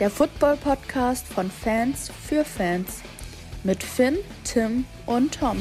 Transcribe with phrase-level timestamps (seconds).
[0.00, 3.00] Der Football-Podcast von Fans für Fans.
[3.62, 5.56] Mit Finn, Tim und Tom.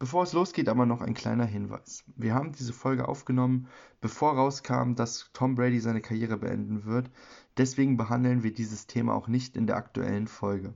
[0.00, 2.02] Bevor es losgeht, aber noch ein kleiner Hinweis.
[2.16, 3.68] Wir haben diese Folge aufgenommen,
[4.00, 7.12] bevor rauskam, dass Tom Brady seine Karriere beenden wird.
[7.56, 10.74] Deswegen behandeln wir dieses Thema auch nicht in der aktuellen Folge.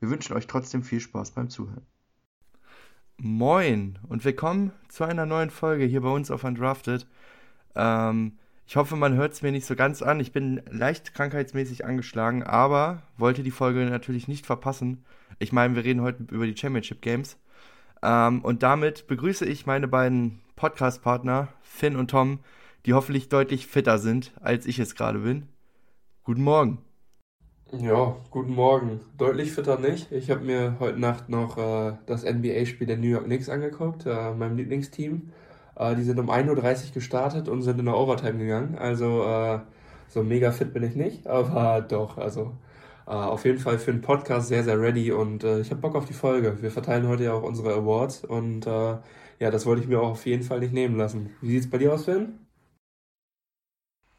[0.00, 1.86] Wir wünschen euch trotzdem viel Spaß beim Zuhören.
[3.16, 7.06] Moin und willkommen zu einer neuen Folge hier bei uns auf Undrafted.
[7.76, 10.18] Ähm, ich hoffe, man hört es mir nicht so ganz an.
[10.18, 15.04] Ich bin leicht krankheitsmäßig angeschlagen, aber wollte die Folge natürlich nicht verpassen.
[15.38, 17.38] Ich meine, wir reden heute über die Championship Games.
[18.02, 22.40] Ähm, und damit begrüße ich meine beiden Podcast-Partner, Finn und Tom,
[22.84, 25.48] die hoffentlich deutlich fitter sind, als ich es gerade bin.
[26.24, 26.83] Guten Morgen.
[27.80, 29.00] Ja, guten Morgen.
[29.18, 30.12] Deutlich fitter nicht.
[30.12, 34.32] Ich habe mir heute Nacht noch äh, das NBA-Spiel der New York Knicks angeguckt, äh,
[34.32, 35.32] meinem Lieblingsteam.
[35.76, 36.50] Äh, die sind um 1.30
[36.88, 38.76] Uhr gestartet und sind in der Overtime gegangen.
[38.78, 39.60] Also äh,
[40.08, 42.52] so mega fit bin ich nicht, aber doch, also
[43.06, 45.94] Uh, auf jeden Fall für den Podcast sehr, sehr ready und uh, ich habe Bock
[45.94, 46.62] auf die Folge.
[46.62, 49.02] Wir verteilen heute ja auch unsere Awards und ja,
[49.38, 51.36] das wollte ich mir auch auf jeden Fall nicht nehmen lassen.
[51.42, 52.38] Wie sieht's bei dir aus, Finn?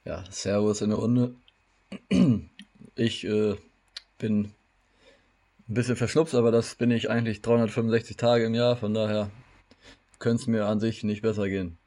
[0.03, 1.35] Ja, Servus in der Runde.
[2.95, 3.55] Ich äh,
[4.17, 4.51] bin
[5.67, 9.29] ein bisschen verschnupft, aber das bin ich eigentlich 365 Tage im Jahr, von daher
[10.19, 11.77] könnte es mir an sich nicht besser gehen.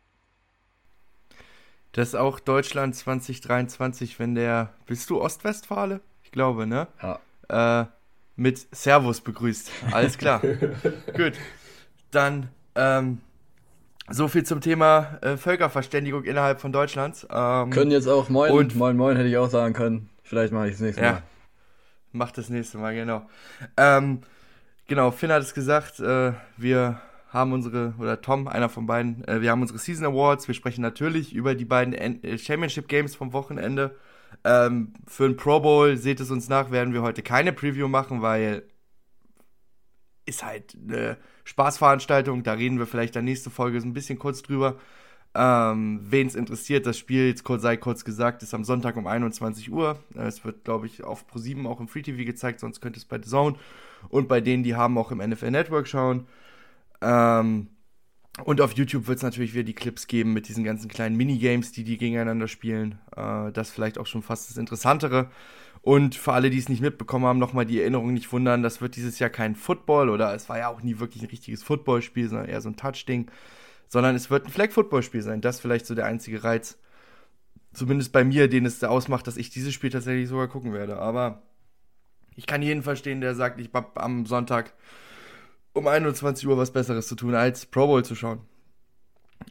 [1.93, 4.75] Das ist auch Deutschland 2023, wenn der.
[4.87, 6.01] Bist du Ostwestfale?
[6.23, 6.87] Ich glaube, ne?
[7.03, 7.83] Ja.
[7.83, 7.87] Äh,
[8.37, 9.71] mit Servus begrüßt.
[9.91, 10.41] Alles klar.
[11.17, 11.33] Gut.
[12.11, 13.21] Dann ähm,
[14.11, 17.27] so viel zum Thema äh, Völkerverständigung innerhalb von Deutschlands.
[17.31, 20.09] Ähm, können jetzt auch Moin und Moin Moin hätte ich auch sagen können.
[20.29, 21.23] Vielleicht mache ich das nächste ja, Mal.
[22.13, 23.29] Mach das nächste Mal, genau.
[23.79, 24.21] Ähm,
[24.87, 27.01] genau, Finn hat es gesagt, äh, wir
[27.31, 30.47] haben unsere, oder Tom, einer von beiden, äh, wir haben unsere Season Awards.
[30.47, 33.97] Wir sprechen natürlich über die beiden äh, Championship Games vom Wochenende.
[34.45, 38.21] Ähm, für den Pro Bowl, seht es uns nach, werden wir heute keine Preview machen,
[38.21, 38.65] weil
[40.27, 42.43] ist halt eine Spaßveranstaltung.
[42.43, 44.77] Da reden wir vielleicht in der nächsten Folge so ein bisschen kurz drüber.
[45.41, 49.07] Ähm, Wen es interessiert, das Spiel, jetzt kurz, sei kurz gesagt, ist am Sonntag um
[49.07, 49.97] 21 Uhr.
[50.17, 52.99] Äh, es wird, glaube ich, auf Pro7 auch im Free TV gezeigt, sonst könnt ihr
[52.99, 53.55] es bei The Zone
[54.09, 56.27] und bei denen, die haben, auch im NFL Network schauen.
[57.01, 57.69] Ähm,
[58.45, 61.71] und auf YouTube wird es natürlich wieder die Clips geben mit diesen ganzen kleinen Minigames,
[61.71, 62.99] die die gegeneinander spielen.
[63.17, 65.31] Äh, das vielleicht auch schon fast das Interessantere.
[65.83, 68.97] Und für alle, die es nicht mitbekommen haben, nochmal die Erinnerung nicht wundern, das wird
[68.97, 72.49] dieses Jahr kein Football oder es war ja auch nie wirklich ein richtiges Footballspiel, sondern
[72.49, 73.31] eher so ein Touch-Ding.
[73.89, 75.41] Sondern es wird ein Flag-Football-Spiel sein.
[75.41, 76.79] Das ist vielleicht so der einzige Reiz.
[77.73, 80.99] Zumindest bei mir, den es ausmacht, dass ich dieses Spiel tatsächlich sogar gucken werde.
[80.99, 81.43] Aber
[82.37, 84.75] ich kann jeden verstehen, der sagt, ich habe am Sonntag
[85.73, 88.41] um 21 Uhr was Besseres zu tun, als Pro Bowl zu schauen.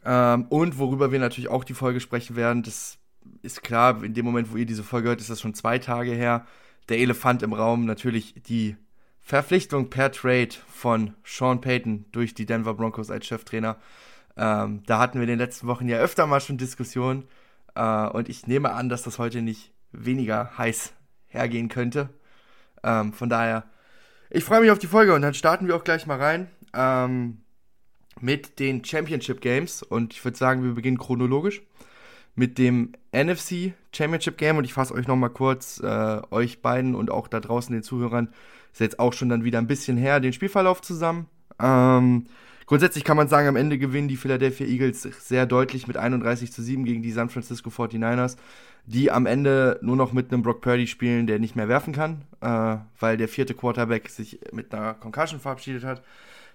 [0.06, 2.98] Ähm, und worüber wir natürlich auch die Folge sprechen werden, das
[3.42, 6.12] ist klar, in dem Moment, wo ihr diese Folge hört, ist das schon zwei Tage
[6.12, 6.46] her.
[6.90, 8.78] Der Elefant im Raum, natürlich die
[9.22, 13.78] Verpflichtung per Trade von Sean Payton durch die Denver Broncos als Cheftrainer.
[14.38, 17.24] Ähm, da hatten wir in den letzten Wochen ja öfter mal schon Diskussionen.
[17.76, 20.94] Äh, und ich nehme an, dass das heute nicht weniger heiß
[21.28, 22.10] hergehen könnte.
[22.84, 23.64] Ähm, von daher
[24.30, 27.38] ich freue mich auf die Folge und dann starten wir auch gleich mal rein ähm,
[28.20, 29.84] mit den Championship Games.
[29.84, 31.62] Und ich würde sagen, wir beginnen chronologisch
[32.36, 34.58] mit dem NFC Championship Game.
[34.58, 38.34] Und ich fasse euch nochmal kurz, äh, euch beiden und auch da draußen den Zuhörern,
[38.74, 41.28] ist jetzt auch schon dann wieder ein bisschen her, den Spielverlauf zusammen.
[41.60, 42.26] Ähm,
[42.68, 46.62] grundsätzlich kann man sagen, am Ende gewinnen die Philadelphia Eagles sehr deutlich mit 31 zu
[46.62, 48.38] 7 gegen die San Francisco 49ers
[48.88, 52.24] die am Ende nur noch mit einem Brock Purdy spielen, der nicht mehr werfen kann,
[52.40, 56.02] äh, weil der vierte Quarterback sich mit einer Concussion verabschiedet hat.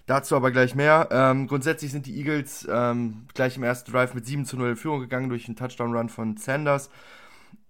[0.07, 1.07] Dazu aber gleich mehr.
[1.11, 4.75] Ähm, grundsätzlich sind die Eagles ähm, gleich im ersten Drive mit 7 zu 0 in
[4.75, 6.89] Führung gegangen durch einen Touchdown-Run von Sanders.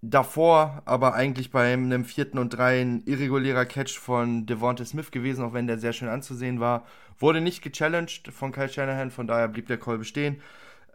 [0.02, 5.44] Davor aber eigentlich bei einem vierten und drei ein irregulärer Catch von Devonta Smith gewesen,
[5.44, 6.86] auch wenn der sehr schön anzusehen war.
[7.20, 10.42] Wurde nicht gechallenged von Kyle Shanahan, von daher blieb der Call bestehen.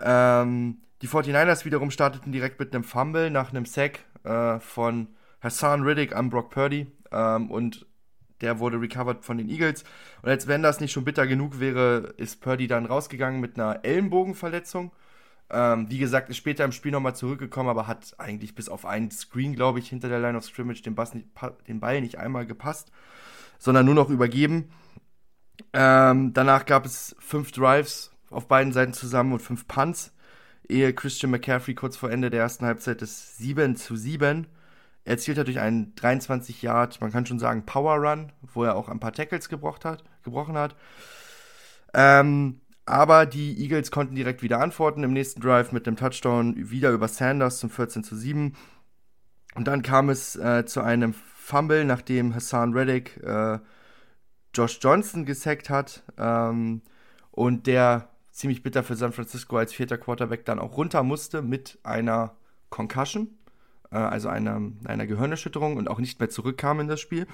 [0.01, 5.09] Ähm, die 49ers wiederum starteten direkt mit einem Fumble nach einem Sack äh, von
[5.41, 6.87] Hassan Riddick an Brock Purdy.
[7.13, 7.87] Ähm, und
[8.41, 9.85] der wurde recovered von den Eagles.
[10.23, 13.85] Und als wenn das nicht schon bitter genug wäre, ist Purdy dann rausgegangen mit einer
[13.85, 14.93] Ellenbogenverletzung.
[15.51, 19.11] Ähm, wie gesagt, ist später im Spiel nochmal zurückgekommen, aber hat eigentlich bis auf einen
[19.11, 21.29] Screen, glaube ich, hinter der Line of Scrimmage den, Bass nicht,
[21.67, 22.93] den Ball nicht einmal gepasst,
[23.59, 24.71] sondern nur noch übergeben.
[25.73, 30.13] Ähm, danach gab es fünf Drives auf beiden Seiten zusammen und fünf Punts,
[30.69, 34.47] ehe Christian McCaffrey kurz vor Ende der ersten Halbzeit des 7 zu 7
[35.09, 39.01] erzielt durch einen 23 Yard, man kann schon sagen, Power Run, wo er auch ein
[39.01, 40.05] paar Tackles gebrochen hat.
[40.23, 40.77] Gebrochen hat.
[41.95, 46.91] Ähm, aber die Eagles konnten direkt wieder antworten im nächsten Drive mit dem Touchdown wieder
[46.91, 48.55] über Sanders zum 14 zu 7.
[49.55, 53.59] Und dann kam es äh, zu einem Fumble, nachdem Hassan Reddick äh,
[54.55, 56.03] Josh Johnson gesackt hat.
[56.17, 56.83] Ähm,
[57.31, 61.79] und der ziemlich bitter für San Francisco als vierter Quarterback dann auch runter musste mit
[61.83, 62.35] einer
[62.71, 63.29] Concussion,
[63.91, 67.27] äh, also einer, einer Gehirnerschütterung und auch nicht mehr zurückkam in das Spiel.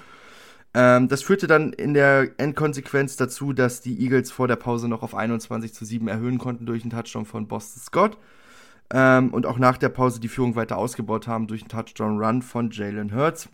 [0.73, 5.03] Ähm, das führte dann in der Endkonsequenz dazu, dass die Eagles vor der Pause noch
[5.03, 8.17] auf 21 zu 7 erhöhen konnten durch einen Touchdown von Boston Scott.
[8.93, 12.69] Ähm, und auch nach der Pause die Führung weiter ausgebaut haben durch einen Touchdown-Run von
[12.71, 13.49] Jalen Hurts.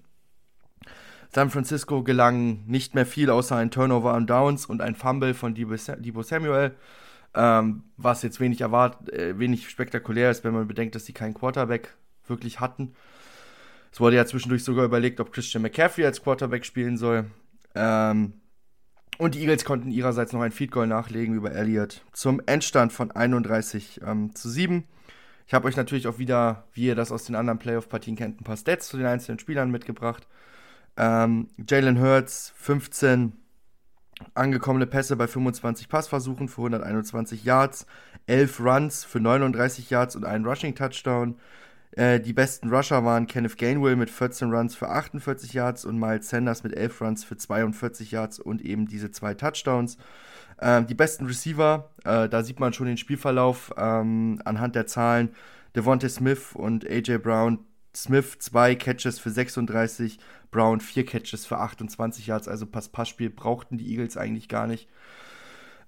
[1.34, 5.56] San Francisco gelang nicht mehr viel, außer ein Turnover an Downs und ein Fumble von
[5.56, 5.78] Debo
[6.24, 6.76] Samuel,
[7.34, 11.34] ähm, was jetzt wenig, erwart äh, wenig spektakulär ist, wenn man bedenkt, dass sie keinen
[11.34, 11.96] Quarterback
[12.28, 12.94] wirklich hatten.
[13.92, 17.26] Es wurde ja zwischendurch sogar überlegt, ob Christian McCaffrey als Quarterback spielen soll.
[17.76, 18.34] Ähm,
[19.18, 23.12] und die Eagles konnten ihrerseits noch ein Feed Goal nachlegen über Elliott zum Endstand von
[23.12, 24.84] 31 ähm, zu 7.
[25.48, 28.44] Ich habe euch natürlich auch wieder, wie ihr das aus den anderen Playoff-Partien kennt, ein
[28.44, 30.28] paar Stats zu den einzelnen Spielern mitgebracht.
[30.98, 33.34] Ähm, Jalen Hurts 15
[34.34, 37.86] angekommene Pässe bei 25 Passversuchen für 121 Yards,
[38.28, 41.36] 11 Runs für 39 Yards und einen Rushing Touchdown.
[41.92, 46.30] Äh, die besten Rusher waren Kenneth Gainwell mit 14 Runs für 48 Yards und Miles
[46.30, 49.98] Sanders mit 11 Runs für 42 Yards und eben diese zwei Touchdowns.
[50.62, 55.30] Ähm, die besten Receiver, äh, da sieht man schon den Spielverlauf ähm, anhand der Zahlen.
[55.76, 57.60] Devontae Smith und AJ Brown.
[57.94, 60.18] Smith zwei Catches für 36,
[60.52, 64.88] Brown vier Catches für 28 Yards, also Pass-Pass-Spiel brauchten die Eagles eigentlich gar nicht.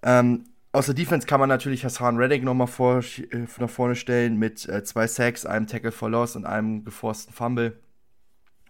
[0.01, 4.83] Ähm, Außer Defense kann man natürlich Hassan Reddick nochmal äh, nach vorne stellen mit äh,
[4.83, 7.77] zwei Sacks, einem Tackle for Loss und einem geforsten Fumble.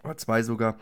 [0.04, 0.76] Oder zwei sogar.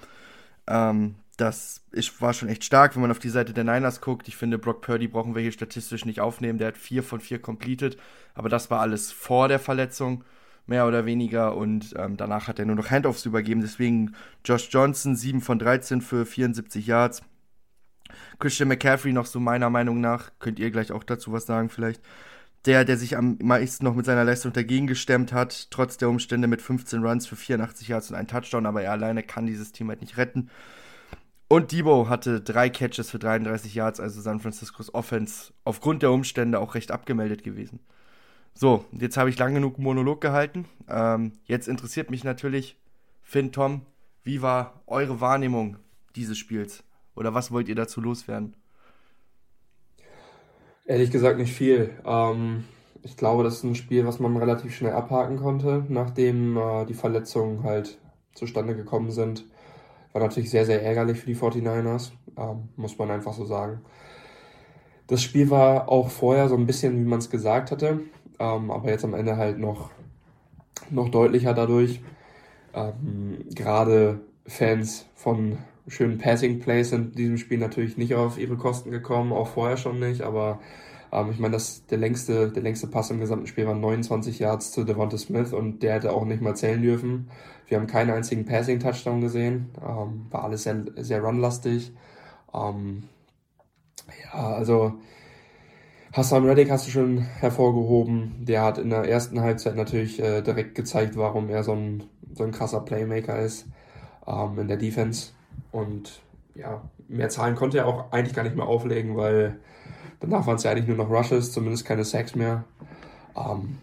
[0.67, 4.27] Ähm, das ist, war schon echt stark, wenn man auf die Seite der Niners guckt.
[4.27, 6.59] Ich finde, Brock Purdy brauchen wir hier statistisch nicht aufnehmen.
[6.59, 7.97] Der hat vier von vier completed.
[8.35, 10.25] Aber das war alles vor der Verletzung,
[10.67, 11.57] mehr oder weniger.
[11.57, 13.61] Und ähm, danach hat er nur noch Handoffs übergeben.
[13.61, 14.15] Deswegen
[14.45, 17.23] Josh Johnson, 7 von 13 für 74 Yards.
[18.39, 22.03] Christian McCaffrey noch so meiner Meinung nach, könnt ihr gleich auch dazu was sagen vielleicht,
[22.65, 26.47] der, der sich am meisten noch mit seiner Leistung dagegen gestemmt hat, trotz der Umstände
[26.47, 29.89] mit 15 Runs für 84 Yards und einen Touchdown, aber er alleine kann dieses Team
[29.89, 30.51] halt nicht retten.
[31.49, 36.59] Und Debo hatte drei Catches für 33 Yards, also San Franciscos Offense aufgrund der Umstände
[36.59, 37.81] auch recht abgemeldet gewesen.
[38.55, 40.67] So, jetzt habe ich lang genug Monolog gehalten.
[40.89, 42.77] Ähm, jetzt interessiert mich natürlich,
[43.23, 43.83] Finn, Tom,
[44.25, 45.79] wie war eure Wahrnehmung
[46.17, 46.85] dieses Spiels?
[47.15, 48.55] Oder was wollt ihr dazu loswerden?
[50.87, 51.91] Ehrlich gesagt nicht viel.
[52.05, 52.65] Ähm,
[53.03, 56.95] ich glaube, das ist ein Spiel, was man relativ schnell abhaken konnte, nachdem äh, die
[56.95, 57.99] Verletzungen halt
[58.35, 59.45] zustande gekommen sind.
[60.13, 63.81] War natürlich sehr, sehr ärgerlich für die 49ers, ähm, muss man einfach so sagen.
[65.07, 68.01] Das Spiel war auch vorher so ein bisschen, wie man es gesagt hatte,
[68.43, 69.91] ähm, aber jetzt am Ende halt noch,
[70.91, 72.01] noch deutlicher dadurch.
[72.75, 78.57] Ähm, Gerade Fans von schönen Passing Plays sind in diesem Spiel natürlich nicht auf ihre
[78.57, 80.59] Kosten gekommen, auch vorher schon nicht, aber
[81.13, 81.57] ähm, ich meine,
[81.91, 85.83] der, längste, der längste Pass im gesamten Spiel war 29 Yards zu Devonta Smith und
[85.83, 87.31] der hätte auch nicht mal zählen dürfen.
[87.69, 91.93] Wir haben keinen einzigen Passing-Touchdown gesehen, ähm, war alles sehr, sehr runlastig.
[92.53, 93.05] Ähm,
[94.25, 94.95] ja, also
[96.13, 98.45] Hassan Reddick hast du schon hervorgehoben.
[98.45, 102.05] Der hat in der ersten Halbzeit natürlich äh, direkt gezeigt, warum er so ein,
[102.35, 103.67] so ein krasser Playmaker ist
[104.27, 105.31] ähm, in der Defense.
[105.71, 106.21] Und
[106.55, 109.59] ja, mehr Zahlen konnte er auch eigentlich gar nicht mehr auflegen, weil
[110.21, 112.65] danach waren es ja eigentlich nur noch Rushes, zumindest keine Sacks mehr.
[113.35, 113.79] Ähm,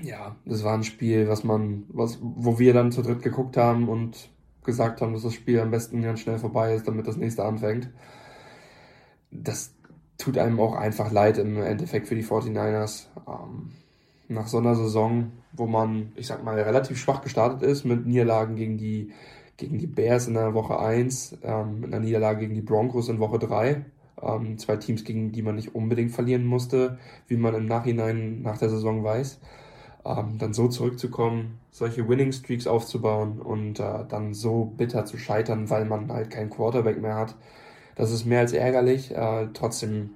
[0.00, 3.88] ja, das war ein Spiel, was man, was, wo wir dann zu dritt geguckt haben
[3.88, 4.30] und
[4.64, 7.90] gesagt haben, dass das Spiel am besten ganz schnell vorbei ist, damit das nächste anfängt.
[9.32, 9.72] Das
[10.20, 13.06] tut einem auch einfach leid im Endeffekt für die 49ers.
[13.26, 13.72] Ähm,
[14.28, 18.54] nach so einer Saison, wo man, ich sag mal, relativ schwach gestartet ist mit Niederlagen
[18.56, 19.12] gegen die
[19.60, 23.18] gegen die Bears in der Woche 1, ähm, in der Niederlage gegen die Broncos in
[23.20, 23.84] Woche 3.
[24.22, 26.98] Ähm, zwei Teams, gegen die man nicht unbedingt verlieren musste,
[27.28, 29.38] wie man im Nachhinein nach der Saison weiß.
[30.04, 35.70] ähm, dann so zurückzukommen, solche Winning Streaks aufzubauen und äh, dann so bitter zu scheitern,
[35.70, 37.34] weil man halt keinen Quarterback mehr hat,
[38.00, 39.14] das ist mehr als ärgerlich.
[39.14, 40.10] Äh, trotzdem,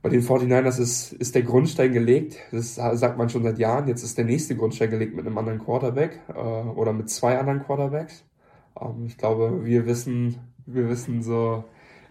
[0.00, 2.38] bei den 49ers ist, ist der Grundstein gelegt.
[2.50, 3.88] Das sagt man schon seit Jahren.
[3.88, 7.62] Jetzt ist der nächste Grundstein gelegt mit einem anderen Quarterback äh, oder mit zwei anderen
[7.62, 8.24] Quarterbacks.
[8.80, 11.64] Ähm, ich glaube, wir wissen, wir wissen so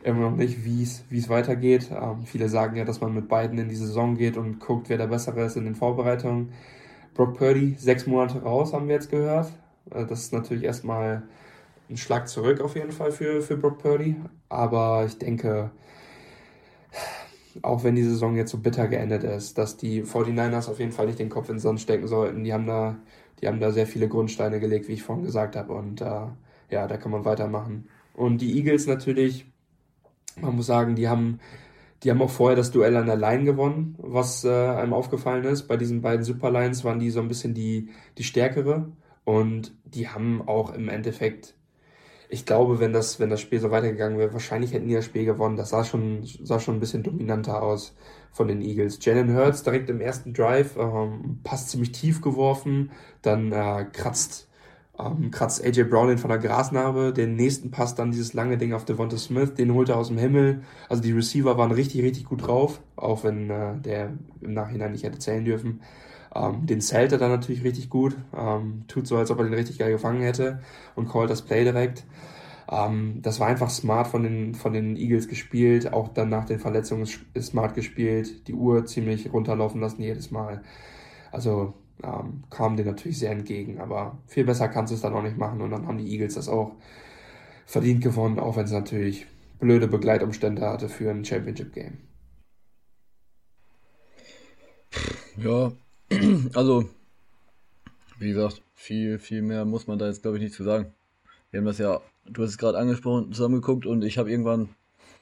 [0.03, 1.89] immer noch nicht, wie es weitergeht.
[1.91, 4.98] Ähm, viele sagen ja, dass man mit beiden in die Saison geht und guckt, wer
[4.98, 6.53] der Bessere ist in den Vorbereitungen.
[7.15, 9.51] Brock Purdy, sechs Monate raus, haben wir jetzt gehört.
[9.89, 11.24] Äh, das ist natürlich erstmal
[11.91, 14.15] ein Schlag zurück auf jeden Fall für, für Brock Purdy.
[14.50, 15.71] Aber ich denke,
[17.62, 21.07] auch wenn die Saison jetzt so bitter geendet ist, dass die 49ers auf jeden Fall
[21.07, 22.43] nicht den Kopf in den Sand stecken sollten.
[22.43, 22.98] Die haben da,
[23.41, 25.74] die haben da sehr viele Grundsteine gelegt, wie ich vorhin gesagt habe.
[25.74, 26.27] Und äh,
[26.69, 27.89] ja, da kann man weitermachen.
[28.13, 29.45] Und die Eagles natürlich,
[30.39, 31.39] man muss sagen, die haben,
[32.03, 35.63] die haben auch vorher das Duell an der Line gewonnen, was äh, einem aufgefallen ist.
[35.63, 38.91] Bei diesen beiden Superlines waren die so ein bisschen die, die stärkere.
[39.24, 41.55] Und die haben auch im Endeffekt
[42.32, 45.26] ich glaube, wenn das, wenn das Spiel so weitergegangen wäre, wahrscheinlich hätten die das Spiel
[45.26, 45.58] gewonnen.
[45.58, 47.94] Das sah schon, sah schon ein bisschen dominanter aus
[48.32, 49.00] von den Eagles.
[49.02, 54.48] Jalen Hurts direkt im ersten Drive, ähm, passt ziemlich tief geworfen, dann äh, kratzt,
[54.98, 58.72] ähm, kratzt AJ Brown den von der Grasnarbe, den nächsten Pass dann dieses lange Ding
[58.72, 60.62] auf Devonta Smith, den holt er aus dem Himmel.
[60.88, 65.04] Also die Receiver waren richtig, richtig gut drauf, auch wenn äh, der im Nachhinein nicht
[65.04, 65.82] hätte zählen dürfen.
[66.34, 69.54] Ähm, den zählt er dann natürlich richtig gut, ähm, tut so, als ob er den
[69.54, 70.62] richtig geil gefangen hätte
[70.96, 72.06] und callt das Play direkt.
[72.70, 76.60] Ähm, das war einfach smart von den, von den Eagles gespielt, auch dann nach den
[76.60, 80.64] Verletzungen smart gespielt, die Uhr ziemlich runterlaufen lassen jedes Mal.
[81.32, 81.74] Also
[82.04, 85.38] ähm, kam dir natürlich sehr entgegen, aber viel besser kannst du es dann auch nicht
[85.38, 86.72] machen und dann haben die Eagles das auch
[87.66, 89.28] verdient gewonnen, auch wenn es natürlich
[89.60, 91.98] blöde Begleitumstände hatte für ein Championship-Game.
[95.38, 95.72] Ja,
[96.56, 96.89] also,
[98.20, 100.94] wie gesagt, viel, viel mehr muss man da jetzt, glaube ich, nicht zu sagen.
[101.51, 104.70] Wir haben das ja, du hast es gerade angesprochen, zusammengeguckt und ich habe irgendwann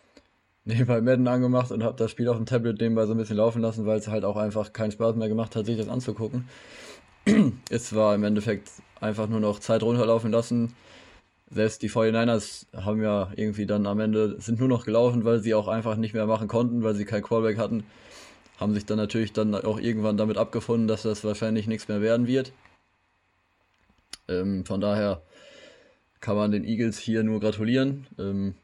[0.65, 3.61] nebenbei Madden angemacht und habe das Spiel auf dem Tablet nebenbei so ein bisschen laufen
[3.61, 6.47] lassen, weil es halt auch einfach keinen Spaß mehr gemacht hat, sich das anzugucken.
[7.69, 8.69] es war im Endeffekt
[8.99, 10.73] einfach nur noch Zeit runterlaufen lassen.
[11.51, 15.53] Selbst die 49ers haben ja irgendwie dann am Ende, sind nur noch gelaufen, weil sie
[15.53, 17.83] auch einfach nicht mehr machen konnten, weil sie kein Callback hatten
[18.59, 22.27] haben sich dann natürlich dann auch irgendwann damit abgefunden, dass das wahrscheinlich nichts mehr werden
[22.27, 22.51] wird.
[24.27, 25.21] Ähm, von daher
[26.19, 28.07] kann man den Eagles hier nur gratulieren.
[28.17, 28.55] Ähm,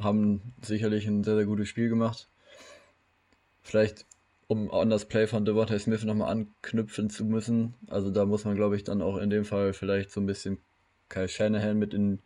[0.00, 2.28] haben sicherlich ein sehr, sehr gutes Spiel gemacht.
[3.62, 4.06] Vielleicht,
[4.48, 7.74] um an das Play von Devontae Smith nochmal anknüpfen zu müssen.
[7.88, 10.58] Also da muss man, glaube ich, dann auch in dem Fall vielleicht so ein bisschen
[11.08, 12.20] Kyle Shanahan mit in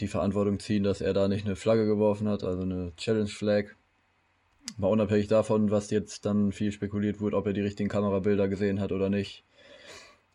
[0.00, 3.74] die Verantwortung ziehen, dass er da nicht eine Flagge geworfen hat, also eine Challenge Flag.
[4.76, 8.80] Mal unabhängig davon, was jetzt dann viel spekuliert wurde, ob er die richtigen Kamerabilder gesehen
[8.80, 9.44] hat oder nicht.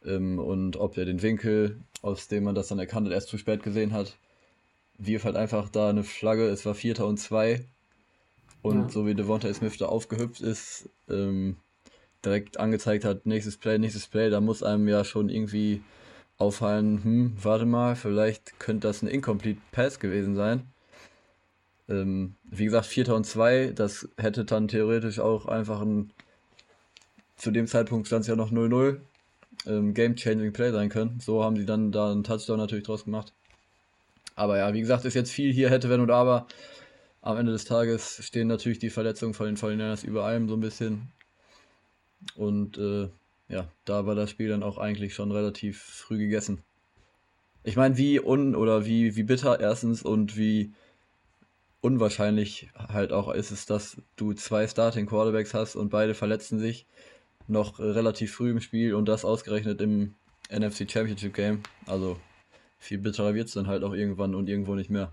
[0.05, 3.37] Ähm, und ob er den Winkel, aus dem man das dann erkannt hat, erst zu
[3.37, 4.17] spät gesehen hat.
[4.97, 7.65] Wirf halt einfach da eine Flagge, es war Vierter und Zwei.
[8.61, 8.89] Und ja.
[8.89, 11.57] so wie Devonta Smith da aufgehüpft ist, ähm,
[12.25, 15.81] direkt angezeigt hat, nächstes Play, nächstes Play, da muss einem ja schon irgendwie
[16.37, 20.63] auffallen, hm, warte mal, vielleicht könnte das ein Incomplete Pass gewesen sein.
[21.89, 26.11] Ähm, wie gesagt, Vierter und Zwei, das hätte dann theoretisch auch einfach ein,
[27.35, 28.99] zu dem Zeitpunkt stand es ja noch 0-0,
[29.65, 31.19] ähm, Game-Changing Play sein können.
[31.19, 33.33] So haben sie dann da einen Touchdown natürlich draus gemacht.
[34.35, 36.47] Aber ja, wie gesagt, ist jetzt viel hier, hätte, wenn und aber.
[37.21, 40.61] Am Ende des Tages stehen natürlich die Verletzungen von den 49ers über allem so ein
[40.61, 41.11] bisschen.
[42.35, 43.09] Und äh,
[43.49, 46.61] ja, da war das Spiel dann auch eigentlich schon relativ früh gegessen.
[47.63, 50.71] Ich meine, wie un- oder wie, wie bitter erstens und wie
[51.81, 56.85] unwahrscheinlich halt auch ist es, dass du zwei Starting Quarterbacks hast und beide verletzen sich
[57.47, 60.15] noch relativ früh im Spiel und das ausgerechnet im
[60.51, 61.63] NFC Championship Game.
[61.85, 62.17] Also
[62.77, 65.11] viel bitterer wird es dann halt auch irgendwann und irgendwo nicht mehr.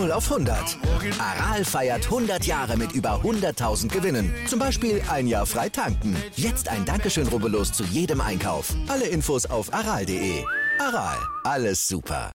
[0.00, 0.78] 0 auf 100.
[1.20, 4.32] Aral feiert 100 Jahre mit über 100.000 Gewinnen.
[4.46, 6.16] Zum Beispiel ein Jahr frei tanken.
[6.36, 8.74] Jetzt ein Dankeschön, rubbellos zu jedem Einkauf.
[8.88, 10.42] Alle Infos auf aral.de.
[10.78, 12.32] Aral, alles super.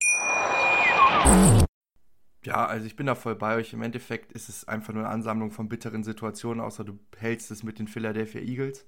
[2.44, 3.72] Ja, also ich bin da voll bei euch.
[3.72, 7.62] Im Endeffekt ist es einfach nur eine Ansammlung von bitteren Situationen, außer du hältst es
[7.62, 8.84] mit den Philadelphia Eagles.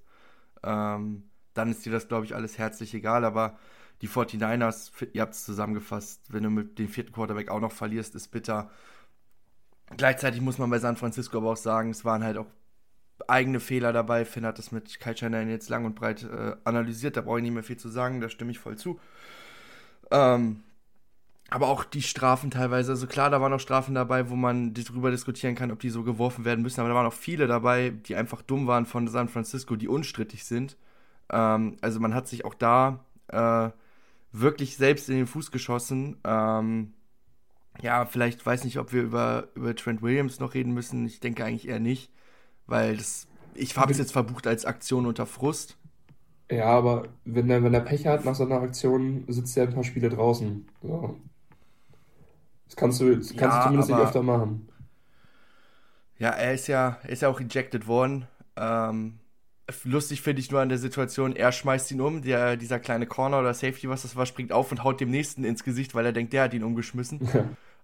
[0.65, 3.25] Ähm, dann ist dir das, glaube ich, alles herzlich egal.
[3.25, 3.57] Aber
[4.03, 8.15] die 49ers, ihr habt es zusammengefasst, wenn du mit dem vierten Quarterback auch noch verlierst,
[8.15, 8.71] ist bitter.
[9.97, 12.47] Gleichzeitig muss man bei San Francisco aber auch sagen, es waren halt auch
[13.29, 14.25] eigene Fehler dabei.
[14.25, 17.45] Finn hat das mit Kai Shanahan jetzt lang und breit äh, analysiert, da brauche ich
[17.45, 18.99] nicht mehr viel zu sagen, da stimme ich voll zu.
[20.11, 20.63] Ähm,
[21.51, 22.93] aber auch die Strafen teilweise.
[22.93, 26.03] Also klar, da waren auch Strafen dabei, wo man darüber diskutieren kann, ob die so
[26.03, 26.81] geworfen werden müssen.
[26.81, 30.45] Aber da waren auch viele dabei, die einfach dumm waren von San Francisco, die unstrittig
[30.45, 30.77] sind.
[31.31, 33.71] Ähm, also man hat sich auch da äh,
[34.35, 36.17] wirklich selbst in den Fuß geschossen.
[36.25, 36.93] Ähm,
[37.81, 41.07] ja, vielleicht weiß nicht, ob wir über, über Trent Williams noch reden müssen.
[41.07, 42.11] Ich denke eigentlich eher nicht,
[42.67, 45.77] weil das, ich habe es jetzt verbucht als Aktion unter Frust.
[46.51, 49.75] Ja, aber wenn er, wenn er Pech hat nach so einer Aktion, sitzt er ein
[49.75, 50.67] paar Spiele draußen.
[50.83, 51.17] So.
[52.67, 54.69] Das kannst du, das kannst ja, du zumindest aber, nicht öfter machen.
[56.19, 58.27] Ja, er ist ja, ist ja auch ejected worden.
[58.57, 59.19] Ähm,
[59.85, 63.41] lustig finde ich nur an der Situation, er schmeißt ihn um, der, dieser kleine Corner
[63.41, 66.13] oder Safety, was das war, springt auf und haut dem nächsten ins Gesicht, weil er
[66.13, 67.29] denkt, der hat ihn umgeschmissen.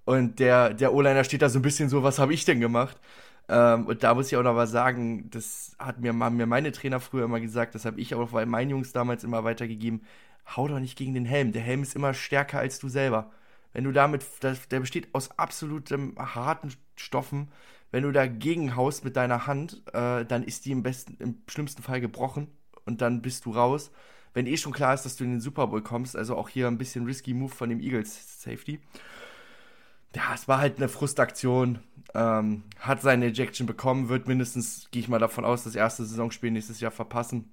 [0.05, 2.99] und der, der O-Liner steht da so ein bisschen so, was habe ich denn gemacht?
[3.49, 6.73] Ähm, und da muss ich auch noch was sagen, das hat mir, haben mir meine
[6.73, 10.03] Trainer früher immer gesagt, das habe ich auch bei meinen Jungs damals immer weitergegeben,
[10.57, 13.31] hau doch nicht gegen den Helm, der Helm ist immer stärker als du selber.
[13.73, 17.49] Wenn du damit, der besteht aus absolutem harten Stoffen,
[17.91, 21.83] wenn du dagegen haust mit deiner Hand, äh, dann ist die im besten, im schlimmsten
[21.83, 22.49] Fall gebrochen
[22.85, 23.91] und dann bist du raus.
[24.33, 26.69] Wenn eh schon klar ist, dass du in den Super Bowl kommst, also auch hier
[26.69, 28.81] ein bisschen risky Move von dem Eagles Safety.
[30.15, 31.81] Ja, es war halt eine Frustaktion.
[32.15, 36.51] Ähm, hat seine Ejection bekommen, wird mindestens, gehe ich mal davon aus, das erste Saisonspiel
[36.51, 37.53] nächstes Jahr verpassen.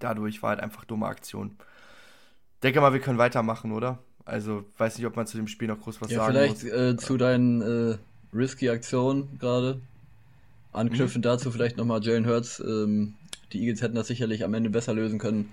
[0.00, 1.56] Dadurch war halt einfach dumme Aktion.
[2.62, 3.98] Denke mal, wir können weitermachen, oder?
[4.24, 6.62] Also, weiß nicht, ob man zu dem Spiel noch groß was ja, sagen vielleicht, muss.
[6.62, 7.98] Vielleicht äh, zu deinen äh,
[8.34, 9.80] risky Aktionen gerade.
[10.72, 11.28] Anknüpfend mhm.
[11.28, 12.60] dazu vielleicht nochmal Jalen Hurts.
[12.60, 13.14] Ähm,
[13.52, 15.52] die Eagles hätten das sicherlich am Ende besser lösen können,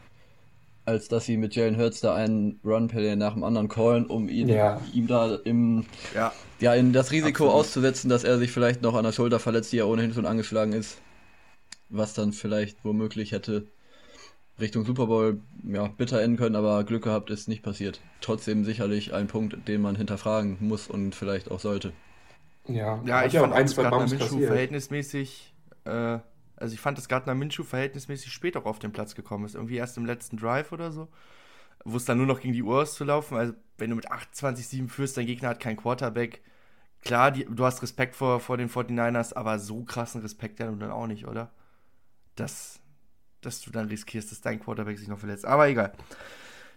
[0.85, 4.47] als dass sie mit Jalen Hurts da einen Run-Play nach dem anderen callen, um ihn,
[4.47, 4.79] ja.
[4.93, 6.31] ihm da im, ja.
[6.59, 7.53] ja in das Risiko Absolut.
[7.53, 10.73] auszusetzen, dass er sich vielleicht noch an der Schulter verletzt, die ja ohnehin schon angeschlagen
[10.73, 11.01] ist.
[11.89, 13.65] Was dann vielleicht womöglich hätte
[14.59, 17.99] Richtung Super Bowl ja, bitter enden können, aber Glück gehabt ist nicht passiert.
[18.21, 21.93] Trotzdem sicherlich ein Punkt, den man hinterfragen muss und vielleicht auch sollte.
[22.69, 26.19] Ja, ja ich fand ein, zwei Gardner Minshew verhältnismäßig, äh,
[26.55, 29.55] also ich fand, dass Gardner Minshew verhältnismäßig spät auch auf den Platz gekommen ist.
[29.55, 31.07] Irgendwie erst im letzten Drive oder so,
[31.85, 33.37] wo es dann nur noch gegen die Uhr zu laufen.
[33.37, 36.41] Also wenn du mit 28-7 führst, dein Gegner hat keinen Quarterback.
[37.01, 40.91] Klar, die, du hast Respekt vor, vor den 49ers, aber so krassen Respekt ja dann
[40.91, 41.51] auch nicht, oder?
[42.35, 42.81] Das,
[43.41, 45.45] dass du dann riskierst, dass dein Quarterback sich noch verletzt.
[45.45, 45.93] Aber egal.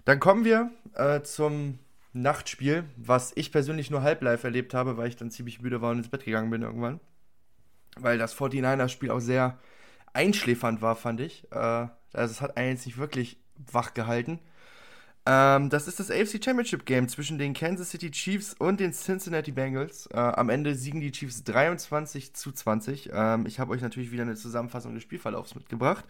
[0.05, 1.79] Dann kommen wir äh, zum
[2.13, 5.91] Nachtspiel, was ich persönlich nur halb live erlebt habe, weil ich dann ziemlich müde war
[5.91, 7.01] und ins Bett gegangen bin irgendwann.
[7.97, 9.59] Weil das 49ers-Spiel auch sehr
[10.13, 11.51] einschläfernd war, fand ich.
[11.53, 14.41] Äh, also es hat einen jetzt nicht wirklich wach gehalten.
[15.25, 19.53] Ähm, das ist das AFC Championship Game zwischen den Kansas City Chiefs und den Cincinnati
[19.53, 20.09] Bengals.
[20.13, 23.11] Äh, am Ende siegen die Chiefs 23 zu 20.
[23.13, 26.05] Ähm, ich habe euch natürlich wieder eine Zusammenfassung des Spielverlaufs mitgebracht.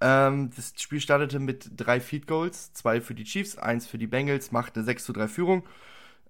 [0.00, 4.06] Ähm, das Spiel startete mit drei Feed Goals, zwei für die Chiefs, eins für die
[4.06, 5.64] Bengals, machte 6 zu 3 Führung.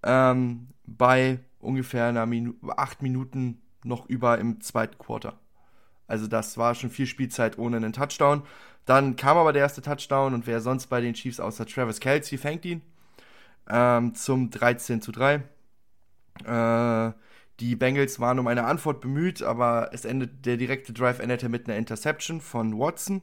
[0.02, 5.38] Ähm, bei ungefähr einer Minu acht Minuten noch über im zweiten Quarter.
[6.06, 8.42] Also das war schon viel Spielzeit ohne einen Touchdown.
[8.84, 12.38] Dann kam aber der erste Touchdown und wer sonst bei den Chiefs außer Travis Kelsey
[12.38, 12.82] fängt ihn
[13.68, 15.42] ähm, zum 13 zu 3.
[16.44, 17.12] Äh,
[17.58, 21.66] die Bengals waren um eine Antwort bemüht, aber es endet, der direkte Drive endete mit
[21.66, 23.22] einer Interception von Watson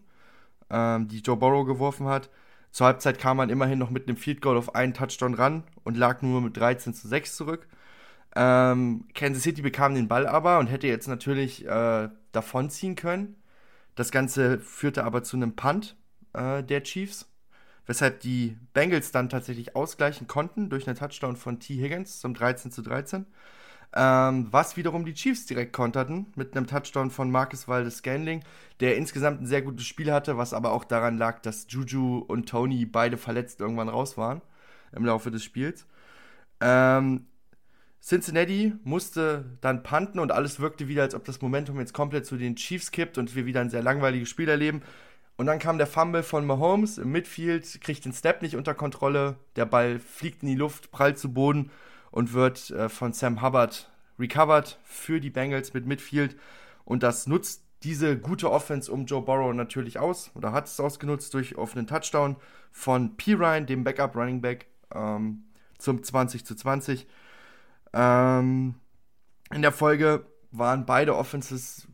[0.74, 2.30] ähm, die Joe Burrow geworfen hat.
[2.72, 5.96] Zur Halbzeit kam man immerhin noch mit einem Field Goal auf einen Touchdown ran und
[5.96, 7.68] lag nur mit 13 zu 6 zurück.
[8.36, 13.36] Ähm, Kansas City bekam den Ball aber und hätte jetzt natürlich äh, davonziehen können.
[13.96, 15.96] Das Ganze führte aber zu einem Punt
[16.34, 17.32] äh, der Chiefs,
[17.86, 21.76] weshalb die Bengals dann tatsächlich ausgleichen konnten durch einen Touchdown von T.
[21.76, 23.28] Higgins zum 13 zu 13.
[23.96, 28.44] Ähm, was wiederum die Chiefs direkt konterten mit einem Touchdown von Marcus Waldes Scanling,
[28.80, 32.50] der insgesamt ein sehr gutes Spiel hatte, was aber auch daran lag, dass Juju und
[32.50, 34.42] Tony beide verletzt irgendwann raus waren
[34.94, 35.86] im Laufe des Spiels.
[36.60, 37.28] Ähm,
[38.02, 42.36] Cincinnati musste dann punten und alles wirkte wieder, als ob das Momentum jetzt komplett zu
[42.36, 44.82] den Chiefs kippt und wir wieder ein sehr langweiliges Spiel erleben.
[45.38, 49.38] Und dann kam der Fumble von Mahomes im Midfield, kriegt den Step nicht unter Kontrolle,
[49.56, 51.72] der Ball fliegt in die Luft, prallt zu Boden
[52.14, 56.38] und wird äh, von Sam Hubbard recovered für die Bengals mit Midfield.
[56.86, 61.34] Und das nutzt diese gute Offense um Joe Burrow natürlich aus oder hat es ausgenutzt
[61.34, 62.36] durch offenen Touchdown
[62.72, 63.34] von P.
[63.34, 65.46] Ryan, dem Backup Running Back, ähm,
[65.80, 67.08] zum 20 zu 20.
[67.94, 68.76] Ähm,
[69.52, 71.88] in der Folge waren beide Offenses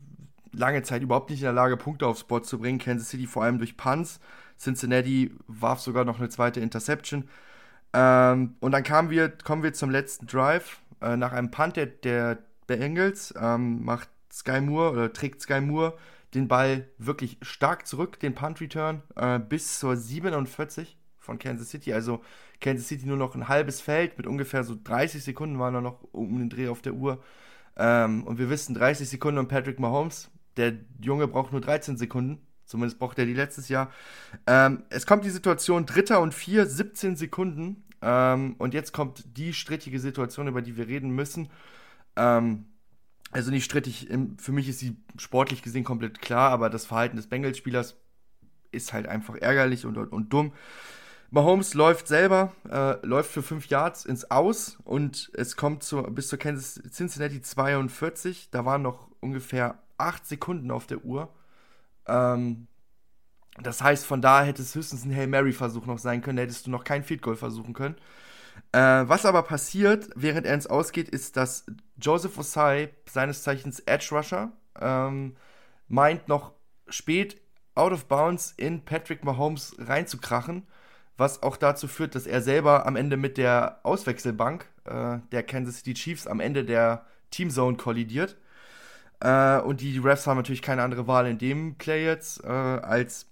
[0.52, 2.78] lange Zeit überhaupt nicht in der Lage, Punkte aufs Board zu bringen.
[2.78, 4.20] Kansas City vor allem durch Punts.
[4.58, 7.26] Cincinnati warf sogar noch eine zweite Interception.
[7.92, 10.80] Ähm, und dann kamen wir, kommen wir zum letzten Drive.
[11.00, 15.96] Äh, nach einem Punt der, der Bengals ähm, macht Sky Moore oder trägt Sky Moore
[16.34, 21.92] den Ball wirklich stark zurück, den Punt-Return, äh, bis zur 47 von Kansas City.
[21.92, 22.22] Also
[22.60, 26.02] Kansas City nur noch ein halbes Feld mit ungefähr so 30 Sekunden waren da noch
[26.12, 27.22] um den Dreh auf der Uhr.
[27.76, 32.40] Ähm, und wir wissen, 30 Sekunden und Patrick Mahomes, der Junge braucht nur 13 Sekunden.
[32.70, 33.90] Zumindest braucht er die letztes Jahr.
[34.46, 37.82] Ähm, es kommt die Situation Dritter und Vier, 17 Sekunden.
[38.00, 41.50] Ähm, und jetzt kommt die strittige Situation, über die wir reden müssen.
[42.14, 42.66] Ähm,
[43.32, 47.26] also nicht strittig, für mich ist sie sportlich gesehen komplett klar, aber das Verhalten des
[47.26, 47.96] Bengals-Spielers
[48.70, 50.52] ist halt einfach ärgerlich und, und dumm.
[51.30, 56.28] Mahomes läuft selber, äh, läuft für 5 Yards ins Aus und es kommt zu, bis
[56.28, 58.50] zur Kansas Cincinnati 42.
[58.52, 61.32] Da waren noch ungefähr 8 Sekunden auf der Uhr.
[62.10, 62.66] Ähm,
[63.62, 66.66] das heißt, von da hätte es höchstens ein Hail Mary-Versuch noch sein können, da hättest
[66.66, 67.96] du noch kein Field Goal versuchen können.
[68.72, 71.66] Äh, was aber passiert, während er ins Ausgeht, ist, dass
[72.00, 75.36] Joseph Osai, seines Zeichens Edge Rusher, ähm,
[75.88, 76.52] meint noch
[76.88, 77.40] spät
[77.74, 80.66] out of bounds in Patrick Mahomes reinzukrachen,
[81.16, 85.78] was auch dazu führt, dass er selber am Ende mit der Auswechselbank äh, der Kansas
[85.78, 88.36] City Chiefs am Ende der Teamzone kollidiert.
[89.20, 93.26] Äh, und die Refs haben natürlich keine andere Wahl in dem Play jetzt, äh, als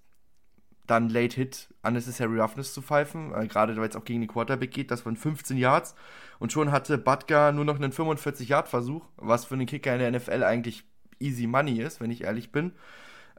[0.86, 4.70] dann Late Hit Unnecessary Roughness zu pfeifen, äh, gerade weil es auch gegen den Quarterback
[4.70, 5.94] geht, das waren 15 Yards.
[6.38, 10.42] Und schon hatte Butker nur noch einen 45-Yard-Versuch, was für einen Kicker in der NFL
[10.44, 10.84] eigentlich
[11.20, 12.72] easy money ist, wenn ich ehrlich bin.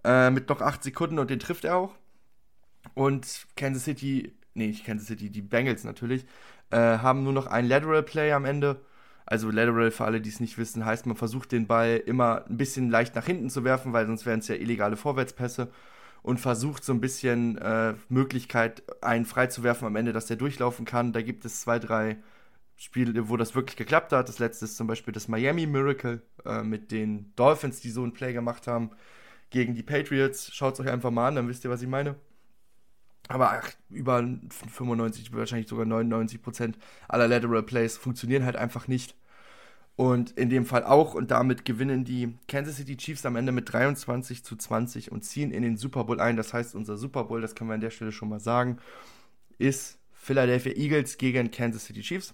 [0.04, 1.96] Äh, mit noch 8 Sekunden und den trifft er auch.
[2.94, 6.26] Und Kansas City, nee, nicht Kansas City, die Bengals natürlich,
[6.72, 8.82] äh, haben nur noch ein Lateral Play am Ende.
[9.30, 12.58] Also Lateral, für alle, die es nicht wissen, heißt, man versucht den Ball immer ein
[12.58, 15.70] bisschen leicht nach hinten zu werfen, weil sonst wären es ja illegale Vorwärtspässe
[16.24, 21.14] und versucht so ein bisschen äh, Möglichkeit, einen freizuwerfen am Ende, dass der durchlaufen kann.
[21.14, 22.18] Da gibt es zwei, drei
[22.76, 24.30] Spiele, wo das wirklich geklappt hat.
[24.30, 28.14] Das letzte ist zum Beispiel das Miami Miracle äh, mit den Dolphins, die so ein
[28.14, 28.90] Play gemacht haben
[29.52, 30.52] gegen die Patriots.
[30.56, 32.16] Schaut es euch einfach mal an, dann wisst ihr, was ich meine.
[33.28, 34.28] Aber ach, über
[34.74, 39.16] 95, wahrscheinlich sogar 99 Prozent aller Lateral Plays funktionieren halt einfach nicht.
[40.00, 41.14] Und in dem Fall auch.
[41.14, 45.52] Und damit gewinnen die Kansas City Chiefs am Ende mit 23 zu 20 und ziehen
[45.52, 46.38] in den Super Bowl ein.
[46.38, 48.78] Das heißt, unser Super Bowl, das können wir an der Stelle schon mal sagen,
[49.58, 52.34] ist Philadelphia Eagles gegen Kansas City Chiefs.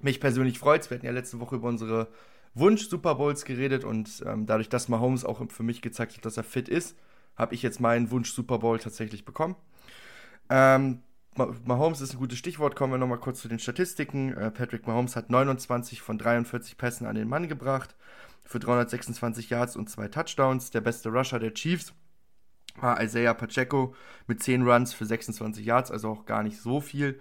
[0.00, 0.88] Mich persönlich freut es.
[0.88, 2.08] Wir hatten ja letzte Woche über unsere
[2.54, 6.42] Wunsch-Super Bowls geredet und ähm, dadurch, dass Mahomes auch für mich gezeigt hat, dass er
[6.42, 6.96] fit ist,
[7.36, 9.56] habe ich jetzt meinen Wunsch-Super Bowl tatsächlich bekommen.
[10.48, 11.02] Ähm,
[11.36, 12.74] Mahomes ist ein gutes Stichwort.
[12.74, 14.36] Kommen wir nochmal kurz zu den Statistiken.
[14.36, 17.94] Äh, Patrick Mahomes hat 29 von 43 Pässen an den Mann gebracht
[18.44, 20.70] für 326 Yards und zwei Touchdowns.
[20.70, 21.92] Der beste Rusher der Chiefs
[22.76, 23.94] war Isaiah Pacheco
[24.26, 27.20] mit 10 Runs für 26 Yards, also auch gar nicht so viel.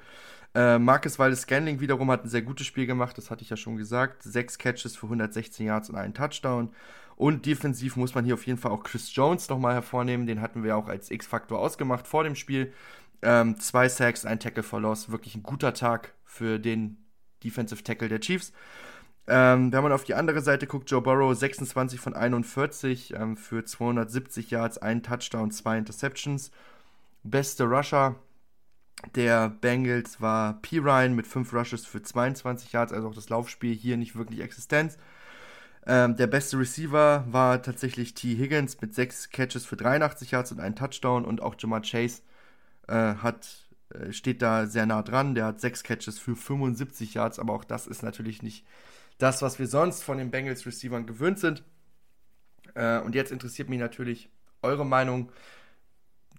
[0.56, 3.58] Äh, Marcus Waldes Scanling wiederum hat ein sehr gutes Spiel gemacht, das hatte ich ja
[3.58, 4.24] schon gesagt.
[4.24, 6.72] Sechs Catches für 116 Yards und einen Touchdown.
[7.16, 10.28] Und defensiv muss man hier auf jeden Fall auch Chris Jones nochmal hervornehmen.
[10.28, 12.74] Den hatten wir auch als X-Faktor ausgemacht vor dem Spiel.
[13.22, 15.10] Ähm, zwei Sacks, ein Tackle for Loss.
[15.10, 16.98] Wirklich ein guter Tag für den
[17.44, 18.54] Defensive Tackle der Chiefs.
[19.28, 23.66] Ähm, wenn man auf die andere Seite guckt, Joe Burrow 26 von 41 ähm, für
[23.66, 26.52] 270 Yards, ein Touchdown, zwei Interceptions.
[27.24, 28.16] Beste Rusher
[29.16, 30.80] der Bengals war P.
[30.80, 34.98] Ryan mit 5 Rushes für 22 Yards, also auch das Laufspiel hier nicht wirklich existent.
[35.86, 38.36] Ähm, der beste Receiver war tatsächlich T.
[38.36, 42.22] Higgins mit 6 Catches für 83 Yards und einen Touchdown und auch Jamar Chase
[42.88, 45.36] äh, hat, äh, steht da sehr nah dran.
[45.36, 48.66] Der hat sechs Catches für 75 Yards, aber auch das ist natürlich nicht
[49.18, 51.64] das, was wir sonst von den Bengals Receivern gewöhnt sind.
[52.76, 54.30] Äh, und jetzt interessiert mich natürlich
[54.62, 55.32] eure Meinung.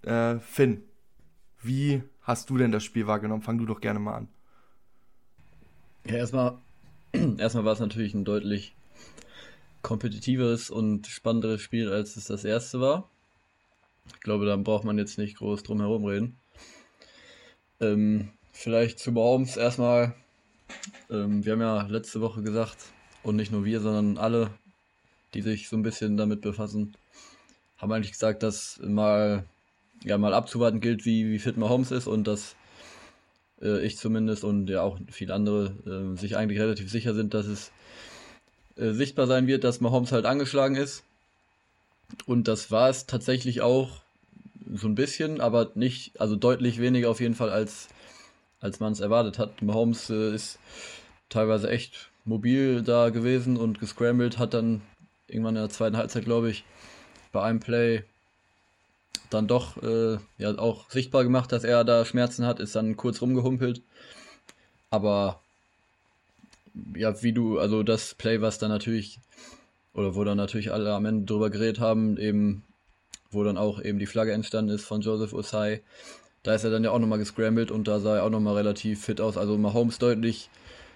[0.03, 0.83] Äh, Finn,
[1.61, 3.43] wie hast du denn das Spiel wahrgenommen?
[3.43, 4.29] Fang du doch gerne mal an.
[6.07, 6.59] Ja, erstmal,
[7.39, 8.75] erstmal war es natürlich ein deutlich
[9.83, 13.09] kompetitiveres und spannenderes Spiel, als es das erste war.
[14.15, 16.38] Ich glaube, da braucht man jetzt nicht groß drum herum reden.
[17.81, 20.15] Ähm, vielleicht zu Mahomes erstmal.
[21.11, 22.77] Ähm, wir haben ja letzte Woche gesagt,
[23.23, 24.51] und nicht nur wir, sondern alle,
[25.35, 26.95] die sich so ein bisschen damit befassen,
[27.79, 29.45] haben eigentlich gesagt, dass mal,
[30.05, 32.57] ja, mal abzuwarten gilt, wie, wie fit Mahomes ist und dass
[33.63, 37.47] äh, ich zumindest und ja auch viele andere äh, sich eigentlich relativ sicher sind, dass
[37.47, 37.71] es
[38.77, 41.05] äh, sichtbar sein wird, dass Mahomes halt angeschlagen ist.
[42.27, 44.01] Und das war es tatsächlich auch
[44.75, 47.89] so ein bisschen, aber nicht, also deutlich weniger auf jeden Fall, als,
[48.61, 49.63] als man es erwartet hat.
[49.63, 50.59] Mahomes äh, ist
[51.29, 54.83] teilweise echt mobil da gewesen und gescrambled, hat dann
[55.27, 56.65] irgendwann in der zweiten Halbzeit, glaube ich,
[57.33, 58.05] bei einem Play
[59.31, 63.21] dann doch äh, ja auch sichtbar gemacht, dass er da Schmerzen hat, ist dann kurz
[63.21, 63.83] rumgehumpelt.
[64.91, 65.41] Aber
[66.95, 69.21] ja, wie du, also das Play, was dann natürlich
[69.95, 72.63] oder wo dann natürlich alle am Ende drüber geredet haben, eben,
[73.31, 75.83] wo dann auch eben die Flagge entstanden ist von Joseph Osai.
[76.43, 79.05] da ist er dann ja auch nochmal gescrambled und da sah er auch nochmal relativ
[79.05, 79.37] fit aus.
[79.37, 80.51] Also Mahomes deutlich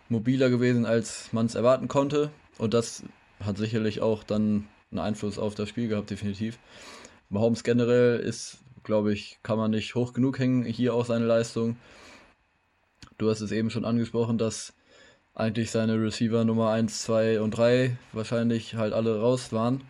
[0.08, 2.30] mobiler gewesen, als man es erwarten konnte.
[2.58, 3.02] Und das
[3.40, 6.58] hat sicherlich auch dann einen Einfluss auf das Spiel gehabt, definitiv.
[7.28, 11.76] Mahomes generell ist, glaube ich, kann man nicht hoch genug hängen, hier auch seine Leistung.
[13.18, 14.74] Du hast es eben schon angesprochen, dass
[15.34, 19.82] eigentlich seine Receiver Nummer 1, 2 und 3 wahrscheinlich halt alle raus waren.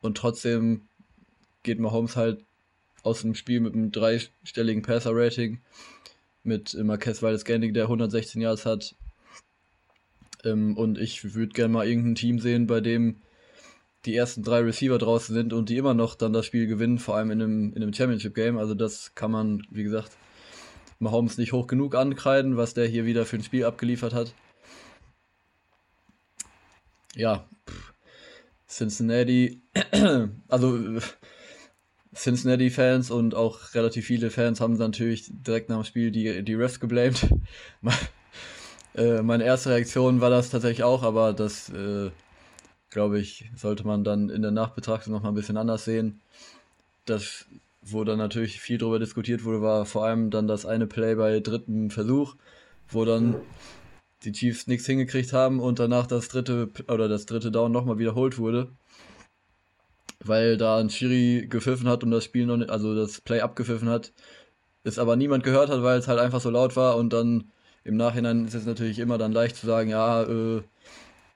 [0.00, 0.87] Und trotzdem
[1.62, 2.44] geht Mahomes halt
[3.02, 5.60] aus dem Spiel mit einem dreistelligen Passer-Rating,
[6.42, 8.94] mit Marquez Valdes Gandig, der 116 Yards hat.
[10.44, 13.16] Ähm, und ich würde gerne mal irgendein Team sehen, bei dem
[14.04, 17.16] die ersten drei Receiver draußen sind und die immer noch dann das Spiel gewinnen, vor
[17.16, 18.56] allem in einem, in einem Championship-Game.
[18.56, 20.12] Also das kann man, wie gesagt,
[21.00, 24.34] Mahomes nicht hoch genug ankreiden, was der hier wieder für ein Spiel abgeliefert hat.
[27.14, 27.48] Ja,
[28.68, 29.60] Cincinnati,
[30.48, 31.00] also
[32.14, 36.80] Cincinnati-Fans und auch relativ viele Fans haben natürlich direkt nach dem Spiel die, die Refs
[36.80, 37.28] geblamed.
[38.94, 42.10] Äh, meine erste Reaktion war das tatsächlich auch, aber das, äh,
[42.90, 46.20] glaube ich, sollte man dann in der Nachbetrachtung nochmal ein bisschen anders sehen.
[47.04, 47.46] Das,
[47.82, 51.38] wo dann natürlich viel darüber diskutiert wurde, war vor allem dann das eine Play bei
[51.38, 52.34] dritten Versuch,
[52.88, 53.36] wo dann
[54.24, 58.38] die Chiefs nichts hingekriegt haben und danach das dritte oder das dritte Down nochmal wiederholt
[58.38, 58.68] wurde.
[60.24, 63.88] Weil da ein Schiri gepfiffen hat und das Spiel noch nicht, also das Play abgepfiffen
[63.88, 64.12] hat,
[64.84, 67.50] es aber niemand gehört hat, weil es halt einfach so laut war und dann
[67.84, 70.62] im Nachhinein ist es natürlich immer dann leicht zu sagen, ja, äh,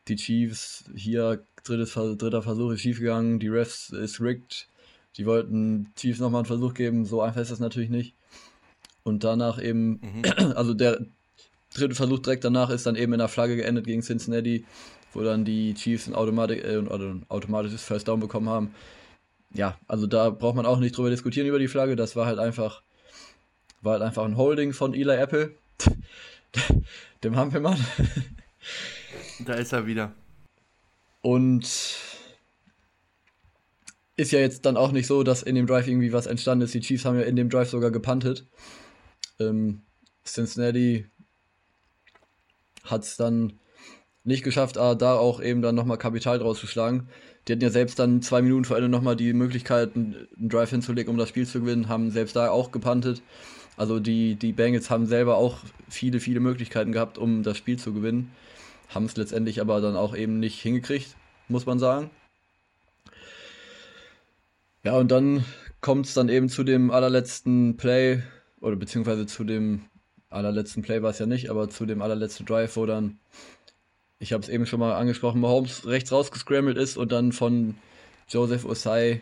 [0.09, 4.68] die Chiefs hier drittes, dritter Versuch ist schiefgegangen, die Refs ist rigged,
[5.16, 8.14] die wollten Chiefs nochmal einen Versuch geben, so einfach ist das natürlich nicht.
[9.05, 10.23] Und danach eben, mhm.
[10.57, 11.07] also der,
[11.75, 14.64] dritte Versuch direkt danach ist dann eben in der Flagge geendet gegen Cincinnati,
[15.12, 18.75] wo dann die Chiefs ein, Automatik, äh, ein automatisches First Down bekommen haben.
[19.55, 21.96] Ja, also da braucht man auch nicht drüber diskutieren über die Flagge.
[21.96, 22.83] Das war halt einfach,
[23.83, 25.55] war halt einfach ein Holding von Eli Apple,
[27.25, 27.79] dem Hampelmann.
[29.44, 30.12] Da ist er wieder.
[31.20, 31.64] Und
[34.16, 36.75] ist ja jetzt dann auch nicht so, dass in dem Drive irgendwie was entstanden ist.
[36.75, 38.46] Die Chiefs haben ja in dem Drive sogar gepuntet.
[39.40, 39.83] Ähm,
[40.25, 41.07] Cincinnati
[42.85, 43.59] hat es dann
[44.25, 47.09] nicht geschafft, aber da auch eben dann nochmal Kapital draus zu schlagen.
[47.47, 51.11] Die hatten ja selbst dann zwei Minuten vor Ende nochmal die Möglichkeit, einen Drive hinzulegen,
[51.11, 53.23] um das Spiel zu gewinnen, haben selbst da auch gepantet.
[53.77, 55.59] Also die, die Bengals haben selber auch
[55.89, 58.31] viele, viele Möglichkeiten gehabt, um das Spiel zu gewinnen.
[58.89, 61.17] Haben es letztendlich aber dann auch eben nicht hingekriegt,
[61.49, 62.11] muss man sagen.
[64.85, 65.45] Ja, und dann
[65.81, 68.23] kommt es dann eben zu dem allerletzten Play,
[68.61, 69.83] oder beziehungsweise zu dem
[70.29, 73.19] allerletzten Play war es ja nicht, aber zu dem allerletzten Drive, wo dann,
[74.23, 77.75] ich habe es eben schon mal angesprochen, Mahomes rechts rausgescrambled ist und dann von
[78.29, 79.21] Joseph Osai,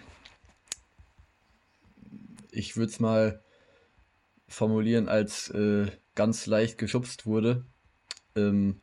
[2.51, 3.43] ich würde es mal
[4.47, 7.65] formulieren, als äh, ganz leicht geschubst wurde.
[8.37, 8.83] Ähm,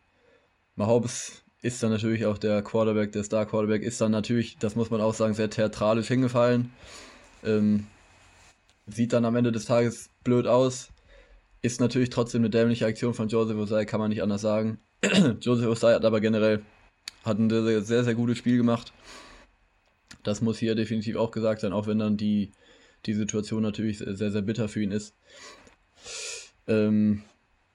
[0.73, 4.89] Mahomes ist dann natürlich auch der Quarterback, der Star Quarterback, ist dann natürlich, das muss
[4.89, 6.71] man auch sagen, sehr theatralisch hingefallen.
[7.43, 7.86] Ähm,
[8.88, 10.89] sieht dann am Ende des Tages blöd aus.
[11.62, 14.80] Ist natürlich trotzdem eine dämliche Aktion von Joseph Osai, kann man nicht anders sagen.
[15.41, 16.62] Joseph Osai hat aber generell
[17.23, 18.93] hat ein sehr, sehr, sehr gutes Spiel gemacht.
[20.23, 22.51] Das muss hier definitiv auch gesagt sein, auch wenn dann die,
[23.05, 25.15] die Situation natürlich sehr, sehr bitter für ihn ist.
[26.67, 27.23] Ähm,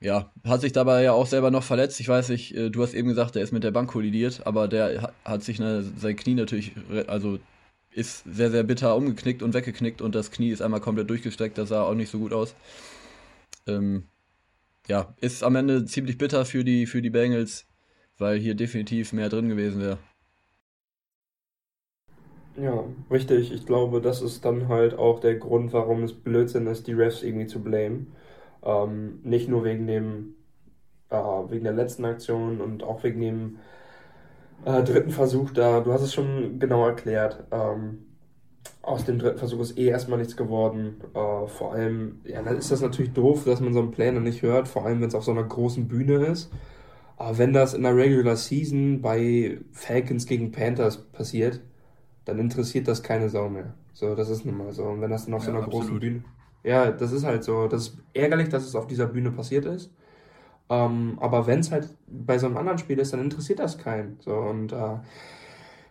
[0.00, 2.00] ja, hat sich dabei ja auch selber noch verletzt.
[2.00, 4.68] Ich weiß nicht, äh, du hast eben gesagt, der ist mit der Bank kollidiert, aber
[4.68, 6.72] der hat sich eine, sein Knie natürlich,
[7.06, 7.38] also
[7.92, 11.58] ist sehr, sehr bitter umgeknickt und weggeknickt und das Knie ist einmal komplett durchgestreckt.
[11.58, 12.54] Das sah auch nicht so gut aus.
[13.66, 14.04] Ähm,
[14.88, 17.66] ja, ist am Ende ziemlich bitter für die, für die Bengals,
[18.18, 19.98] weil hier definitiv mehr drin gewesen wäre.
[22.56, 23.52] Ja, richtig.
[23.52, 27.22] Ich glaube, das ist dann halt auch der Grund, warum es Blödsinn ist, die Refs
[27.22, 28.12] irgendwie zu blamen.
[28.62, 30.34] Ähm, nicht nur wegen dem,
[31.10, 33.58] äh, wegen der letzten Aktion und auch wegen dem
[34.64, 35.80] äh, dritten Versuch da.
[35.80, 37.44] Du hast es schon genau erklärt.
[37.50, 38.06] Ähm,
[38.83, 41.01] aus dem dritten Versuch ist eh erstmal nichts geworden.
[41.14, 44.42] Äh, vor allem, ja, dann ist das natürlich doof, dass man so einen Plan nicht
[44.42, 46.51] hört, vor allem wenn es auf so einer großen Bühne ist.
[47.16, 51.61] Aber wenn das in der Regular Season bei Falcons gegen Panthers passiert,
[52.25, 53.75] dann interessiert das keine Sau mehr.
[53.92, 54.85] So, das ist nun mal so.
[54.85, 55.87] Und wenn das dann auf ja, so einer absolut.
[55.87, 56.25] großen Bühne.
[56.64, 57.68] Ja, das ist halt so.
[57.68, 59.92] Das ist ärgerlich, dass es auf dieser Bühne passiert ist.
[60.68, 64.16] Ähm, aber wenn es halt bei so einem anderen Spiel ist, dann interessiert das keinen.
[64.20, 64.96] So, und äh,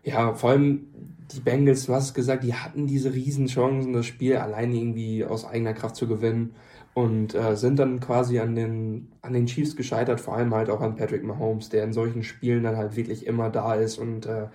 [0.04, 0.88] ja, vor allem
[1.34, 5.74] die Bengals, du hast gesagt, die hatten diese Riesenchancen, das Spiel allein irgendwie aus eigener
[5.74, 6.54] Kraft zu gewinnen.
[6.94, 10.82] und äh, sind dann quasi an den, an den Chiefs gescheitert, vor allem halt auch
[10.82, 14.48] an Patrick Mahomes, der in solchen Spielen dann halt wirklich immer da ist und äh,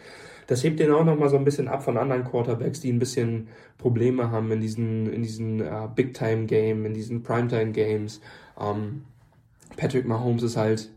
[0.47, 3.49] das hebt den auch nochmal so ein bisschen ab von anderen Quarterbacks, die ein bisschen
[3.79, 8.21] Probleme haben in diesen, in diesen uh, Big-Time-Game, in diesen Primetime-Games.
[8.61, 9.03] Ähm,
[9.77, 10.93] Patrick Mahomes ist halt,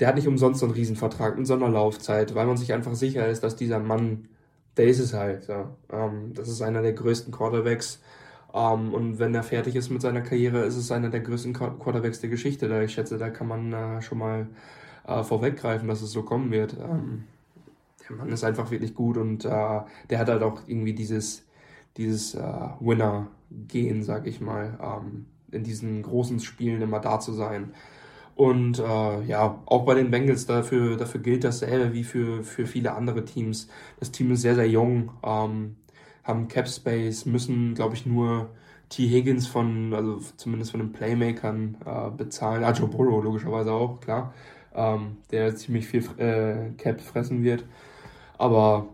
[0.00, 2.94] der hat nicht umsonst so einen Riesenvertrag mit so einer Laufzeit, weil man sich einfach
[2.94, 4.28] sicher ist, dass dieser Mann,
[4.76, 5.48] der ist es halt.
[5.48, 5.70] Ja.
[5.90, 8.00] Ähm, das ist einer der größten Quarterbacks
[8.54, 12.20] ähm, und wenn er fertig ist mit seiner Karriere, ist es einer der größten Quarterbacks
[12.20, 12.68] der Geschichte.
[12.68, 14.46] Da ich schätze, da kann man uh, schon mal
[15.08, 16.74] uh, vorweggreifen, dass es so kommen wird.
[16.74, 17.24] Ähm,
[18.08, 21.44] der Mann ist einfach wirklich gut und uh, der hat halt auch irgendwie dieses,
[21.96, 27.74] dieses Winner-Gehen, sag ich mal, um, in diesen großen Spielen immer da zu sein.
[28.42, 32.92] Und äh, ja, auch bei den Bengals dafür, dafür gilt dasselbe wie für, für viele
[32.92, 33.68] andere Teams.
[34.00, 35.12] Das Team ist sehr, sehr jung.
[35.22, 35.76] Ähm,
[36.24, 38.50] haben Cap Space, müssen, glaube ich, nur
[38.88, 39.08] T.
[39.08, 42.64] Higgins von, also zumindest von den Playmakern äh, bezahlen.
[42.64, 44.34] Ah, Joe Burrow logischerweise auch, klar.
[44.74, 47.64] Ähm, der ziemlich viel äh, Cap fressen wird.
[48.38, 48.88] Aber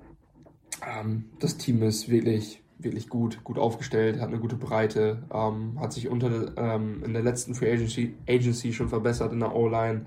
[0.87, 5.93] ähm, das Team ist wirklich, wirklich gut, gut aufgestellt, hat eine gute Breite, ähm, hat
[5.93, 10.07] sich unter ähm, in der letzten Free Agency, Agency schon verbessert in der O-Line.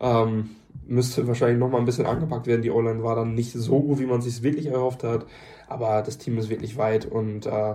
[0.00, 0.50] Ähm,
[0.86, 2.62] müsste wahrscheinlich noch mal ein bisschen angepackt werden.
[2.62, 5.26] Die O-Line war dann nicht so gut, wie man sich wirklich erhofft hat.
[5.68, 7.74] Aber das Team ist wirklich weit und äh,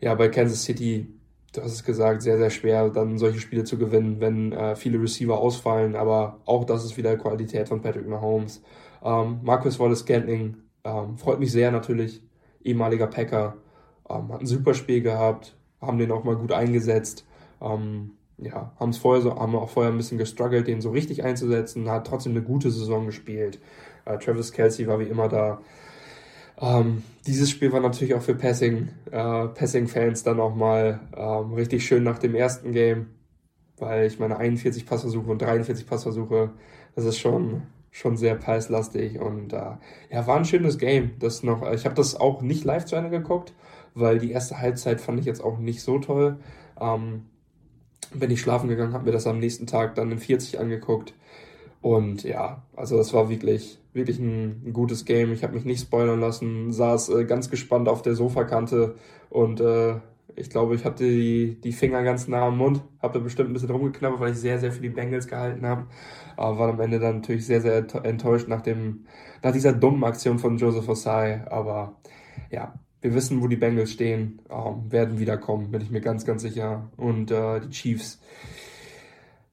[0.00, 1.08] ja, bei Kansas City,
[1.52, 5.00] du hast es gesagt, sehr, sehr schwer, dann solche Spiele zu gewinnen, wenn äh, viele
[5.00, 5.96] Receiver ausfallen.
[5.96, 8.62] Aber auch das ist wieder Qualität von Patrick Mahomes.
[9.02, 12.22] Ähm, Marcus Wallace Scantling ähm, freut mich sehr natürlich,
[12.62, 13.56] ehemaliger Packer,
[14.08, 17.26] ähm, hat ein super Spiel gehabt, haben den auch mal gut eingesetzt.
[17.60, 21.24] Ähm, ja, haben es vorher so, haben auch vorher ein bisschen gestruggelt, den so richtig
[21.24, 23.58] einzusetzen, hat trotzdem eine gute Saison gespielt.
[24.04, 25.60] Äh, Travis Kelsey war wie immer da.
[26.60, 31.86] Ähm, dieses Spiel war natürlich auch für Passing, äh, Passing-Fans dann auch mal ähm, richtig
[31.86, 33.06] schön nach dem ersten Game,
[33.78, 36.50] weil ich meine 41 Passversuche und 43 Passversuche,
[36.94, 39.72] das ist schon schon sehr passlastig und äh,
[40.10, 41.12] ja, war ein schönes Game.
[41.18, 43.54] Das noch, ich habe das auch nicht live zu Ende geguckt,
[43.98, 46.38] weil die erste Halbzeit fand ich jetzt auch nicht so toll.
[46.80, 47.26] Ähm,
[48.14, 51.14] bin ich schlafen gegangen, habe mir das am nächsten Tag dann in 40 angeguckt
[51.80, 55.32] und ja, also das war wirklich, wirklich ein, ein gutes Game.
[55.32, 58.96] Ich habe mich nicht spoilern lassen, saß äh, ganz gespannt auf der Sofakante
[59.30, 59.96] und äh,
[60.34, 63.52] ich glaube, ich hatte die, die Finger ganz nah am Mund, habe da bestimmt ein
[63.54, 65.86] bisschen rumgeknabbert, weil ich sehr, sehr für die Bengals gehalten habe.
[66.36, 69.06] Aber war am Ende dann natürlich sehr, sehr enttäuscht nach, dem,
[69.42, 71.44] nach dieser dummen Aktion von Joseph Osai.
[71.50, 71.96] Aber
[72.50, 76.42] ja, wir wissen, wo die Bengals stehen, ähm, werden wiederkommen, bin ich mir ganz, ganz
[76.42, 76.90] sicher.
[76.96, 78.20] Und äh, die Chiefs,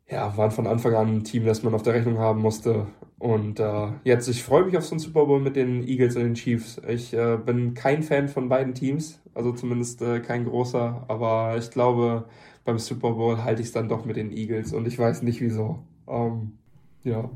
[0.09, 2.87] ja, waren von Anfang an ein Team, das man auf der Rechnung haben musste.
[3.17, 6.23] Und äh, jetzt, ich freue mich auf so einen Super Bowl mit den Eagles und
[6.23, 6.81] den Chiefs.
[6.87, 11.71] Ich äh, bin kein Fan von beiden Teams, also zumindest äh, kein großer, aber ich
[11.71, 12.25] glaube,
[12.65, 15.39] beim Super Bowl halte ich es dann doch mit den Eagles und ich weiß nicht
[15.41, 15.79] wieso.
[16.07, 16.57] Ähm,
[17.03, 17.29] ja.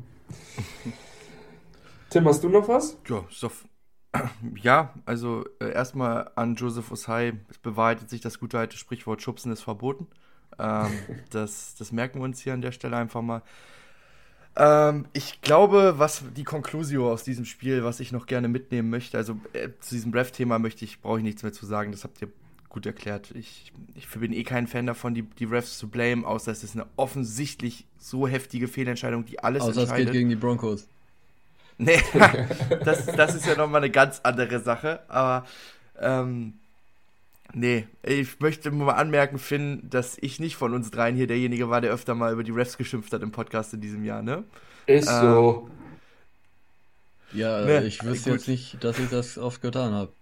[2.10, 2.98] Tim, hast du noch was?
[3.08, 3.50] Ja, so,
[4.62, 9.52] ja also äh, erstmal an Joseph Osai, es bewahrheitet sich das gute alte Sprichwort, Schubsen
[9.52, 10.06] ist verboten.
[10.58, 10.90] Ähm,
[11.30, 13.42] das, das merken wir uns hier an der Stelle einfach mal.
[14.56, 19.16] Ähm, ich glaube, was die Conclusio aus diesem Spiel, was ich noch gerne mitnehmen möchte,
[19.16, 22.20] also äh, zu diesem Ref-Thema möchte ich, brauche ich nichts mehr zu sagen, das habt
[22.20, 22.28] ihr
[22.68, 23.32] gut erklärt.
[23.32, 26.74] Ich, ich bin eh kein Fan davon, die, die Refs zu blame, außer es ist
[26.74, 29.92] eine offensichtlich so heftige Fehlentscheidung, die alles außer entscheidet.
[29.92, 30.88] Außer es geht gegen die Broncos.
[31.80, 32.02] Nee,
[32.84, 35.46] das, das ist ja nochmal eine ganz andere Sache, aber
[35.98, 36.54] ähm,
[37.52, 41.80] Nee, ich möchte mal anmerken, Finn, dass ich nicht von uns dreien hier derjenige war,
[41.80, 44.44] der öfter mal über die Refs geschimpft hat im Podcast in diesem Jahr, ne?
[44.86, 45.70] Ist ähm, so.
[47.32, 50.12] Ja, ne, ich wüsste jetzt nicht, dass ich das oft getan habe.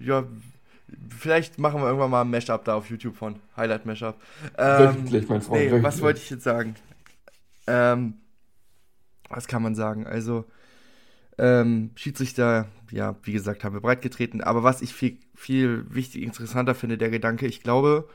[0.00, 0.24] Ja,
[1.08, 3.36] vielleicht machen wir irgendwann mal ein Mashup da auf YouTube von.
[3.56, 4.16] Highlight Mashup.
[4.58, 5.72] Ähm, wirklich, mein Freund.
[5.72, 6.74] Nee, was wollte ich jetzt sagen?
[7.68, 8.14] Ähm,
[9.28, 10.06] was kann man sagen?
[10.06, 10.44] Also,
[11.38, 14.40] ähm, Schiedsrichter, ja, wie gesagt, haben wir breit getreten.
[14.40, 18.08] Aber was ich viel, viel wichtig, interessanter finde, der Gedanke, ich glaube,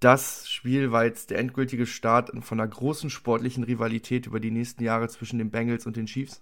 [0.00, 4.82] das Spiel war jetzt der endgültige Start von einer großen sportlichen Rivalität über die nächsten
[4.82, 6.40] Jahre zwischen den Bengals und den Chiefs.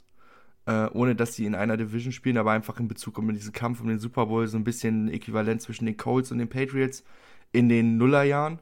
[0.67, 3.81] Äh, ohne dass sie in einer Division spielen, aber einfach in Bezug um diesen Kampf
[3.81, 7.05] um den Super Bowl so ein bisschen äquivalent zwischen den Colts und den Patriots
[7.53, 8.59] in den Nullerjahren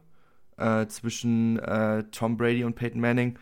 [0.57, 3.39] äh, zwischen äh, Tom Brady und Peyton Manning.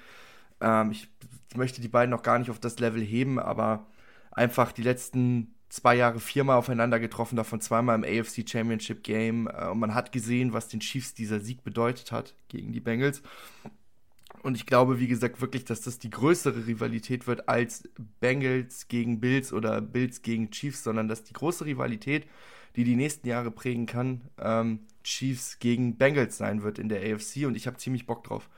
[0.62, 1.10] Ähm, ich
[1.56, 3.86] möchte die beiden noch gar nicht auf das Level heben, aber
[4.30, 9.48] einfach die letzten zwei Jahre viermal aufeinander getroffen, davon zweimal im AFC Championship Game.
[9.48, 13.22] Äh, und man hat gesehen, was den Chiefs dieser Sieg bedeutet hat gegen die Bengals.
[14.42, 17.88] Und ich glaube, wie gesagt, wirklich, dass das die größere Rivalität wird als
[18.20, 22.26] Bengals gegen Bills oder Bills gegen Chiefs, sondern dass die große Rivalität
[22.76, 27.46] die die nächsten Jahre prägen kann, ähm, Chiefs gegen Bengals sein wird in der AFC
[27.46, 28.48] und ich habe ziemlich Bock drauf.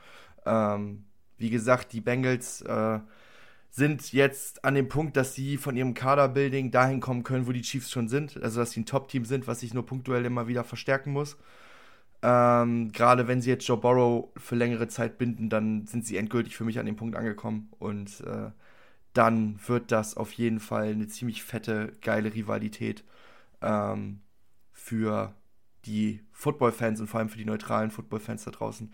[0.45, 1.05] Ähm,
[1.37, 2.99] wie gesagt, die Bengals äh,
[3.69, 7.61] sind jetzt an dem Punkt, dass sie von ihrem Kaderbuilding dahin kommen können, wo die
[7.61, 8.41] Chiefs schon sind.
[8.41, 11.37] Also, dass sie ein Top-Team sind, was sich nur punktuell immer wieder verstärken muss.
[12.23, 16.57] Ähm, Gerade wenn sie jetzt Joe Burrow für längere Zeit binden, dann sind sie endgültig
[16.57, 17.69] für mich an dem Punkt angekommen.
[17.79, 18.51] Und äh,
[19.13, 23.03] dann wird das auf jeden Fall eine ziemlich fette, geile Rivalität
[23.61, 24.21] ähm,
[24.73, 25.33] für
[25.85, 28.91] die Football-Fans und vor allem für die neutralen Football-Fans da draußen.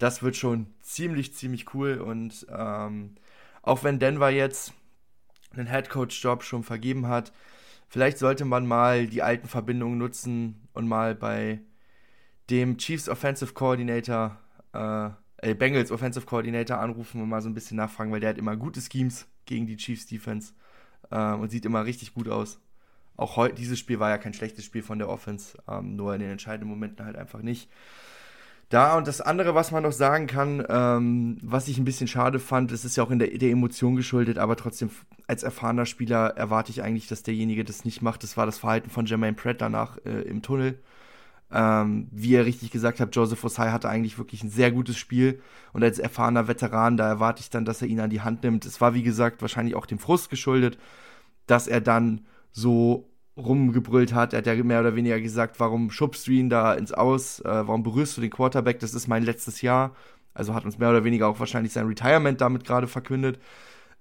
[0.00, 1.98] Das wird schon ziemlich, ziemlich cool.
[1.98, 3.16] Und ähm,
[3.60, 4.72] auch wenn Denver jetzt
[5.52, 7.32] einen Headcoach-Job schon vergeben hat,
[7.86, 11.60] vielleicht sollte man mal die alten Verbindungen nutzen und mal bei
[12.48, 14.38] dem Chiefs Offensive Coordinator,
[14.72, 18.38] äh, äh, Bengals Offensive Coordinator anrufen und mal so ein bisschen nachfragen, weil der hat
[18.38, 20.54] immer gute Schemes gegen die Chiefs Defense
[21.10, 22.58] äh, und sieht immer richtig gut aus.
[23.18, 26.20] Auch heute, dieses Spiel war ja kein schlechtes Spiel von der Offense, ähm, nur in
[26.20, 27.68] den entscheidenden Momenten halt einfach nicht.
[28.70, 32.38] Da und das andere, was man noch sagen kann, ähm, was ich ein bisschen schade
[32.38, 34.90] fand, es ist ja auch in der, der Emotion geschuldet, aber trotzdem
[35.26, 38.22] als erfahrener Spieler erwarte ich eigentlich, dass derjenige das nicht macht.
[38.22, 40.78] Das war das Verhalten von Jermaine Pratt danach äh, im Tunnel.
[41.50, 45.42] Ähm, wie ihr richtig gesagt habt, Joseph Osai hatte eigentlich wirklich ein sehr gutes Spiel
[45.72, 48.64] und als erfahrener Veteran, da erwarte ich dann, dass er ihn an die Hand nimmt.
[48.66, 50.78] Es war, wie gesagt, wahrscheinlich auch dem Frust geschuldet,
[51.48, 54.32] dass er dann so rumgebrüllt hat.
[54.32, 57.40] Er hat ja mehr oder weniger gesagt, warum schubst du ihn da ins Aus?
[57.40, 58.80] Äh, warum berührst du den Quarterback?
[58.80, 59.94] Das ist mein letztes Jahr.
[60.34, 63.38] Also hat uns mehr oder weniger auch wahrscheinlich sein Retirement damit gerade verkündet.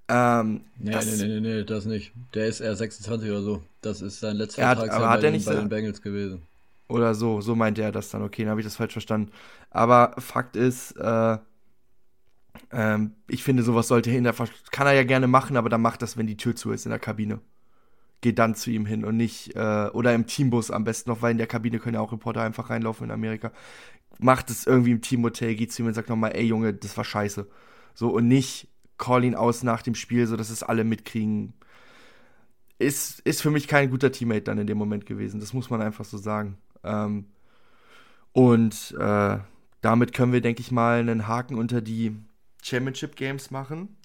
[0.07, 2.11] Ähm, nee, das, nee, nee, nee, nee, das nicht.
[2.33, 3.63] Der ist eher 26 oder so.
[3.81, 6.41] Das ist sein letzter Vertrag aber hat bei, er nicht bei den Bengals gewesen.
[6.87, 8.23] Oder so, so meinte er das dann.
[8.23, 9.31] Okay, dann habe ich das falsch verstanden.
[9.69, 11.37] Aber Fakt ist, äh,
[12.71, 14.33] ähm, ich finde, sowas sollte hinter,
[14.71, 16.89] kann er ja gerne machen, aber dann macht das, wenn die Tür zu ist in
[16.89, 17.39] der Kabine.
[18.21, 21.31] Geht dann zu ihm hin und nicht, äh, oder im Teambus am besten noch, weil
[21.31, 23.51] in der Kabine können ja auch Reporter einfach reinlaufen in Amerika.
[24.19, 27.05] Macht es irgendwie im Teamhotel, geht zu ihm und sagt nochmal, ey Junge, das war
[27.05, 27.47] scheiße.
[27.93, 28.67] So, und nicht
[28.97, 31.53] call ihn aus nach dem Spiel, so dass es alle mitkriegen.
[32.77, 35.39] Ist, ist für mich kein guter Teammate dann in dem Moment gewesen.
[35.39, 36.57] Das muss man einfach so sagen.
[36.83, 37.25] Ähm,
[38.31, 39.37] und äh,
[39.81, 42.15] damit können wir, denke ich mal, einen Haken unter die
[42.61, 43.97] Championship Games machen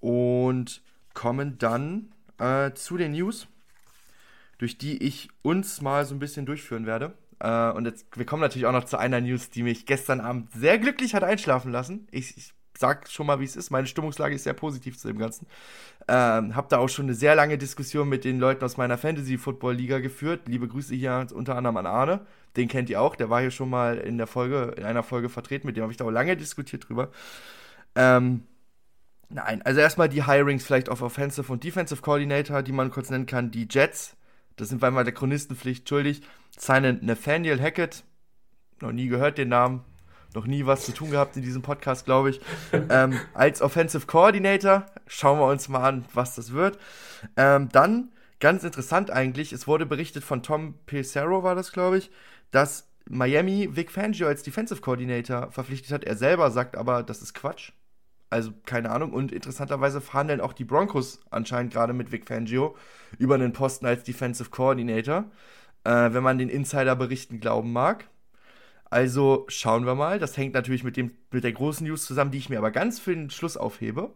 [0.00, 0.82] und
[1.14, 3.46] kommen dann äh, zu den News,
[4.58, 7.14] durch die ich uns mal so ein bisschen durchführen werde.
[7.40, 10.50] Äh, und jetzt, wir kommen natürlich auch noch zu einer News, die mich gestern Abend
[10.52, 12.08] sehr glücklich hat einschlafen lassen.
[12.10, 13.70] Ich, ich sag schon mal, wie es ist.
[13.70, 15.46] Meine Stimmungslage ist sehr positiv zu dem Ganzen.
[16.08, 19.98] Ähm, hab da auch schon eine sehr lange Diskussion mit den Leuten aus meiner Fantasy-Football-Liga
[19.98, 20.42] geführt.
[20.46, 22.26] Liebe Grüße hier unter anderem an Arne.
[22.56, 23.16] Den kennt ihr auch.
[23.16, 25.66] Der war hier schon mal in der Folge, in einer Folge vertreten.
[25.66, 27.10] Mit dem habe ich da auch lange diskutiert drüber.
[27.94, 28.42] Ähm,
[29.28, 33.26] nein, also erstmal die Hirings vielleicht auf Offensive und Defensive Coordinator, die man kurz nennen
[33.26, 33.50] kann.
[33.50, 34.16] Die Jets,
[34.56, 36.22] das sind wir mal der Chronistenpflicht schuldig,
[36.56, 38.04] signen Nathaniel Hackett.
[38.80, 39.84] Noch nie gehört den Namen
[40.36, 42.40] noch nie was zu tun gehabt in diesem Podcast, glaube ich.
[42.90, 46.78] ähm, als Offensive Coordinator schauen wir uns mal an, was das wird.
[47.36, 52.10] Ähm, dann, ganz interessant eigentlich, es wurde berichtet von Tom Pesaro, war das, glaube ich,
[52.52, 56.04] dass Miami Vic Fangio als Defensive Coordinator verpflichtet hat.
[56.04, 57.72] Er selber sagt aber, das ist Quatsch.
[58.30, 59.12] Also keine Ahnung.
[59.12, 62.76] Und interessanterweise verhandeln auch die Broncos anscheinend gerade mit Vic Fangio
[63.18, 65.24] über einen Posten als Defensive Coordinator,
[65.84, 68.08] äh, wenn man den Insider-Berichten glauben mag.
[68.90, 70.18] Also schauen wir mal.
[70.18, 72.98] Das hängt natürlich mit, dem, mit der großen News zusammen, die ich mir aber ganz
[72.98, 74.12] für den Schluss aufhebe.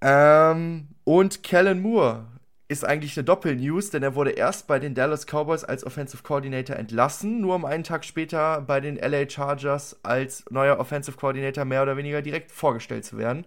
[0.00, 2.26] Ähm, und Kellen Moore
[2.70, 6.76] ist eigentlich eine Doppel-News, denn er wurde erst bei den Dallas Cowboys als Offensive Coordinator
[6.76, 11.82] entlassen, nur um einen Tag später bei den LA Chargers als neuer Offensive Coordinator mehr
[11.82, 13.44] oder weniger direkt vorgestellt zu werden.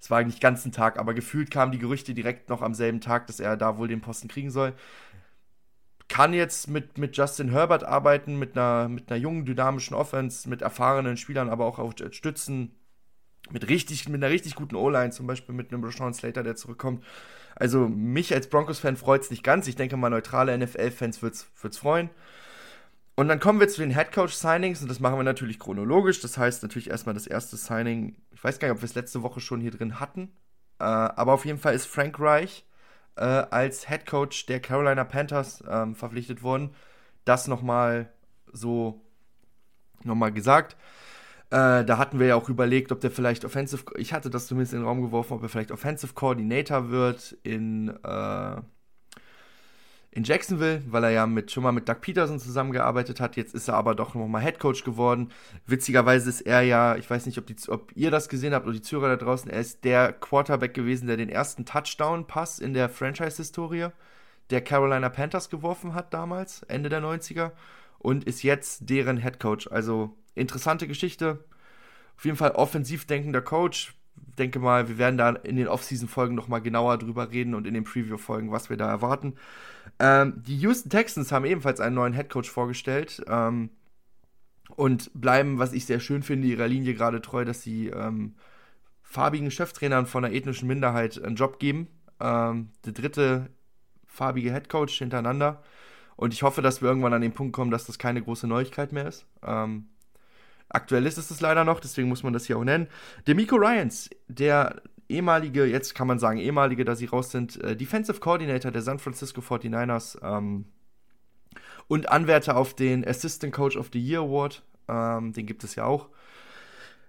[0.00, 3.26] Es war eigentlich ganzen Tag, aber gefühlt kamen die Gerüchte direkt noch am selben Tag,
[3.26, 4.74] dass er da wohl den Posten kriegen soll
[6.08, 10.62] kann jetzt mit, mit Justin Herbert arbeiten, mit einer, mit einer jungen, dynamischen Offense, mit
[10.62, 12.74] erfahrenen Spielern, aber auch auf Stützen,
[13.50, 17.04] mit, richtig, mit einer richtig guten O-Line, zum Beispiel mit einem Rashawn Slater, der zurückkommt.
[17.58, 19.66] Also mich als Broncos-Fan freut es nicht ganz.
[19.66, 22.08] Ich denke mal, neutrale NFL-Fans wird es freuen.
[23.16, 26.20] Und dann kommen wir zu den Headcoach-Signings und das machen wir natürlich chronologisch.
[26.20, 28.14] Das heißt natürlich erstmal das erste Signing.
[28.30, 30.30] Ich weiß gar nicht, ob wir es letzte Woche schon hier drin hatten.
[30.78, 32.64] Äh, aber auf jeden Fall ist Frank Reich
[33.16, 36.70] äh, als Head Coach der Carolina Panthers ähm, verpflichtet worden.
[37.24, 38.12] Das nochmal
[38.52, 39.02] so
[40.04, 40.76] nochmal gesagt.
[41.50, 44.74] Äh, da hatten wir ja auch überlegt, ob der vielleicht Offensive, ich hatte das zumindest
[44.74, 48.56] in den Raum geworfen, ob er vielleicht Offensive Coordinator wird in äh,
[50.10, 53.36] in Jacksonville, weil er ja mit, schon mal mit Doug Peterson zusammengearbeitet hat.
[53.36, 55.30] Jetzt ist er aber doch nochmal Head Coach geworden.
[55.66, 58.74] Witzigerweise ist er ja, ich weiß nicht, ob, die, ob ihr das gesehen habt oder
[58.74, 62.88] die Zuhörer da draußen, er ist der Quarterback gewesen, der den ersten Touchdown-Pass in der
[62.88, 63.88] Franchise-Historie
[64.50, 67.52] der Carolina Panthers geworfen hat damals, Ende der 90er,
[67.98, 69.68] und ist jetzt deren Head Coach.
[69.68, 71.44] Also interessante Geschichte.
[72.16, 73.94] Auf jeden Fall offensiv denkender Coach.
[74.38, 77.84] Denke mal, wir werden da in den Offseason-Folgen nochmal genauer drüber reden und in den
[77.84, 79.34] Preview-Folgen, was wir da erwarten.
[79.98, 83.22] Ähm, die Houston Texans haben ebenfalls einen neuen Head Coach vorgestellt.
[83.28, 83.70] Ähm,
[84.76, 88.34] und bleiben, was ich sehr schön finde, ihrer Linie gerade treu, dass sie ähm,
[89.02, 91.88] farbigen Cheftrainern von einer ethnischen Minderheit einen Job geben.
[92.20, 93.50] Ähm, der dritte
[94.06, 95.62] farbige Headcoach hintereinander.
[96.18, 98.90] Und ich hoffe, dass wir irgendwann an den Punkt kommen, dass das keine große Neuigkeit
[98.90, 99.24] mehr ist.
[99.40, 99.86] Ähm,
[100.68, 102.88] aktuell ist es das leider noch, deswegen muss man das hier auch nennen.
[103.28, 108.18] Demico Ryans, der ehemalige, jetzt kann man sagen ehemalige, da sie raus sind, äh, Defensive
[108.18, 110.64] Coordinator der San Francisco 49ers ähm,
[111.86, 115.84] und Anwärter auf den Assistant Coach of the Year Award, ähm, den gibt es ja
[115.84, 116.08] auch,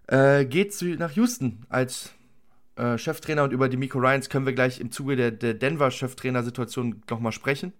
[0.06, 2.14] äh, geht zu, nach Houston als
[2.76, 7.02] äh, Cheftrainer und über die Miko Ryans können wir gleich im Zuge der, der Denver-Cheftrainer-Situation
[7.10, 7.74] nochmal sprechen.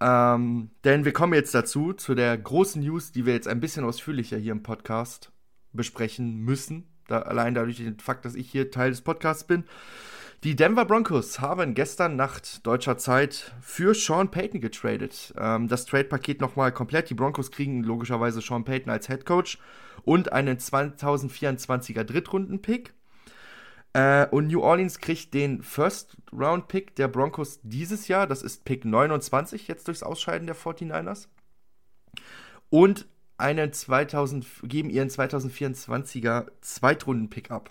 [0.00, 3.84] Ähm, denn wir kommen jetzt dazu, zu der großen News, die wir jetzt ein bisschen
[3.84, 5.32] ausführlicher hier im Podcast
[5.72, 6.86] besprechen müssen.
[7.06, 9.64] Da, allein dadurch den Fakt, dass ich hier Teil des Podcasts bin.
[10.42, 15.34] Die Denver Broncos haben gestern Nacht deutscher Zeit für Sean Payton getradet.
[15.36, 17.10] Ähm, das Trade-Paket nochmal komplett.
[17.10, 19.58] Die Broncos kriegen logischerweise Sean Payton als Head Coach
[20.02, 22.94] und einen 2024er Drittrunden-Pick.
[23.92, 28.26] Äh, und New Orleans kriegt den First-Round-Pick der Broncos dieses Jahr.
[28.26, 31.28] Das ist Pick 29 jetzt durchs Ausscheiden der 49ers.
[32.68, 37.70] Und einen 2000, geben ihren 2024er Zweitrunden-Pick ab.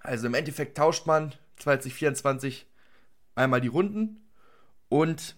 [0.00, 2.66] Also im Endeffekt tauscht man 2024
[3.34, 4.24] einmal die Runden
[4.88, 5.36] und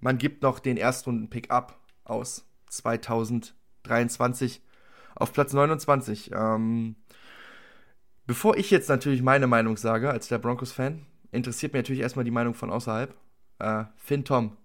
[0.00, 4.62] man gibt noch den Erstrunden-Pick ab aus 2023
[5.14, 6.32] auf Platz 29.
[6.32, 6.96] Ähm,
[8.26, 12.30] bevor ich jetzt natürlich meine Meinung sage, als der Broncos-Fan, interessiert mich natürlich erstmal die
[12.30, 13.14] Meinung von außerhalb.
[13.58, 14.56] Äh, Finn Tom,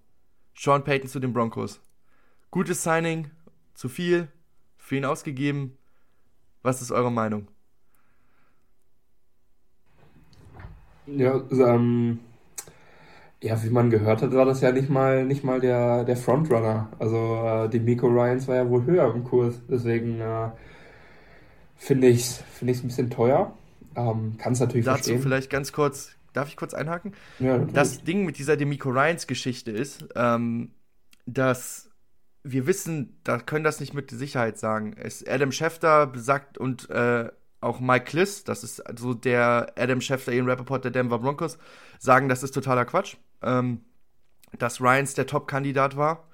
[0.56, 1.82] Sean Payton zu den Broncos.
[2.50, 3.32] Gutes Signing,
[3.74, 4.28] zu viel,
[4.78, 5.78] für ihn ausgegeben.
[6.64, 7.48] Was ist eure Meinung?
[11.08, 12.20] Ja, ähm,
[13.42, 16.90] ja, wie man gehört hat, war das ja nicht mal, nicht mal der, der Frontrunner.
[17.00, 19.60] Also äh, die Miko Ryans war ja wohl höher im Kurs.
[19.68, 20.50] Deswegen äh,
[21.82, 23.58] finde ich es find ein bisschen teuer.
[23.96, 25.22] Ähm, Kann es natürlich Dazu verstehen.
[25.22, 27.14] vielleicht ganz kurz, darf ich kurz einhaken?
[27.40, 30.72] Ja, Das Ding mit dieser Demico Ryans Geschichte ist, ähm,
[31.26, 31.90] dass
[32.44, 34.94] wir wissen, da können das nicht mit Sicherheit sagen.
[34.96, 37.30] Es Adam Schefter sagt und äh,
[37.62, 41.58] auch Mike Kliss, das ist so der Adam Schefter, Ian Rappaport der Denver Broncos,
[42.00, 43.18] sagen, das ist totaler Quatsch.
[43.42, 43.82] Ähm,
[44.58, 46.28] dass Ryans der Top-Kandidat war.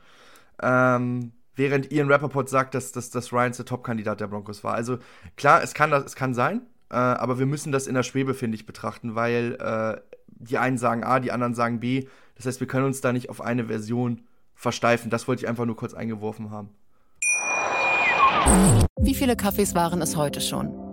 [0.61, 4.73] Ähm, während Ian Rappaport sagt, dass, dass, dass Ryans der Top-Kandidat der Broncos war.
[4.73, 4.99] Also
[5.35, 8.55] klar, es kann, es kann sein, äh, aber wir müssen das in der Schwebe, finde
[8.55, 12.07] ich, betrachten, weil äh, die einen sagen A, die anderen sagen B.
[12.35, 14.21] Das heißt, wir können uns da nicht auf eine Version
[14.53, 15.09] versteifen.
[15.09, 16.69] Das wollte ich einfach nur kurz eingeworfen haben.
[18.99, 20.86] Wie viele Kaffees waren es heute schon?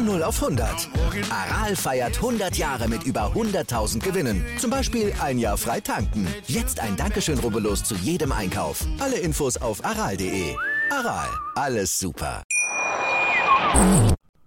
[0.00, 0.88] Von 0 auf 100.
[1.30, 4.42] Aral feiert 100 Jahre mit über 100.000 Gewinnen.
[4.56, 6.26] Zum Beispiel ein Jahr frei tanken.
[6.46, 8.82] Jetzt ein Dankeschön, rubbellos zu jedem Einkauf.
[8.98, 10.54] Alle Infos auf aral.de.
[10.90, 12.42] Aral, alles super.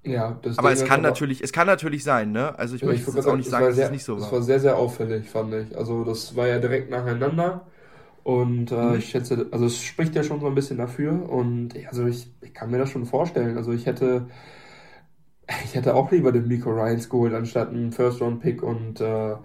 [0.04, 2.58] Ja, das Aber Ding es ist kann natürlich, es kann natürlich sein, ne?
[2.58, 4.06] Also ich Ja, möchte wollte jetzt auch nicht es sagen, war dass sehr, es nicht
[4.06, 4.32] so Das war.
[4.32, 5.78] war sehr, sehr auffällig, fand ich.
[5.78, 7.68] Also das war ja direkt nacheinander.
[8.24, 8.95] Und äh, Mhm.
[8.95, 11.30] ich schätze, also es spricht ja schon so ein bisschen dafür.
[11.30, 13.56] Und also ich, ich kann mir das schon vorstellen.
[13.56, 14.26] Also ich hätte,
[15.66, 19.36] ich hätte auch lieber den Miko Ryans geholt, anstatt einen First-Round-Pick und, äh,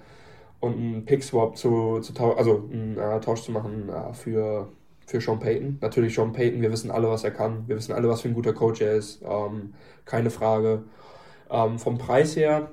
[0.60, 4.68] und einen Pick-Swap zu, zu also einen äh, Tausch zu machen äh, für,
[5.06, 5.78] für Sean Payton.
[5.80, 7.66] Natürlich Sean Payton, wir wissen alle, was er kann.
[7.68, 9.22] Wir wissen alle, was für ein guter Coach er ist.
[9.22, 9.74] Ähm,
[10.04, 10.84] keine Frage.
[11.50, 12.70] Ähm, vom Preis her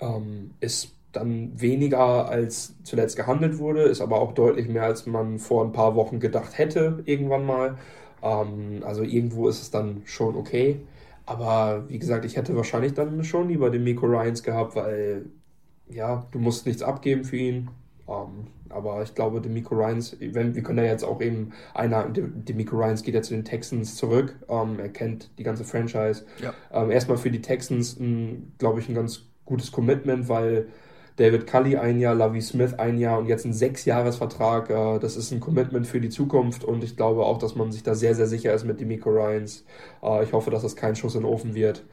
[0.00, 5.38] ähm, ist dann weniger als zuletzt gehandelt wurde, ist aber auch deutlich mehr, als man
[5.38, 7.78] vor ein paar Wochen gedacht hätte, irgendwann mal.
[8.22, 10.80] Ähm, also irgendwo ist es dann schon okay.
[11.26, 15.26] Aber wie gesagt, ich hätte wahrscheinlich dann schon lieber den Miko Ryans gehabt, weil
[15.88, 17.70] ja, du musst nichts abgeben für ihn.
[18.08, 22.76] Ähm, aber ich glaube, Demico Ryans, wenn, wir können ja jetzt auch eben einer, Demico
[22.76, 24.36] Ryans geht ja zu den Texans zurück.
[24.48, 26.24] Ähm, er kennt die ganze Franchise.
[26.40, 26.52] Ja.
[26.72, 27.96] Ähm, erstmal für die Texans,
[28.58, 30.68] glaube ich, ein ganz gutes Commitment, weil
[31.16, 34.70] David Cully ein Jahr, Lavi Smith ein Jahr und jetzt ein Sechsjahresvertrag.
[34.70, 37.82] Äh, das ist ein Commitment für die Zukunft und ich glaube auch, dass man sich
[37.82, 39.64] da sehr, sehr sicher ist mit Demico Ryans.
[40.02, 41.84] Äh, ich hoffe, dass das kein Schuss in den Ofen wird,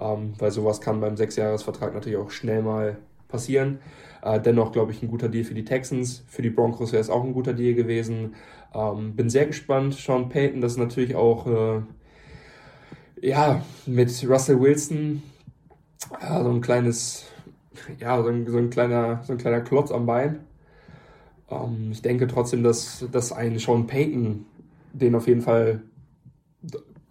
[0.00, 3.78] ähm, weil sowas kann beim Sechsjahresvertrag natürlich auch schnell mal passieren.
[4.22, 6.22] Äh, dennoch, glaube ich, ein guter Deal für die Texans.
[6.28, 8.34] Für die Broncos wäre es auch ein guter Deal gewesen.
[8.74, 9.94] Ähm, bin sehr gespannt.
[9.94, 11.82] Sean Payton, das ist natürlich auch, äh,
[13.20, 15.22] ja, mit Russell Wilson,
[16.20, 17.26] ja, so ein kleines,
[17.98, 20.40] ja, so ein, so ein, kleiner, so ein kleiner Klotz am Bein.
[21.50, 24.46] Ähm, ich denke trotzdem, dass, dass ein Sean Payton
[24.92, 25.82] den auf jeden Fall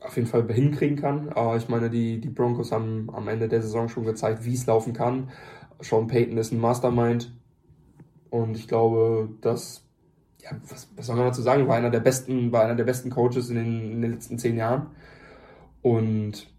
[0.02, 1.30] auf jeden Fall hinkriegen kann.
[1.30, 4.66] Aber ich meine, die, die Broncos haben am Ende der Saison schon gezeigt, wie es
[4.66, 5.30] laufen kann.
[5.80, 7.32] Sean Payton ist ein Mastermind
[8.30, 9.84] und ich glaube, dass,
[10.42, 13.10] ja, was, was soll man dazu sagen, war einer der besten, war einer der besten
[13.10, 14.88] Coaches in den, in den letzten zehn Jahren.
[15.82, 16.51] Und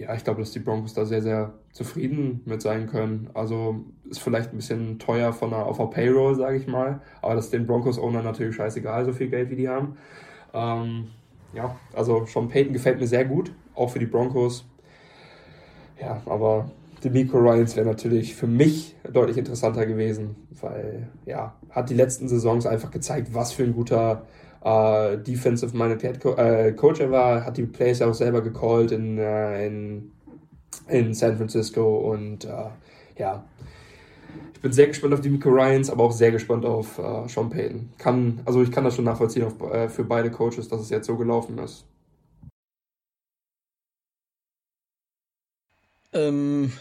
[0.00, 3.28] ja, ich glaube, dass die Broncos da sehr, sehr zufrieden mit sein können.
[3.34, 7.34] Also ist vielleicht ein bisschen teuer von der, auf der Payroll, sage ich mal, aber
[7.34, 9.98] das ist den Broncos-Owner natürlich scheißegal, so viel Geld wie die haben.
[10.54, 11.08] Ähm,
[11.52, 14.64] ja, also Sean Payton gefällt mir sehr gut, auch für die Broncos.
[16.00, 16.70] Ja, aber
[17.04, 22.64] Demico Ryans wäre natürlich für mich deutlich interessanter gewesen, weil ja, hat die letzten Saisons
[22.64, 24.22] einfach gezeigt, was für ein guter
[24.62, 29.18] äh, Defensive-Minded Head Co äh, Coach er war, hat die Plays auch selber gecallt in,
[29.18, 30.12] äh, in,
[30.88, 32.68] in San Francisco und äh,
[33.18, 33.44] ja,
[34.60, 37.94] ich bin sehr gespannt auf Demico Ryans, aber auch sehr gespannt auf äh, Sean Payton.
[37.96, 41.06] Kann, also ich kann das schon nachvollziehen auf, äh, für beide Coaches, dass es jetzt
[41.06, 41.86] so gelaufen ist.
[46.12, 46.72] Ähm,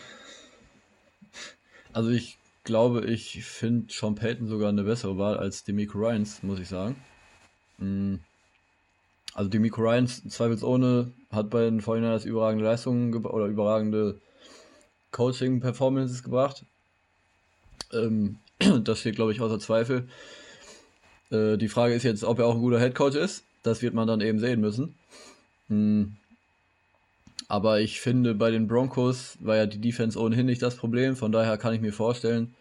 [1.93, 6.59] also ich glaube, ich finde Sean Payton sogar eine bessere Wahl als Demico Ryans, muss
[6.59, 6.97] ich sagen.
[7.79, 8.15] Mm.
[9.33, 14.19] Also Demico Ryans, zweifelsohne, hat bei den 49ers überragende Leistungen oder überragende
[15.11, 16.65] Coaching-Performances gebracht.
[17.93, 18.37] Ähm,
[18.83, 20.07] das steht, glaube ich, außer Zweifel.
[21.31, 23.43] Äh, die Frage ist jetzt, ob er auch ein guter Headcoach ist.
[23.63, 24.95] Das wird man dann eben sehen müssen.
[25.67, 26.15] Hm.
[27.47, 31.15] Aber ich finde, bei den Broncos war ja die Defense ohnehin nicht das Problem.
[31.15, 32.53] Von daher kann ich mir vorstellen,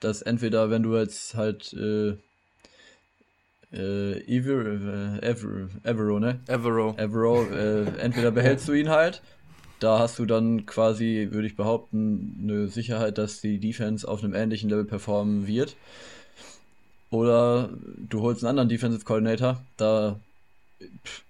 [0.00, 2.16] dass entweder, wenn du jetzt halt äh,
[3.72, 6.40] äh, Ever, äh, Ever, Evero, ne?
[6.46, 6.94] Evero.
[6.96, 9.22] Evero, äh, entweder behältst du ihn halt,
[9.80, 14.34] da hast du dann quasi, würde ich behaupten, eine Sicherheit, dass die Defense auf einem
[14.34, 15.76] ähnlichen Level performen wird.
[17.10, 17.70] Oder
[18.08, 20.18] du holst einen anderen Defensive Coordinator, da
[21.04, 21.22] pff,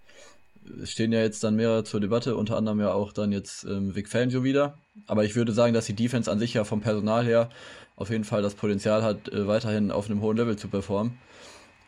[0.84, 4.08] stehen ja jetzt dann mehrere zur Debatte, unter anderem ja auch dann jetzt ähm, Vic
[4.08, 4.78] Fangio wieder.
[5.06, 7.50] Aber ich würde sagen, dass die Defense an sich ja vom Personal her
[7.96, 11.18] auf jeden Fall das Potenzial hat, äh, weiterhin auf einem hohen Level zu performen.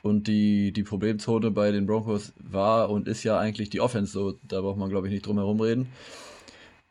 [0.03, 4.39] Und die, die Problemzone bei den Broncos war und ist ja eigentlich die Offense, so
[4.47, 5.89] da braucht man, glaube ich, nicht drum herum reden.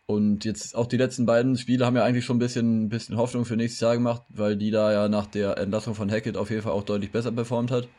[0.06, 3.18] Und jetzt auch die letzten beiden Spiele haben ja eigentlich schon ein bisschen, ein bisschen
[3.18, 6.50] Hoffnung für nächstes Jahr gemacht, weil die da ja nach der Entlassung von Hackett auf
[6.50, 7.90] jeden Fall auch deutlich besser performt hat.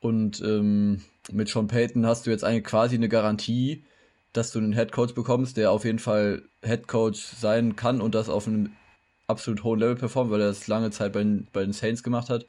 [0.00, 3.84] Und ähm, mit Sean Payton hast du jetzt eigentlich quasi eine Garantie,
[4.32, 8.14] dass du einen Head Coach bekommst, der auf jeden Fall Head Coach sein kann und
[8.14, 8.72] das auf einem
[9.26, 12.46] absolut hohen Level performt, weil er das lange Zeit bei, bei den Saints gemacht hat.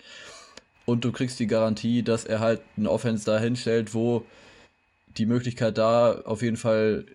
[0.86, 4.26] Und du kriegst die Garantie, dass er halt eine Offense da hinstellt, wo
[5.18, 7.06] die Möglichkeit da auf jeden Fall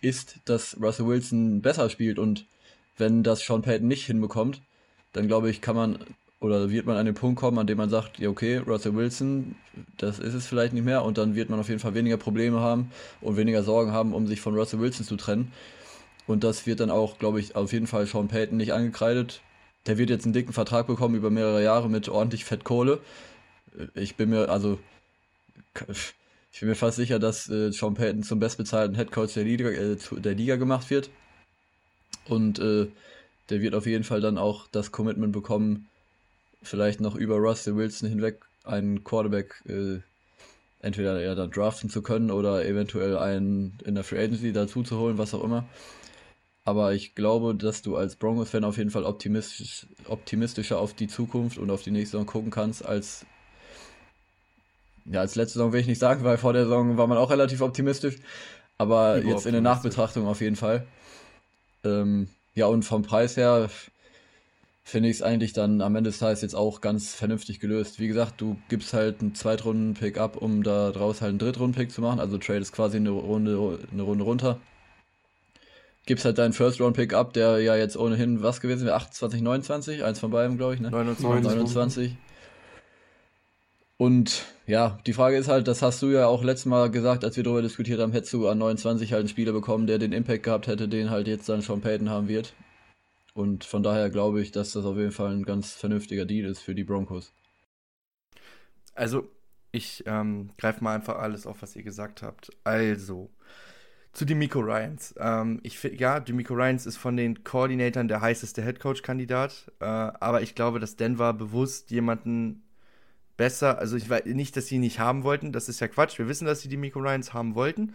[0.00, 2.18] ist, dass Russell Wilson besser spielt.
[2.18, 2.46] Und
[2.96, 4.60] wenn das Sean Payton nicht hinbekommt,
[5.12, 5.98] dann glaube ich, kann man
[6.40, 9.54] oder wird man an den Punkt kommen, an dem man sagt, ja okay, Russell Wilson,
[9.96, 12.60] das ist es vielleicht nicht mehr und dann wird man auf jeden Fall weniger Probleme
[12.60, 12.90] haben
[13.22, 15.52] und weniger Sorgen haben, um sich von Russell Wilson zu trennen.
[16.26, 19.40] Und das wird dann auch, glaube ich, auf jeden Fall Sean Payton nicht angekreidet.
[19.86, 23.00] Der wird jetzt einen dicken Vertrag bekommen über mehrere Jahre mit ordentlich Fettkohle.
[23.94, 24.78] Ich bin mir, also,
[26.52, 29.96] ich bin mir fast sicher, dass äh, Sean Payton zum bestbezahlten Headcoach der Liga, äh,
[30.12, 31.10] der Liga gemacht wird.
[32.26, 32.86] Und äh,
[33.50, 35.88] der wird auf jeden Fall dann auch das Commitment bekommen,
[36.62, 40.00] vielleicht noch über Russell Wilson hinweg einen Quarterback äh,
[40.80, 44.98] entweder ja dann draften zu können oder eventuell einen in der Free Agency dazu zu
[44.98, 45.66] holen, was auch immer.
[46.64, 51.58] Aber ich glaube, dass du als Broncos-Fan auf jeden Fall optimistisch, optimistischer auf die Zukunft
[51.58, 53.26] und auf die nächste Saison gucken kannst als
[55.06, 57.30] ja, als letzte Saison will ich nicht sagen, weil vor der Saison war man auch
[57.30, 58.16] relativ optimistisch.
[58.78, 60.86] Aber jetzt in der Nachbetrachtung auf jeden Fall.
[61.84, 63.68] Ähm, ja, und vom Preis her,
[64.84, 67.98] finde ich es eigentlich dann am Ende des Tages jetzt auch ganz vernünftig gelöst.
[68.00, 72.02] Wie gesagt, du gibst halt einen Zweitrunden-Pick ab, um da draus halt einen Drittrunden-Pick zu
[72.02, 72.20] machen.
[72.20, 74.60] Also Trade ist quasi eine Runde, eine Runde runter.
[76.06, 80.18] Gibst halt deinen First-Round-Pick ab, der ja jetzt ohnehin was gewesen wäre, 28, 29, eins
[80.18, 80.90] von beiden, glaube ich, ne?
[80.90, 81.44] 29.
[81.44, 82.16] 29.
[83.96, 87.36] Und ja, die Frage ist halt, das hast du ja auch letztes Mal gesagt, als
[87.36, 90.42] wir darüber diskutiert haben, hättest du an 29 halt einen Spieler bekommen, der den Impact
[90.42, 92.54] gehabt hätte, den halt jetzt dann Sean Payton haben wird.
[93.34, 96.60] Und von daher glaube ich, dass das auf jeden Fall ein ganz vernünftiger Deal ist
[96.60, 97.32] für die Broncos.
[98.94, 99.28] Also,
[99.72, 102.50] ich ähm, greife mal einfach alles auf, was ihr gesagt habt.
[102.62, 103.30] Also,
[104.14, 105.14] zu Demico Ryans.
[105.18, 109.72] Ähm, ich ja, Demico Ryans ist von den Koordinatoren der heißeste Headcoach-Kandidat.
[109.80, 112.62] Äh, aber ich glaube, dass Denver bewusst jemanden
[113.36, 116.18] besser, also ich weiß nicht, dass sie ihn nicht haben wollten, das ist ja Quatsch.
[116.18, 117.94] Wir wissen, dass sie Demico Ryans haben wollten.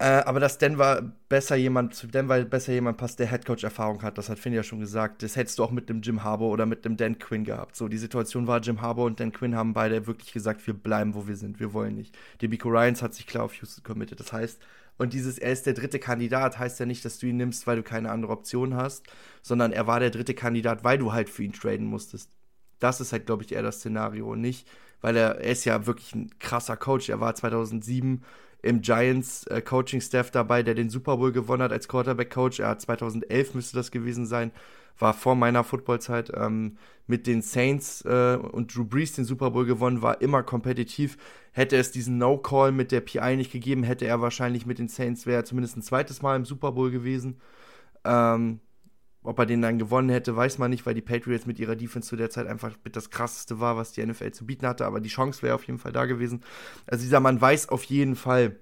[0.00, 4.28] Äh, aber dass Denver besser jemand, zu Denver besser jemand passt, der Headcoach-Erfahrung hat, das
[4.28, 5.24] hat Finn ja schon gesagt.
[5.24, 7.74] Das hättest du auch mit dem Jim Harbour oder mit dem Dan Quinn gehabt.
[7.74, 11.14] So, die Situation war, Jim Harbour und Dan Quinn haben beide wirklich gesagt, wir bleiben,
[11.14, 12.16] wo wir sind, wir wollen nicht.
[12.40, 14.20] Demico Ryans hat sich klar auf Houston committed.
[14.20, 14.60] Das heißt,
[14.98, 17.76] und dieses, er ist der dritte Kandidat, heißt ja nicht, dass du ihn nimmst, weil
[17.76, 19.06] du keine andere Option hast,
[19.42, 22.30] sondern er war der dritte Kandidat, weil du halt für ihn traden musstest.
[22.80, 24.68] Das ist halt, glaube ich, eher das Szenario und nicht,
[25.00, 27.08] weil er, er ist ja wirklich ein krasser Coach.
[27.08, 28.22] Er war 2007
[28.62, 32.60] im Giants äh, Coaching Staff dabei, der den Super Bowl gewonnen hat als Quarterback Coach.
[32.60, 34.50] Er hat 2011 müsste das gewesen sein,
[34.98, 36.76] war vor meiner Footballzeit ähm,
[37.06, 41.16] mit den Saints äh, und Drew Brees den Super Bowl gewonnen, war immer kompetitiv.
[41.52, 44.88] Hätte es diesen No Call mit der PI nicht gegeben, hätte er wahrscheinlich mit den
[44.88, 47.40] Saints wäre zumindest ein zweites Mal im Super Bowl gewesen.
[48.04, 48.60] Ähm,
[49.22, 52.08] ob er den dann gewonnen hätte, weiß man nicht, weil die Patriots mit ihrer Defense
[52.08, 54.86] zu der Zeit einfach das krasseste war, was die NFL zu bieten hatte.
[54.86, 56.42] Aber die Chance wäre auf jeden Fall da gewesen.
[56.86, 58.56] Also dieser Mann weiß auf jeden Fall,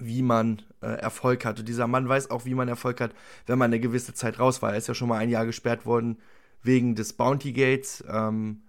[0.00, 1.58] wie man äh, Erfolg hat.
[1.60, 3.14] Und dieser Mann weiß auch, wie man Erfolg hat,
[3.46, 4.72] wenn man eine gewisse Zeit raus war.
[4.72, 6.18] Er ist ja schon mal ein Jahr gesperrt worden
[6.62, 8.04] wegen des Bounty Gates.
[8.08, 8.62] Ähm,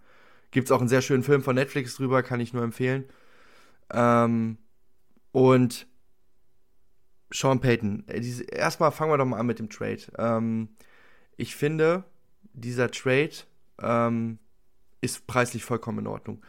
[0.52, 3.06] Gibt es auch einen sehr schönen Film von Netflix drüber, kann ich nur empfehlen.
[3.92, 4.58] Ähm,
[5.32, 5.88] und
[7.32, 8.08] Sean Payton.
[8.08, 10.02] Äh, erstmal fangen wir doch mal an mit dem Trade.
[10.18, 10.70] Ähm,
[11.38, 12.04] ich finde,
[12.54, 13.32] dieser Trade
[13.82, 14.40] ähm,
[15.02, 16.42] ist preislich vollkommen in Ordnung.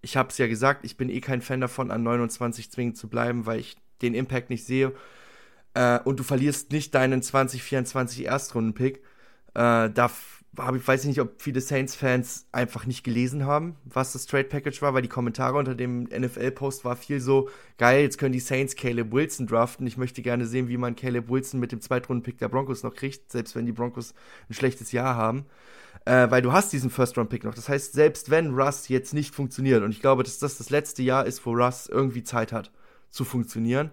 [0.00, 3.08] Ich habe es ja gesagt, ich bin eh kein Fan davon, an 29 zwingend zu
[3.08, 4.92] bleiben, weil ich den Impact nicht sehe.
[5.74, 8.96] Äh, und du verlierst nicht deinen 2024 Erstrunden-Pick.
[9.54, 10.10] Äh, da
[10.58, 14.82] hab, ich weiß nicht, ob viele Saints-Fans einfach nicht gelesen haben, was das Trade Package
[14.82, 18.74] war, weil die Kommentare unter dem NFL-Post war viel so, geil, jetzt können die Saints
[18.74, 19.86] Caleb Wilson draften.
[19.86, 23.30] Ich möchte gerne sehen, wie man Caleb Wilson mit dem Zweitrunden-Pick der Broncos noch kriegt,
[23.30, 24.14] selbst wenn die Broncos
[24.50, 25.46] ein schlechtes Jahr haben.
[26.04, 27.54] Äh, weil du hast diesen First-Round-Pick noch.
[27.54, 31.02] Das heißt, selbst wenn Russ jetzt nicht funktioniert, und ich glaube, dass das das letzte
[31.02, 32.72] Jahr ist, wo Russ irgendwie Zeit hat
[33.10, 33.90] zu funktionieren,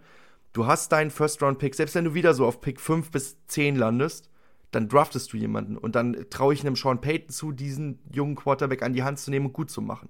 [0.54, 4.30] du hast deinen First-Round-Pick, selbst wenn du wieder so auf Pick 5 bis 10 landest,
[4.72, 8.84] dann draftest du jemanden und dann traue ich einem Sean Payton zu, diesen jungen Quarterback
[8.84, 10.10] an die Hand zu nehmen und gut zu machen.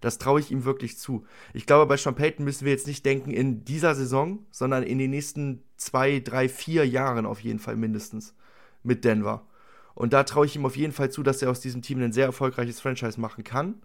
[0.00, 1.24] Das traue ich ihm wirklich zu.
[1.52, 4.98] Ich glaube, bei Sean Payton müssen wir jetzt nicht denken in dieser Saison, sondern in
[4.98, 8.34] den nächsten zwei, drei, vier Jahren auf jeden Fall mindestens
[8.82, 9.46] mit Denver.
[9.94, 12.12] Und da traue ich ihm auf jeden Fall zu, dass er aus diesem Team ein
[12.12, 13.82] sehr erfolgreiches Franchise machen kann.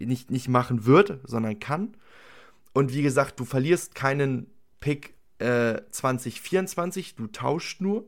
[0.00, 1.94] Nicht, nicht machen wird, sondern kann.
[2.78, 4.46] Und wie gesagt, du verlierst keinen
[4.78, 8.06] Pick äh, 2024, du tauscht nur.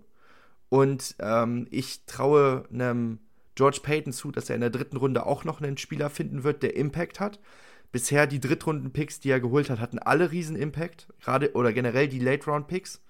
[0.68, 3.18] Und ähm, ich traue einem
[3.56, 6.62] George Payton zu, dass er in der dritten Runde auch noch einen Spieler finden wird,
[6.62, 7.40] der Impact hat.
[7.90, 11.08] Bisher die Drittrunden-Picks, die er geholt hat, hatten alle riesen Impact.
[11.20, 13.02] Gerade oder generell die Late-Round-Picks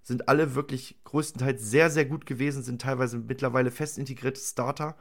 [0.00, 4.96] sind alle wirklich größtenteils sehr, sehr gut gewesen, sind teilweise mittlerweile fest integrierte Starter.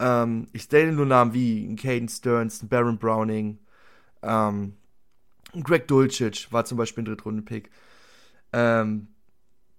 [0.00, 3.60] Ähm, ich stelle nur Namen wie Caden Stearns, Baron Browning,
[4.24, 4.74] ähm,
[5.62, 7.70] Greg Dulcich war zum Beispiel ein Drittrunden-Pick.
[8.52, 9.08] Ähm,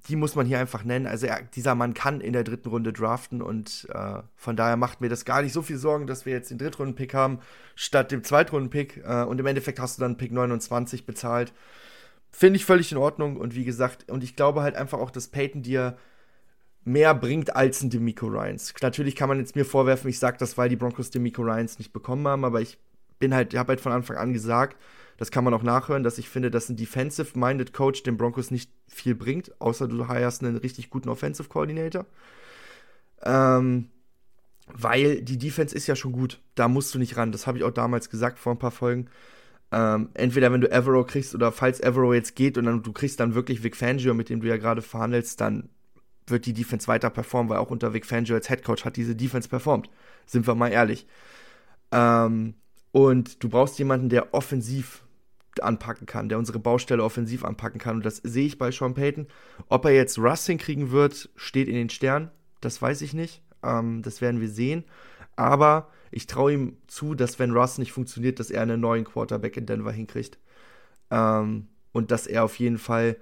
[0.08, 1.06] die muss man hier einfach nennen.
[1.06, 5.02] Also er, dieser Mann kann in der dritten Runde draften und äh, von daher macht
[5.02, 7.40] mir das gar nicht so viel Sorgen, dass wir jetzt den Drittrunden-Pick haben
[7.76, 11.54] statt dem Zweitrunden-Pick äh, und im Endeffekt hast du dann Pick 29 bezahlt.
[12.32, 15.28] Finde ich völlig in Ordnung und wie gesagt, und ich glaube halt einfach auch, dass
[15.28, 15.98] Peyton dir
[16.86, 18.74] mehr bringt als ein Demico Ryans.
[18.82, 21.92] Natürlich kann man jetzt mir vorwerfen, ich sage das, weil die Broncos Demico Ryans nicht
[21.92, 22.78] bekommen haben, aber ich
[23.20, 24.78] bin halt, habe halt von Anfang an gesagt,
[25.18, 28.72] das kann man auch nachhören, dass ich finde, dass ein defensive-minded Coach den Broncos nicht
[28.88, 32.06] viel bringt, außer du heierst einen richtig guten Offensive Coordinator.
[33.24, 33.90] Ähm,
[34.74, 36.40] weil die Defense ist ja schon gut.
[36.56, 37.32] Da musst du nicht ran.
[37.32, 39.08] Das habe ich auch damals gesagt vor ein paar Folgen.
[39.72, 43.20] Ähm, entweder wenn du Evero kriegst oder falls Evero jetzt geht und dann du kriegst
[43.20, 45.70] dann wirklich Vic Fangio, mit dem du ja gerade verhandelst, dann
[46.26, 49.16] wird die Defense weiter performen, weil auch unter Vic Fangio als Head Coach hat diese
[49.16, 49.90] Defense performt.
[50.26, 51.08] Sind wir mal ehrlich.
[51.92, 52.54] Ähm,
[52.92, 55.04] und du brauchst jemanden, der offensiv
[55.64, 57.98] anpacken kann, der unsere Baustelle offensiv anpacken kann.
[57.98, 59.28] Und das sehe ich bei Sean Payton.
[59.70, 62.32] Ob er jetzt Russ hinkriegen wird, steht in den Sternen.
[62.62, 63.42] Das weiß ich nicht.
[63.64, 64.84] Ähm, das werden wir sehen.
[65.36, 69.58] Aber ich traue ihm zu, dass wenn Russ nicht funktioniert, dass er einen neuen Quarterback
[69.58, 70.38] in Denver hinkriegt.
[71.12, 73.18] Ähm, und dass er auf jeden Fall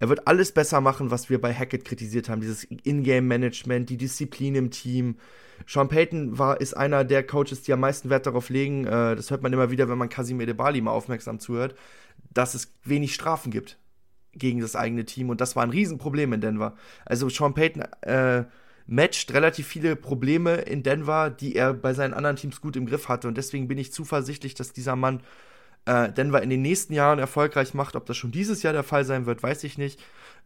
[0.00, 2.40] Er wird alles besser machen, was wir bei Hackett kritisiert haben.
[2.40, 5.16] Dieses Ingame-Management, die Disziplin im Team.
[5.66, 8.86] Sean Payton war, ist einer der Coaches, die am meisten Wert darauf legen.
[8.86, 11.74] Äh, das hört man immer wieder, wenn man Casimir Debali mal aufmerksam zuhört,
[12.32, 13.78] dass es wenig Strafen gibt
[14.32, 15.28] gegen das eigene Team.
[15.28, 16.76] Und das war ein Riesenproblem in Denver.
[17.04, 18.44] Also Sean Payton äh,
[18.86, 23.08] matcht relativ viele Probleme in Denver, die er bei seinen anderen Teams gut im Griff
[23.08, 23.28] hatte.
[23.28, 25.20] Und deswegen bin ich zuversichtlich, dass dieser Mann
[25.86, 27.96] äh, Denver in den nächsten Jahren erfolgreich macht.
[27.96, 30.00] Ob das schon dieses Jahr der Fall sein wird, weiß ich nicht.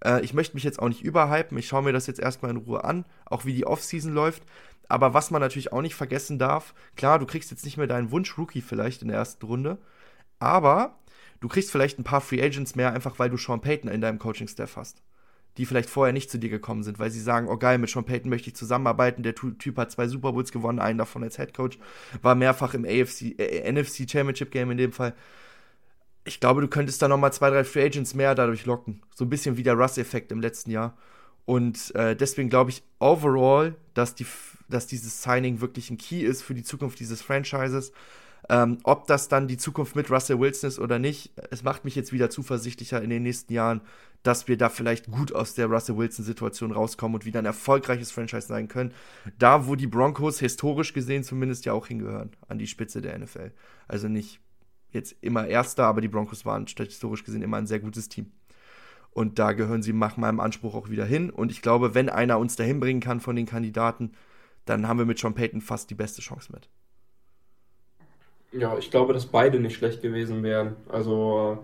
[0.05, 1.59] Äh, ich möchte mich jetzt auch nicht überhypen.
[1.59, 4.43] Ich schaue mir das jetzt erstmal in Ruhe an, auch wie die Offseason läuft.
[4.89, 8.11] Aber was man natürlich auch nicht vergessen darf, klar, du kriegst jetzt nicht mehr deinen
[8.11, 9.79] Wunsch-Rookie vielleicht in der ersten Runde,
[10.39, 10.99] aber
[11.41, 14.19] du kriegst vielleicht ein paar Free Agents mehr, einfach weil du Sean Payton in deinem
[14.19, 15.03] Coaching-Staff hast
[15.57, 18.05] die vielleicht vorher nicht zu dir gekommen sind, weil sie sagen, oh geil, mit Sean
[18.05, 19.23] Payton möchte ich zusammenarbeiten.
[19.23, 21.79] Der Typ hat zwei Super Bowls gewonnen, einen davon als Head Coach,
[22.23, 25.15] war mehrfach im AFC, äh, NFC Championship Game in dem Fall.
[26.25, 29.03] Ich glaube, du könntest da nochmal zwei, drei Free Agents mehr dadurch locken.
[29.15, 30.97] So ein bisschen wie der Russ-Effekt im letzten Jahr.
[31.45, 34.27] Und äh, deswegen glaube ich overall, dass, die,
[34.69, 37.93] dass dieses Signing wirklich ein Key ist für die Zukunft dieses Franchises.
[38.49, 41.95] Ähm, ob das dann die Zukunft mit Russell Wilson ist oder nicht, es macht mich
[41.95, 43.81] jetzt wieder zuversichtlicher in den nächsten Jahren,
[44.23, 48.47] dass wir da vielleicht gut aus der Russell Wilson-Situation rauskommen und wieder ein erfolgreiches Franchise
[48.47, 48.93] sein können.
[49.39, 53.53] Da, wo die Broncos historisch gesehen zumindest ja auch hingehören, an die Spitze der NFL.
[53.89, 54.41] Also nicht
[54.91, 58.33] jetzt immer Erster, aber die Broncos waren historisch gesehen immer ein sehr gutes Team.
[59.11, 61.31] Und da gehören sie nach meinem Anspruch auch wieder hin.
[61.31, 64.13] Und ich glaube, wenn einer uns dahin bringen kann von den Kandidaten,
[64.65, 66.69] dann haben wir mit Sean Payton fast die beste Chance mit.
[68.59, 70.77] Ja, ich glaube, dass beide nicht schlecht gewesen wären.
[70.89, 71.59] Also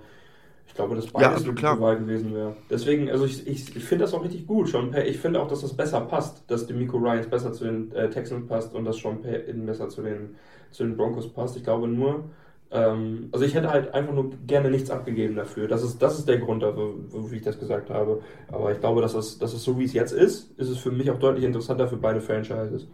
[0.66, 1.96] ich glaube, dass beide ja, also klar.
[1.96, 2.56] gewesen wäre.
[2.70, 4.68] Deswegen, also ich, ich, ich finde das auch richtig gut.
[4.68, 7.92] Sean Pay, ich finde auch, dass das besser passt, dass Demico Ryans besser zu den
[7.92, 10.36] äh, Texans passt und dass Sean Payton besser zu den,
[10.70, 11.56] zu den Broncos passt.
[11.56, 12.24] Ich glaube nur,
[12.70, 15.66] ähm, also ich hätte halt einfach nur gerne nichts abgegeben dafür.
[15.66, 16.94] Das ist, das ist der Grund dafür,
[17.30, 18.22] wie ich das gesagt habe.
[18.52, 20.92] Aber ich glaube, dass es, dass es so wie es jetzt ist, ist es für
[20.92, 22.86] mich auch deutlich interessanter für beide Franchises.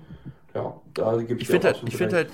[0.55, 2.29] Ja, da gibt es Ich finde halt, ich finde halt,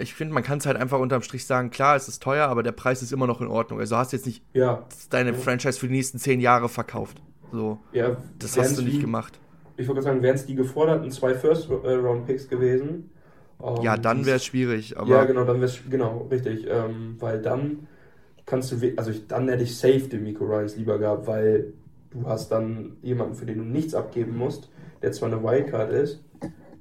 [0.00, 2.62] ich finde, man kann es halt einfach unterm Strich sagen, klar, es ist teuer, aber
[2.62, 3.80] der Preis ist immer noch in Ordnung.
[3.80, 4.84] Also hast du jetzt nicht ja.
[5.10, 7.20] deine Franchise für die nächsten zehn Jahre verkauft.
[7.52, 7.78] So.
[7.92, 9.38] Ja, das hast du nicht die, gemacht.
[9.76, 13.10] Ich würde sagen, wären es die geforderten zwei First-Round-Picks gewesen.
[13.62, 14.96] Ähm, ja, dann wäre es schwierig.
[14.98, 16.66] Aber ja, genau, dann wäre es, genau, richtig.
[16.68, 17.88] Ähm, weil dann
[18.46, 21.72] kannst du, also ich, dann hätte ich safe den Miko Ryans lieber gehabt, weil
[22.10, 24.68] du hast dann jemanden, für den du nichts abgeben musst,
[25.02, 26.22] der zwar eine Wildcard ist,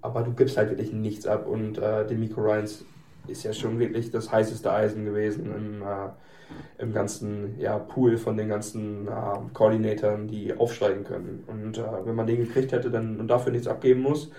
[0.01, 2.85] aber du gibst halt wirklich nichts ab und äh, den Miko Ryans
[3.29, 8.37] ist ja schon wirklich das heißeste Eisen gewesen im, äh, im ganzen ja, Pool von
[8.37, 9.11] den ganzen äh,
[9.53, 11.43] Koordinatoren, die aufsteigen können.
[11.47, 14.31] Und äh, wenn man den gekriegt hätte dann, und dafür nichts abgeben muss,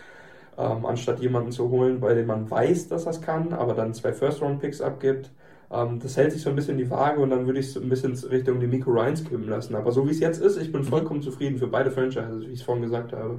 [0.58, 4.12] ähm, anstatt jemanden zu holen, bei dem man weiß, dass das kann, aber dann zwei
[4.12, 5.30] First-Round-Picks abgibt,
[5.70, 7.88] ähm, das hält sich so ein bisschen die Waage und dann würde ich es ein
[7.88, 9.74] bisschen Richtung die Miko Ryans kippen lassen.
[9.74, 12.60] Aber so wie es jetzt ist, ich bin vollkommen zufrieden für beide Franchises, wie ich
[12.60, 13.38] es vorhin gesagt habe.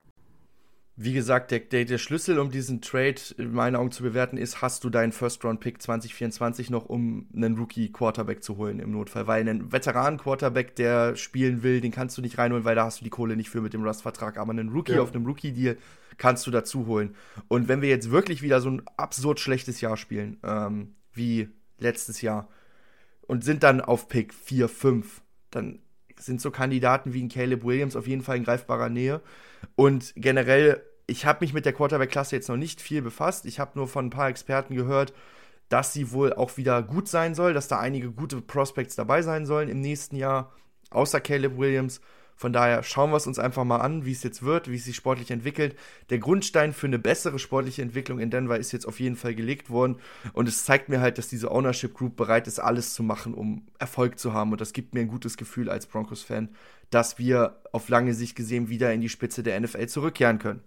[1.03, 4.61] Wie gesagt, der, der, der, Schlüssel, um diesen Trade in meinen Augen zu bewerten, ist,
[4.61, 9.25] hast du deinen First-Round-Pick 2024 noch, um einen Rookie-Quarterback zu holen im Notfall.
[9.25, 13.03] Weil einen Veteranen-Quarterback, der spielen will, den kannst du nicht reinholen, weil da hast du
[13.03, 14.37] die Kohle nicht für mit dem Rust-Vertrag.
[14.37, 15.01] Aber einen Rookie ja.
[15.01, 15.77] auf einem Rookie-Deal
[16.17, 17.15] kannst du dazu holen.
[17.47, 21.49] Und wenn wir jetzt wirklich wieder so ein absurd schlechtes Jahr spielen, ähm, wie
[21.79, 22.47] letztes Jahr,
[23.21, 25.79] und sind dann auf Pick 4, 5, dann
[26.19, 29.21] sind so Kandidaten wie ein Caleb Williams auf jeden Fall in greifbarer Nähe.
[29.75, 33.45] Und generell ich habe mich mit der Quarterback-Klasse jetzt noch nicht viel befasst.
[33.45, 35.13] Ich habe nur von ein paar Experten gehört,
[35.67, 39.45] dass sie wohl auch wieder gut sein soll, dass da einige gute Prospects dabei sein
[39.45, 40.53] sollen im nächsten Jahr,
[40.89, 41.99] außer Caleb Williams.
[42.37, 44.85] Von daher schauen wir es uns einfach mal an, wie es jetzt wird, wie es
[44.85, 45.75] sich sportlich entwickelt.
[46.09, 49.69] Der Grundstein für eine bessere sportliche Entwicklung in Denver ist jetzt auf jeden Fall gelegt
[49.69, 49.97] worden.
[50.33, 53.67] Und es zeigt mir halt, dass diese Ownership Group bereit ist, alles zu machen, um
[53.79, 54.53] Erfolg zu haben.
[54.53, 56.49] Und das gibt mir ein gutes Gefühl als Broncos-Fan,
[56.89, 60.63] dass wir auf lange Sicht gesehen wieder in die Spitze der NFL zurückkehren können.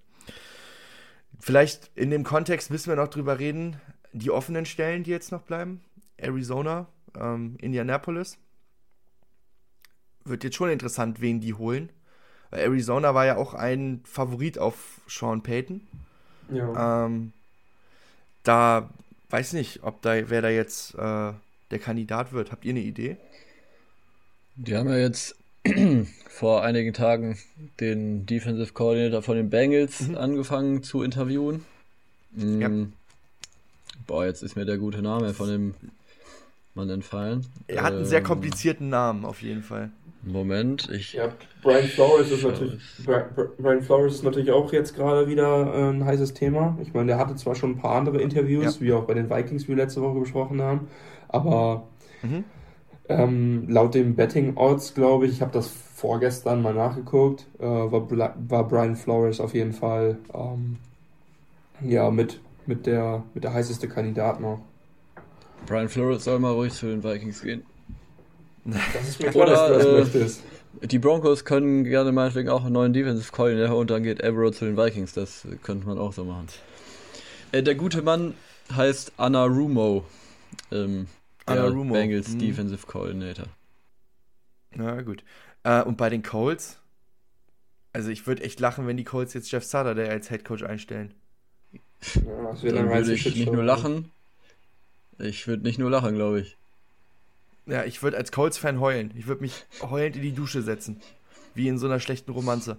[1.40, 3.76] Vielleicht in dem Kontext müssen wir noch drüber reden,
[4.12, 5.82] die offenen Stellen, die jetzt noch bleiben.
[6.16, 6.86] Arizona,
[7.18, 8.38] ähm, Indianapolis.
[10.24, 11.90] Wird jetzt schon interessant, wen die holen.
[12.50, 15.80] Weil Arizona war ja auch ein Favorit auf Sean Payton.
[16.50, 17.06] Ja.
[17.06, 17.32] Ähm,
[18.42, 18.88] da
[19.30, 21.32] weiß nicht, ob da wer da jetzt äh,
[21.70, 22.52] der Kandidat wird.
[22.52, 23.16] Habt ihr eine Idee?
[24.56, 25.36] Die haben ja jetzt
[26.28, 27.38] vor einigen Tagen
[27.80, 30.16] den Defensive Coordinator von den Bengals Mhm.
[30.16, 31.64] angefangen zu interviewen.
[32.32, 32.70] Mm, Ja.
[34.06, 35.74] Boah, jetzt ist mir der gute Name von dem
[36.74, 37.46] Mann entfallen.
[37.68, 39.90] Er hat einen sehr Ähm, komplizierten Namen, auf jeden Fall.
[40.26, 41.12] Moment, ich.
[41.12, 41.28] Ja,
[41.62, 45.90] Brian Flores ist natürlich, Bri- Bri- Brian Flores ist natürlich auch jetzt gerade wieder äh,
[45.90, 46.76] ein heißes Thema.
[46.82, 48.80] Ich meine, der hatte zwar schon ein paar andere Interviews, Ja.
[48.80, 50.88] wie auch bei den Vikings, wie wir letzte Woche besprochen haben,
[51.28, 51.86] aber
[52.22, 52.44] Mhm.
[53.08, 58.00] Ähm, laut dem Betting Odds, glaube ich, ich habe das vorgestern mal nachgeguckt, äh, war,
[58.02, 60.78] Bla- war Brian Flores auf jeden Fall ähm,
[61.80, 64.60] ja mit, mit, der, mit der heißeste Kandidat noch.
[65.66, 67.64] Brian Flores soll mal ruhig zu den Vikings gehen.
[68.92, 70.42] Das ist mir klar, dass du das möchtest.
[70.82, 74.64] Die Broncos können gerne meinetwegen auch einen neuen Defensive Coordinator und dann geht Avro zu
[74.64, 75.12] den Vikings.
[75.14, 76.48] Das könnte man auch so machen.
[77.52, 78.34] Äh, der gute Mann
[78.74, 80.04] heißt Anna Rumo.
[80.72, 81.06] Ähm,
[81.46, 82.38] Anarumo, Bengals hm.
[82.38, 83.46] Defensive Coordinator.
[84.74, 85.22] Na gut.
[85.62, 86.78] Äh, und bei den Colts,
[87.92, 91.14] also ich würde echt lachen, wenn die Colts jetzt Jeff Saturday als Head Coach einstellen.
[92.14, 94.10] Ja, das Dann würde ich nicht nur lachen.
[95.18, 96.56] Ich würde nicht nur lachen, glaube ich.
[97.66, 99.12] Ja, ich würde als Colts-Fan heulen.
[99.16, 101.00] Ich würde mich heulend in die Dusche setzen.
[101.54, 102.76] Wie in so einer schlechten Romanze.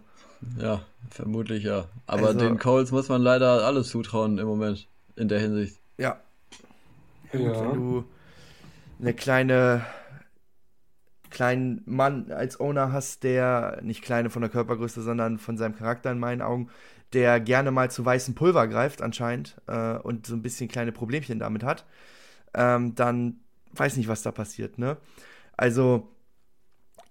[0.60, 1.88] Ja, vermutlich ja.
[2.08, 4.88] Aber Also- den Colts muss man leider alles zutrauen im Moment.
[5.16, 5.78] In der Hinsicht.
[5.98, 6.20] Ja,
[7.32, 7.40] Ja.
[7.40, 8.06] wenn du
[9.00, 9.86] eine kleine
[11.36, 16.12] kleinen Mann als Owner hast, der nicht kleine von der Körpergröße, sondern von seinem Charakter
[16.12, 16.70] in meinen Augen,
[17.12, 21.40] der gerne mal zu weißem Pulver greift anscheinend äh, und so ein bisschen kleine Problemchen
[21.40, 21.86] damit hat,
[22.54, 23.42] ähm, dann
[23.74, 24.96] weiß nicht, was da passiert, ne?
[25.58, 26.10] Also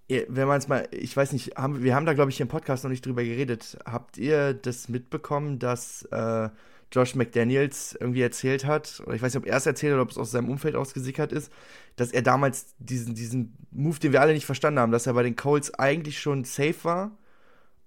[0.07, 2.83] wenn man es mal, ich weiß nicht, haben, wir haben da glaube ich im Podcast
[2.83, 3.77] noch nicht drüber geredet.
[3.85, 6.49] Habt ihr das mitbekommen, dass äh,
[6.91, 10.03] Josh McDaniels irgendwie erzählt hat, oder ich weiß nicht, ob er es erzählt hat oder
[10.03, 11.51] ob es aus seinem Umfeld ausgesickert ist,
[11.95, 15.23] dass er damals diesen, diesen Move, den wir alle nicht verstanden haben, dass er bei
[15.23, 17.17] den Colts eigentlich schon safe war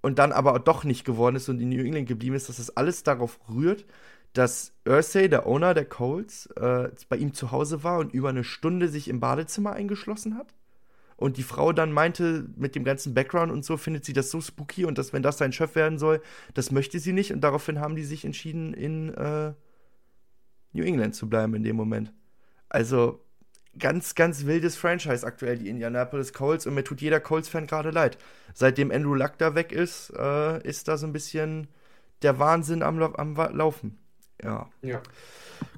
[0.01, 2.75] und dann aber doch nicht geworden ist und in New England geblieben ist, dass das
[2.75, 3.85] alles darauf rührt,
[4.33, 8.43] dass Ursay, der Owner der Colts, äh, bei ihm zu Hause war und über eine
[8.43, 10.53] Stunde sich im Badezimmer eingeschlossen hat.
[11.19, 14.39] Und die Frau dann meinte, mit dem ganzen Background und so, findet sie das so
[14.39, 16.21] spooky und dass, wenn das sein Chef werden soll,
[16.53, 17.33] das möchte sie nicht.
[17.33, 19.51] Und daraufhin haben die sich entschieden, in äh,
[20.71, 22.13] New England zu bleiben in dem Moment.
[22.69, 23.21] Also
[23.77, 26.65] ganz, ganz wildes Franchise aktuell, die Indianapolis Colts.
[26.65, 28.17] Und mir tut jeder Colts-Fan gerade leid.
[28.53, 31.67] Seitdem Andrew Luck da weg ist, äh, ist da so ein bisschen
[32.21, 33.97] der Wahnsinn am, am Laufen.
[34.41, 34.69] Ja.
[34.81, 35.01] Ja.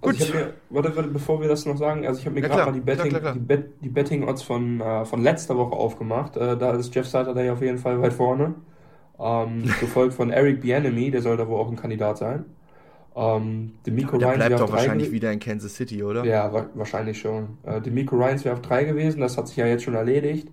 [0.01, 0.15] Gut.
[0.19, 2.41] Also ich hab mir, warte, warte, bevor wir das noch sagen, also ich habe mir
[2.41, 3.33] Ja, gerade mal die Betting, Klar, klar, klar.
[3.33, 6.37] die, Bet, die Betting Odds von, äh, von letzter Woche aufgemacht.
[6.37, 8.55] Äh, da ist Jeff Saturday auf jeden Fall weit vorne.
[9.19, 12.45] Ähm, gefolgt von Eric Bieniemy, der soll da wohl auch ein Kandidat sein.
[13.15, 16.23] Ähm, Demico Der Ryans bleibt doch wahrscheinlich wieder in Kansas City, oder?
[16.23, 17.57] Ja, wa wahrscheinlich schon.
[17.63, 20.49] Äh, Demico Ryans wäre auf drei gewesen, das hat sich ja jetzt schon erledigt.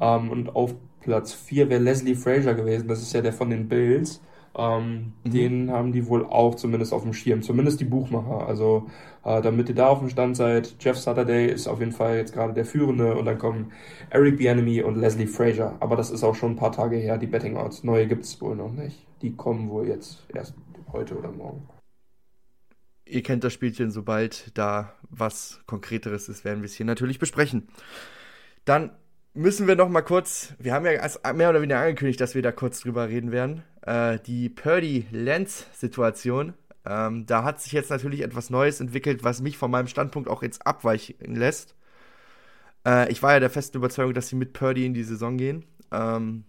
[0.00, 3.68] Ähm, und auf Platz vier wäre Leslie Frazier gewesen, das ist ja der von den
[3.68, 4.20] Bills.
[4.56, 5.30] Ähm, Mhm.
[5.30, 8.46] Den haben die wohl auch zumindest auf dem Schirm, zumindest die Buchmacher.
[8.46, 8.88] Also,
[9.24, 12.32] äh, damit ihr da auf dem Stand seid, Jeff Saturday ist auf jeden Fall jetzt
[12.32, 13.72] gerade der Führende und dann kommen
[14.10, 15.76] Eric Bieniemy und Leslie Frazier.
[15.80, 17.84] Aber das ist auch schon ein paar Tage her, die Betting Odds.
[17.84, 19.06] Neue gibt es wohl noch nicht.
[19.22, 20.54] Die kommen wohl jetzt erst
[20.92, 21.68] heute oder morgen.
[23.04, 27.68] Ihr kennt das Spielchen, sobald da was Konkreteres ist, werden wir es hier natürlich besprechen.
[28.64, 28.90] Dann
[29.34, 32.52] müssen wir noch mal kurz, wir haben ja mehr oder weniger angekündigt, dass wir da
[32.52, 36.54] kurz drüber reden werden, äh, die Purdy-Lenz-Situation.
[36.86, 40.42] Ähm, da hat sich jetzt natürlich etwas Neues entwickelt, was mich von meinem Standpunkt auch
[40.42, 41.74] jetzt abweichen lässt.
[42.86, 45.64] Äh, ich war ja der festen Überzeugung, dass sie mit Purdy in die Saison gehen.
[45.92, 46.44] Ähm,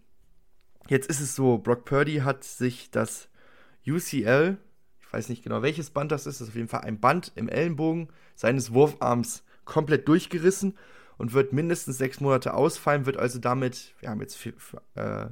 [0.88, 3.30] jetzt ist es so, Brock Purdy hat sich das
[3.88, 4.58] UCL,
[5.00, 7.32] ich weiß nicht genau welches Band das ist, das ist auf jeden Fall ein Band
[7.36, 10.78] im Ellenbogen seines Wurfarms komplett durchgerissen
[11.18, 14.54] und wird mindestens sechs Monate ausfallen, wird also damit, wir haben jetzt fe-
[14.96, 15.30] äh,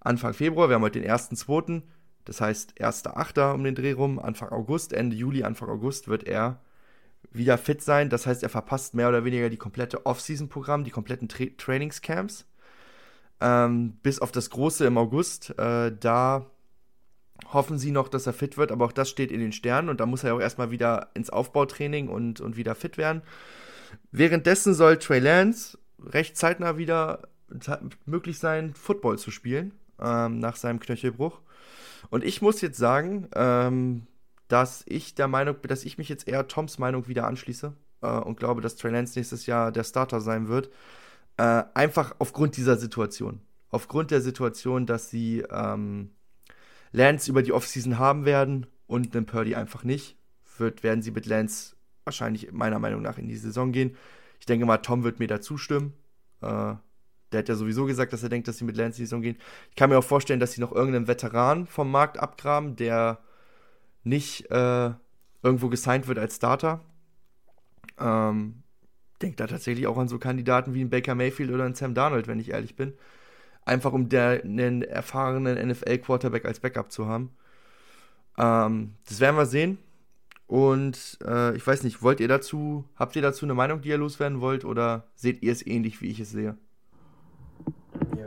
[0.00, 1.82] Anfang Februar, wir haben heute den 1.2.,
[2.24, 3.54] das heißt 1.8.
[3.54, 6.60] um den Dreh rum, Anfang August, Ende Juli, Anfang August wird er
[7.32, 8.10] wieder fit sein.
[8.10, 12.46] Das heißt, er verpasst mehr oder weniger die komplette Off-Season-Programm, die kompletten Tra Trainingscamps.
[13.40, 15.58] Ähm, bis auf das große im August.
[15.58, 16.46] Äh, da
[17.52, 20.00] hoffen sie noch, dass er fit wird, aber auch das steht in den Sternen und
[20.00, 23.22] da muss er auch erstmal wieder ins Aufbautraining und, und wieder fit werden.
[24.12, 27.28] Währenddessen soll Trey Lance recht zeitnah wieder
[28.04, 31.40] möglich sein, Football zu spielen, ähm, nach seinem Knöchelbruch.
[32.08, 34.06] Und ich muss jetzt sagen, ähm,
[34.48, 37.72] dass ich der Meinung bin, dass ich mich jetzt eher Toms Meinung wieder anschließe
[38.02, 40.70] äh, und glaube, dass Trey Lance nächstes Jahr der Starter sein wird.
[41.36, 43.40] Äh, einfach aufgrund dieser Situation.
[43.70, 46.10] Aufgrund der Situation, dass sie ähm,
[46.92, 50.16] Lance über die Offseason haben werden und den Purdy einfach nicht,
[50.58, 53.96] wird, werden sie mit Lance wahrscheinlich meiner Meinung nach in die Saison gehen.
[54.40, 55.92] Ich denke mal, Tom wird mir da zustimmen.
[56.40, 56.74] Äh,
[57.32, 59.36] der hat ja sowieso gesagt, dass er denkt, dass sie mit Lance Saison gehen.
[59.70, 63.18] Ich kann mir auch vorstellen, dass sie noch irgendeinen Veteran vom Markt abgraben, der
[64.02, 64.90] nicht äh,
[65.42, 66.80] irgendwo gesigned wird als Starter.
[67.98, 68.62] Ähm,
[69.22, 72.26] denke da tatsächlich auch an so Kandidaten wie einen Baker Mayfield oder einen Sam Darnold,
[72.26, 72.94] wenn ich ehrlich bin.
[73.64, 77.30] Einfach um der, einen erfahrenen NFL-Quarterback als Backup zu haben.
[78.38, 79.78] Ähm, das werden wir sehen.
[80.46, 83.98] Und äh, ich weiß nicht, wollt ihr dazu, habt ihr dazu eine Meinung, die ihr
[83.98, 86.56] loswerden wollt, oder seht ihr es ähnlich, wie ich es sehe?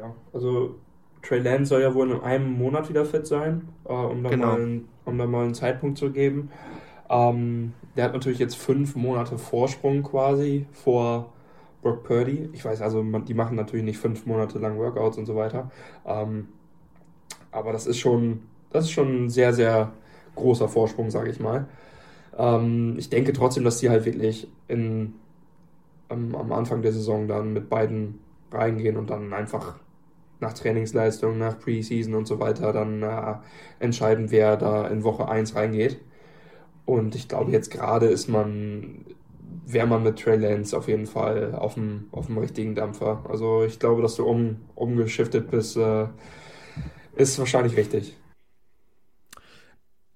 [0.03, 0.75] Ja, also
[1.21, 4.47] Trey Lance soll ja wohl in einem Monat wieder fit sein, äh, um, da genau.
[4.47, 6.51] mal einen, um da mal einen Zeitpunkt zu geben.
[7.09, 11.31] Ähm, der hat natürlich jetzt fünf Monate Vorsprung quasi vor
[11.81, 12.49] Brock Purdy.
[12.51, 15.71] Ich weiß also, man, die machen natürlich nicht fünf Monate lang Workouts und so weiter.
[16.05, 16.49] Ähm,
[17.51, 18.41] aber das ist schon,
[18.71, 19.93] das ist schon ein sehr, sehr
[20.35, 21.67] großer Vorsprung, sage ich mal.
[22.37, 25.13] Ähm, ich denke trotzdem, dass die halt wirklich in,
[26.09, 28.19] am, am Anfang der Saison dann mit beiden
[28.51, 29.75] reingehen und dann einfach
[30.43, 33.35] nach Trainingsleistung, nach Preseason und so weiter dann äh,
[33.79, 35.99] entscheiden, wer da in Woche 1 reingeht.
[36.85, 39.05] Und ich glaube, jetzt gerade ist man,
[39.65, 43.25] wäre man mit Trey Lance auf jeden Fall auf dem, auf dem richtigen Dampfer.
[43.29, 46.07] Also ich glaube, dass du um, umgeschiftet bist, äh,
[47.15, 48.15] ist wahrscheinlich richtig.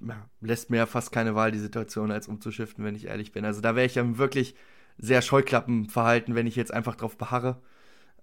[0.01, 3.45] Ja, lässt mir ja fast keine Wahl, die Situation, als umzuschiften, wenn ich ehrlich bin.
[3.45, 4.55] Also da wäre ich ja wirklich
[4.97, 7.61] sehr Scheuklappenverhalten, wenn ich jetzt einfach drauf beharre.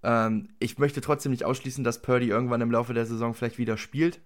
[0.05, 3.77] Ähm, ich möchte trotzdem nicht ausschließen, dass Purdy irgendwann im Laufe der Saison vielleicht wieder
[3.77, 4.21] spielt,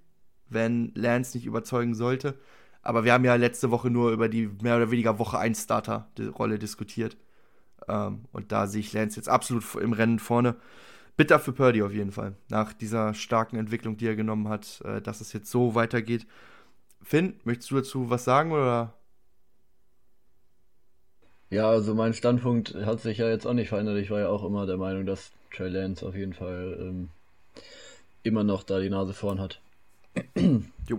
[0.49, 2.35] wenn Lance nicht überzeugen sollte.
[2.83, 6.59] Aber wir haben ja letzte Woche nur über die mehr oder weniger Woche 1 Starter-Rolle
[6.59, 7.17] diskutiert.
[7.87, 10.57] Ähm, und da sehe ich Lance jetzt absolut im Rennen vorne.
[11.17, 12.35] Bitter für Purdy auf jeden Fall.
[12.49, 16.27] Nach dieser starken Entwicklung, die er genommen hat, äh, dass es jetzt so weitergeht.
[17.03, 18.98] Finn, möchtest du dazu was sagen oder?
[21.51, 23.97] Ja, also mein Standpunkt hat sich ja jetzt auch nicht verändert.
[23.99, 27.09] Ich war ja auch immer der Meinung, dass Trey Lance auf jeden Fall ähm,
[28.23, 29.61] immer noch da die Nase vorn hat.
[30.89, 30.99] jo.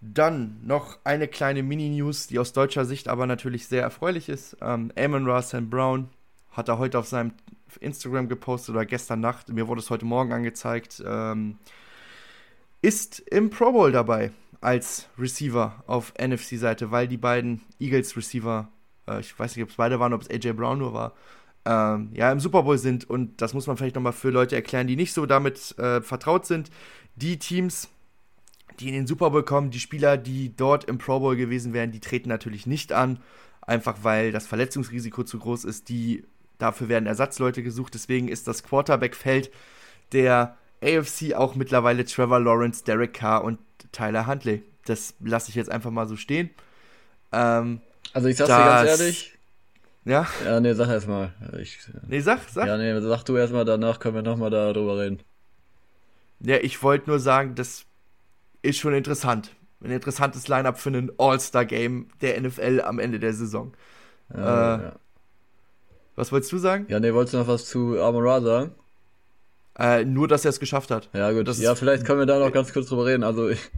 [0.00, 4.56] Dann noch eine kleine Mini-News, die aus deutscher Sicht aber natürlich sehr erfreulich ist.
[4.60, 6.08] Ähm, Amon Russell Brown
[6.52, 7.32] hat er heute auf seinem
[7.80, 11.58] Instagram gepostet oder gestern Nacht, mir wurde es heute Morgen angezeigt, ähm,
[12.82, 18.68] ist im Pro Bowl dabei als Receiver auf NFC-Seite, weil die beiden Eagles-Receiver,
[19.10, 21.14] äh, ich weiß nicht, ob es beide waren, ob es AJ Brown nur war,
[21.64, 23.08] ähm, ja, im Super Bowl sind.
[23.08, 26.46] Und das muss man vielleicht nochmal für Leute erklären, die nicht so damit äh, vertraut
[26.46, 26.70] sind.
[27.16, 27.88] Die Teams,
[28.78, 31.92] die in den Super Bowl kommen, die Spieler, die dort im Pro Bowl gewesen wären,
[31.92, 33.20] die treten natürlich nicht an,
[33.60, 35.88] einfach weil das Verletzungsrisiko zu groß ist.
[35.88, 36.24] Die,
[36.58, 37.94] dafür werden Ersatzleute gesucht.
[37.94, 39.50] Deswegen ist das Quarterback-Feld
[40.12, 43.58] der AFC auch mittlerweile Trevor Lawrence, Derek Carr und
[43.92, 44.62] Tyler Huntley.
[44.86, 46.50] Das lasse ich jetzt einfach mal so stehen.
[47.32, 47.80] Ähm,
[48.12, 49.38] also ich sag's dir ganz ehrlich.
[50.04, 50.26] Ja?
[50.44, 51.32] Ja, nee, sag erst mal.
[51.60, 52.66] Ich, nee, sag, sag.
[52.66, 55.20] Ja, nee, sag du erstmal, danach können wir nochmal darüber reden.
[56.40, 57.84] Ja, ich wollte nur sagen, das
[58.62, 59.54] ist schon interessant.
[59.82, 63.72] Ein interessantes Line-Up für ein All-Star-Game der NFL am Ende der Saison.
[64.34, 64.92] Ja, äh, ja.
[66.16, 66.86] Was wolltest du sagen?
[66.88, 68.74] Ja, nee, wolltest du noch was zu Amon sagen?
[69.78, 71.08] Äh, nur, dass er es geschafft hat.
[71.14, 71.48] Ja, gut.
[71.48, 73.22] Das ja, vielleicht können wir da noch ganz kurz drüber reden.
[73.22, 73.70] Also, ich,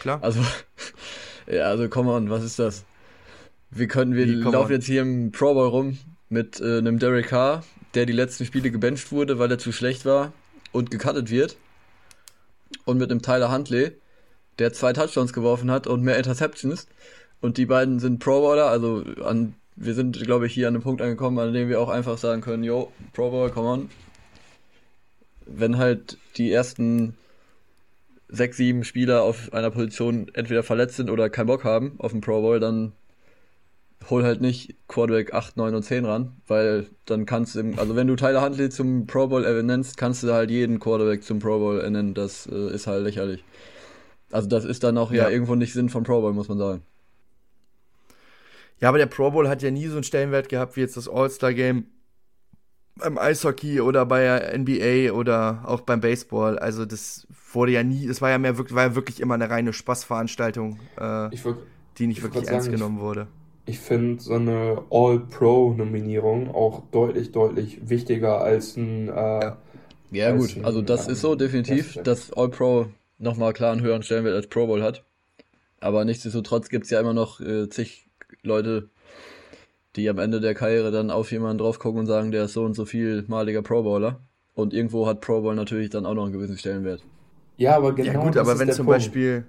[0.00, 0.18] Klar.
[0.22, 0.40] Also,
[1.46, 2.84] ja, also, come on, was ist das?
[3.74, 5.98] Wir können, wir Wie, laufen jetzt hier im Pro Bowl rum
[6.28, 7.64] mit äh, einem Derek Carr,
[7.94, 10.34] der die letzten Spiele gebencht wurde, weil er zu schlecht war
[10.72, 11.56] und gecuttet wird.
[12.84, 13.92] Und mit einem Tyler Huntley,
[14.58, 16.86] der zwei Touchdowns geworfen hat und mehr Interceptions.
[17.40, 20.82] Und die beiden sind Pro Bowler, also an, wir sind, glaube ich, hier an einem
[20.82, 23.90] Punkt angekommen, an dem wir auch einfach sagen können, yo, Pro Bowl, come on,
[25.46, 27.16] wenn halt die ersten
[28.28, 32.20] sechs, sieben Spieler auf einer Position entweder verletzt sind oder keinen Bock haben auf den
[32.20, 32.92] Pro Bowl, dann
[34.10, 38.06] hol halt nicht Quarterback 8, 9 und 10 ran, weil dann kannst du, also wenn
[38.06, 41.90] du Tyler Huntley zum Pro Bowl nennst, kannst du halt jeden Quarterback zum Pro Bowl
[41.90, 43.44] nennen, das äh, ist halt lächerlich.
[44.30, 45.24] Also das ist dann auch ja.
[45.24, 46.82] ja irgendwo nicht Sinn vom Pro Bowl, muss man sagen.
[48.80, 51.08] Ja, aber der Pro Bowl hat ja nie so einen Stellenwert gehabt wie jetzt das
[51.08, 51.86] All-Star-Game
[52.96, 56.58] beim Eishockey oder bei der NBA oder auch beim Baseball.
[56.58, 59.48] Also das wurde ja nie, das war ja mehr wirklich, war ja wirklich immer eine
[59.50, 61.58] reine Spaßveranstaltung, äh, würd,
[61.98, 63.28] die nicht wirklich ernst sagen, genommen wurde.
[63.30, 69.08] Ich, ich finde so eine All-Pro-Nominierung auch deutlich, deutlich wichtiger als ein.
[69.08, 69.56] Äh, ja.
[70.10, 72.86] ja gut, ein, also das ähm, ist so definitiv, dass All-Pro
[73.18, 75.04] nochmal klar einen höheren Stellenwert als Pro Bowl hat.
[75.80, 78.08] Aber nichtsdestotrotz gibt es ja immer noch äh, zig
[78.42, 78.90] Leute,
[79.96, 82.64] die am Ende der Karriere dann auf jemanden drauf gucken und sagen, der ist so
[82.64, 84.20] und so vielmaliger Pro Bowler.
[84.54, 87.02] Und irgendwo hat Pro Bowl natürlich dann auch noch einen gewissen Stellenwert.
[87.56, 88.12] Ja, aber genau.
[88.12, 88.98] Ja, gut, aber wenn zum Punkt.
[88.98, 89.44] Beispiel.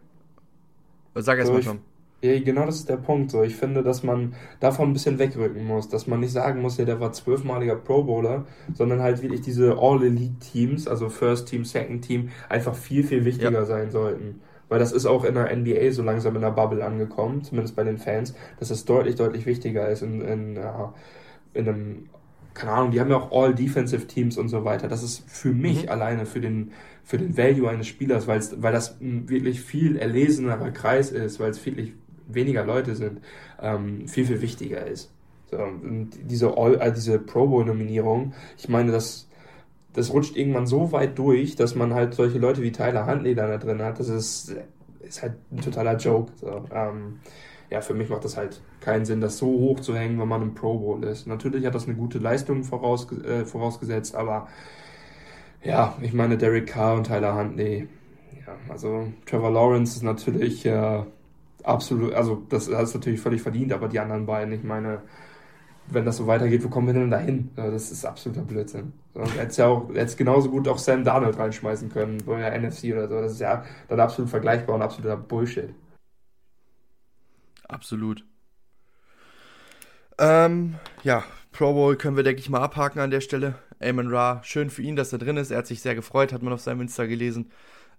[1.16, 1.80] Sag erst mal, Tom.
[2.24, 3.32] Ja, genau das ist der Punkt.
[3.32, 6.78] So, ich finde, dass man davon ein bisschen wegrücken muss, dass man nicht sagen muss,
[6.78, 12.06] ja, der war zwölfmaliger Pro Bowler, sondern halt wirklich diese All-Elite-Teams, also First Team, Second
[12.06, 13.66] Team, einfach viel, viel wichtiger ja.
[13.66, 14.40] sein sollten.
[14.70, 17.84] Weil das ist auch in der NBA so langsam in der Bubble angekommen, zumindest bei
[17.84, 20.94] den Fans, dass es deutlich, deutlich wichtiger ist in, in, ja,
[21.54, 22.10] in einem,
[22.54, 24.88] keine Ahnung, die haben ja auch All-Defensive Teams und so weiter.
[24.88, 25.90] Das ist für mich mhm.
[25.90, 26.72] alleine, für den,
[27.04, 31.66] für den Value eines Spielers, weil das ein wirklich viel erlesenerer Kreis ist, weil es
[31.66, 31.92] wirklich
[32.28, 33.22] weniger Leute sind,
[33.62, 35.12] ähm, viel, viel wichtiger ist.
[35.50, 35.60] So,
[36.24, 39.30] diese, All, äh, diese Pro Bowl-Nominierung, ich meine, das,
[39.94, 43.58] das rutscht irgendwann so weit durch, dass man halt solche Leute wie Tyler Huntley da
[43.58, 44.00] drin hat.
[44.00, 44.56] Das ist,
[45.02, 46.32] ist halt ein totaler Joke.
[46.38, 47.20] So, ähm,
[47.70, 50.42] ja, für mich macht das halt keinen Sinn, das so hoch zu hängen, wenn man
[50.42, 51.28] im Pro Bowl ist.
[51.28, 54.48] Natürlich hat das eine gute Leistung voraus, äh, vorausgesetzt, aber
[55.64, 57.88] ja, ich meine Derek Carr und Tyler Huntley.
[58.46, 61.04] Ja, also Trevor Lawrence ist natürlich äh,
[61.64, 65.02] absolut, also das, das ist natürlich völlig verdient, aber die anderen beiden, ich meine,
[65.88, 67.50] wenn das so weitergeht, wo kommen wir denn dahin?
[67.56, 68.94] Das ist absoluter Blödsinn.
[69.14, 72.86] Er hätte ja auch, jetzt genauso gut auch Sam Darnold reinschmeißen können, bei der NFC
[72.94, 73.22] oder so.
[73.22, 75.74] Das ist ja dann absolut vergleichbar und absoluter Bullshit.
[77.68, 78.26] Absolut.
[80.20, 83.56] Ähm, ja, Pro Bowl können wir, denke ich, mal abhaken an der Stelle.
[83.82, 85.52] Amon Ra, schön für ihn, dass er drin ist.
[85.52, 87.52] Er hat sich sehr gefreut, hat man auf seinem Insta gelesen.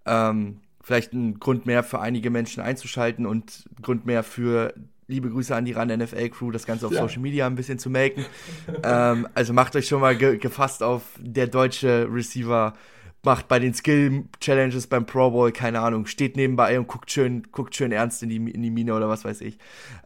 [0.07, 4.75] Ähm, vielleicht ein Grund mehr für einige Menschen einzuschalten und Grund mehr für
[5.09, 7.01] liebe Grüße an die RAN NFL Crew, das Ganze auf ja.
[7.01, 8.25] Social Media ein bisschen zu melken.
[8.83, 12.75] ähm, also macht euch schon mal ge gefasst auf der deutsche Receiver
[13.23, 17.45] macht bei den Skill Challenges beim Pro Bowl keine Ahnung, steht nebenbei und guckt schön
[17.51, 19.59] guckt schön ernst in die in die Mine oder was weiß ich.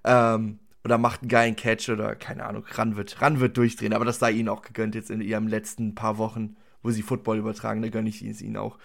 [0.05, 4.05] Ähm, oder macht einen geilen Catch oder keine Ahnung, ran wird ran wird durchdrehen, aber
[4.05, 7.83] das sei ihnen auch gegönnt jetzt in ihren letzten paar Wochen, wo sie Football übertragen,
[7.83, 8.79] da gönne ich es ihnen auch.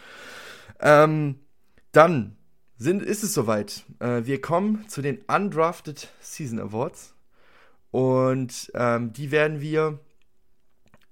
[0.79, 1.35] Ähm,
[1.93, 2.35] dann
[2.75, 3.85] sind, ist es soweit.
[3.99, 7.15] Äh, wir kommen zu den Undrafted Season Awards.
[7.91, 9.99] Und ähm, die werden wir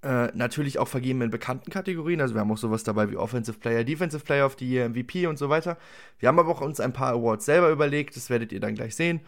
[0.01, 2.19] äh, natürlich auch vergeben in bekannten Kategorien.
[2.19, 5.37] Also wir haben auch sowas dabei wie Offensive Player, Defensive Player the Year, MVP und
[5.37, 5.77] so weiter.
[6.17, 8.15] Wir haben aber auch uns ein paar Awards selber überlegt.
[8.15, 9.21] Das werdet ihr dann gleich sehen.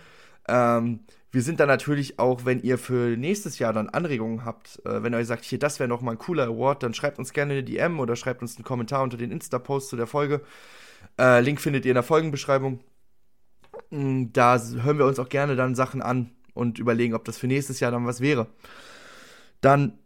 [0.48, 1.02] Ähm,
[1.34, 5.14] wir sind dann natürlich auch, wenn ihr für nächstes Jahr dann Anregungen habt, äh, wenn
[5.14, 7.64] ihr euch sagt, hier, das wäre nochmal ein cooler Award, dann schreibt uns gerne eine
[7.64, 10.42] DM oder schreibt uns einen Kommentar unter den Insta-Post zu der Folge.
[11.20, 12.82] Äh, Link findet ihr in der Folgenbeschreibung.
[13.90, 17.48] Mm, da hören wir uns auch gerne dann Sachen an und überlegen, ob das für
[17.48, 18.46] nächstes Jahr dann was wäre.
[19.60, 19.98] Dann,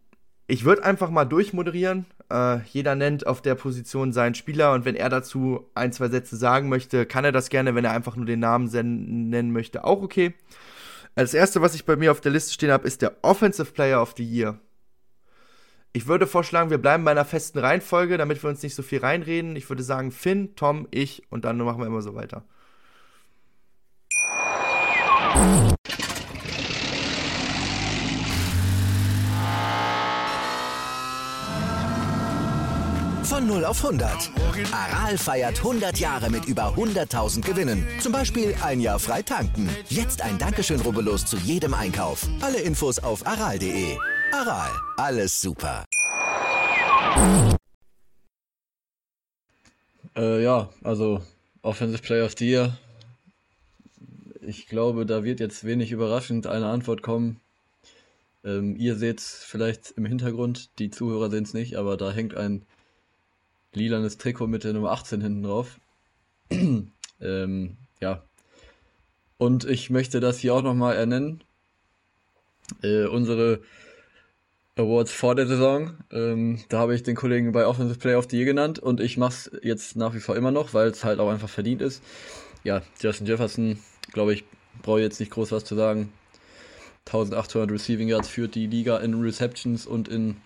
[0.46, 2.06] ich würde einfach mal durchmoderieren.
[2.30, 6.38] Äh, jeder nennt auf der Position seinen Spieler und wenn er dazu ein, zwei Sätze
[6.38, 7.74] sagen möchte, kann er das gerne.
[7.74, 10.32] Wenn er einfach nur den Namen nennen möchte, auch okay.
[11.18, 14.00] Als erste, was ich bei mir auf der Liste stehen habe, ist der Offensive Player
[14.00, 14.60] of the Year.
[15.92, 19.00] Ich würde vorschlagen, wir bleiben bei einer festen Reihenfolge, damit wir uns nicht so viel
[19.00, 19.56] reinreden.
[19.56, 22.44] Ich würde sagen Finn, Tom, ich und dann machen wir immer so weiter.
[33.48, 34.30] Von 0 auf 100.
[34.72, 37.86] Aral feiert 100 Jahre mit über 100.000 Gewinnen.
[37.98, 39.70] Zum Beispiel ein Jahr frei tanken.
[39.88, 42.28] Jetzt ein Dankeschön, rubbellos zu jedem Einkauf.
[42.42, 43.96] Alle Infos auf aral.de.
[44.32, 45.86] Aral, alles super.
[50.14, 51.22] Äh, ja, also
[51.62, 52.76] Offensive Player of the Year.
[54.42, 57.40] Ich glaube, da wird jetzt wenig überraschend eine Antwort kommen.
[58.44, 62.36] Ähm, ihr seht es vielleicht im Hintergrund, die Zuhörer sehen es nicht, aber da hängt
[62.36, 62.66] ein
[63.74, 65.78] lilanes Trikot mit der Nummer 18 hinten drauf.
[67.20, 68.22] ähm, ja.
[69.36, 71.42] Und ich möchte das hier auch nochmal ernennen.
[72.82, 73.60] Äh, unsere
[74.76, 75.96] Awards vor der Saison.
[76.10, 79.16] Ähm, da habe ich den Kollegen bei Offensive Player of the Year genannt und ich
[79.16, 82.02] mache es jetzt nach wie vor immer noch, weil es halt auch einfach verdient ist.
[82.64, 83.78] Ja, Justin Jefferson,
[84.12, 84.44] glaube ich,
[84.82, 86.12] brauche jetzt nicht groß was zu sagen.
[87.06, 90.36] 1800 Receiving Yards führt die Liga in Receptions und in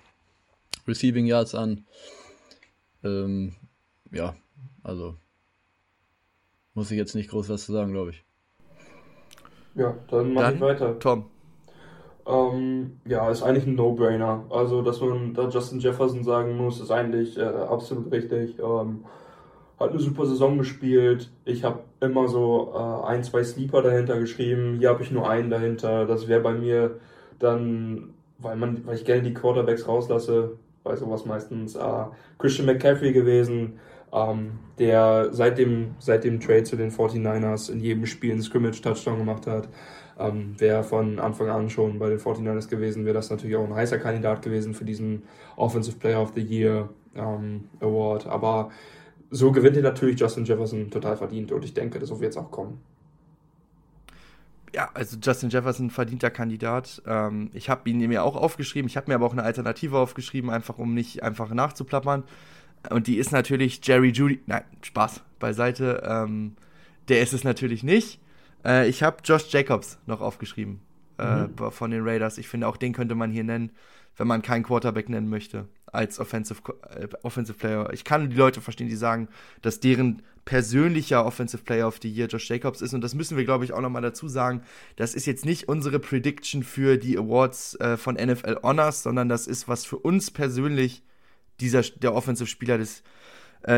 [0.86, 1.84] Receiving Yards an.
[3.04, 3.54] Ähm,
[4.10, 4.34] ja,
[4.82, 5.16] also
[6.74, 8.24] muss ich jetzt nicht groß was zu sagen, glaube ich.
[9.74, 10.98] Ja, dann mache ich weiter.
[10.98, 11.26] Tom.
[12.26, 14.44] Ähm, ja, ist eigentlich ein No-Brainer.
[14.50, 18.58] Also, dass man da Justin Jefferson sagen muss, ist eigentlich äh, absolut richtig.
[18.58, 19.04] Ähm,
[19.80, 21.30] hat eine super Saison gespielt.
[21.44, 24.76] Ich habe immer so äh, ein, zwei Sleeper dahinter geschrieben.
[24.78, 26.06] Hier habe ich nur einen dahinter.
[26.06, 27.00] Das wäre bei mir
[27.38, 30.52] dann, weil, man, weil ich gerne die Quarterbacks rauslasse,
[30.84, 32.04] bei sowas meistens äh,
[32.38, 33.78] Christian McCaffrey gewesen,
[34.12, 39.18] ähm, der seit dem, seit dem Trade zu den 49ers in jedem Spiel einen Scrimmage-Touchdown
[39.18, 39.68] gemacht hat.
[40.18, 43.74] Ähm, wäre von Anfang an schon bei den 49ers gewesen, wäre das natürlich auch ein
[43.74, 45.22] heißer Kandidat gewesen für diesen
[45.56, 48.26] Offensive Player of the Year ähm, Award.
[48.26, 48.70] Aber
[49.30, 52.50] so gewinnt er natürlich Justin Jefferson total verdient und ich denke, das wird jetzt auch
[52.50, 52.82] kommen.
[54.74, 57.02] Ja, also Justin Jefferson verdienter Kandidat.
[57.06, 58.88] Ähm, ich habe ihn mir auch aufgeschrieben.
[58.88, 62.24] Ich habe mir aber auch eine Alternative aufgeschrieben, einfach um nicht einfach nachzuplappern.
[62.90, 64.40] Und die ist natürlich Jerry Judy.
[64.46, 66.02] Nein, Spaß beiseite.
[66.06, 66.56] Ähm,
[67.08, 68.20] der ist es natürlich nicht.
[68.64, 70.80] Äh, ich habe Josh Jacobs noch aufgeschrieben
[71.18, 71.70] äh, mhm.
[71.70, 72.38] von den Raiders.
[72.38, 73.70] Ich finde, auch den könnte man hier nennen,
[74.16, 76.60] wenn man keinen Quarterback nennen möchte als Offensive,
[76.96, 77.92] äh, Offensive Player.
[77.92, 79.28] Ich kann die Leute verstehen, die sagen,
[79.60, 82.94] dass deren persönlicher Offensive Player of the Year Josh Jacobs ist.
[82.94, 84.62] Und das müssen wir, glaube ich, auch nochmal dazu sagen.
[84.96, 89.46] Das ist jetzt nicht unsere Prediction für die Awards äh, von NFL Honors, sondern das
[89.46, 91.02] ist, was für uns persönlich
[91.60, 93.02] dieser, der Offensive Spieler des äh,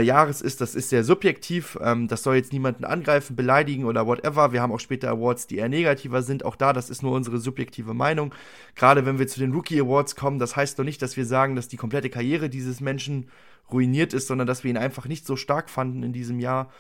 [0.03, 0.61] Jahres ist.
[0.61, 1.79] Das ist sehr subjektiv.
[1.81, 4.53] Ähm, das soll jetzt niemanden angreifen, beleidigen oder whatever.
[4.53, 6.45] Wir haben auch später Awards, die eher negativer sind.
[6.45, 8.35] Auch da, das ist nur unsere subjektive Meinung.
[8.75, 11.57] Gerade wenn wir zu den Rookie Awards kommen, das heißt doch nicht, dass wir sagen,
[11.57, 13.29] dass die komplette Karriere dieses Menschen
[13.71, 16.71] ruiniert ist, sondern dass wir ihn einfach nicht so stark fanden in diesem Jahr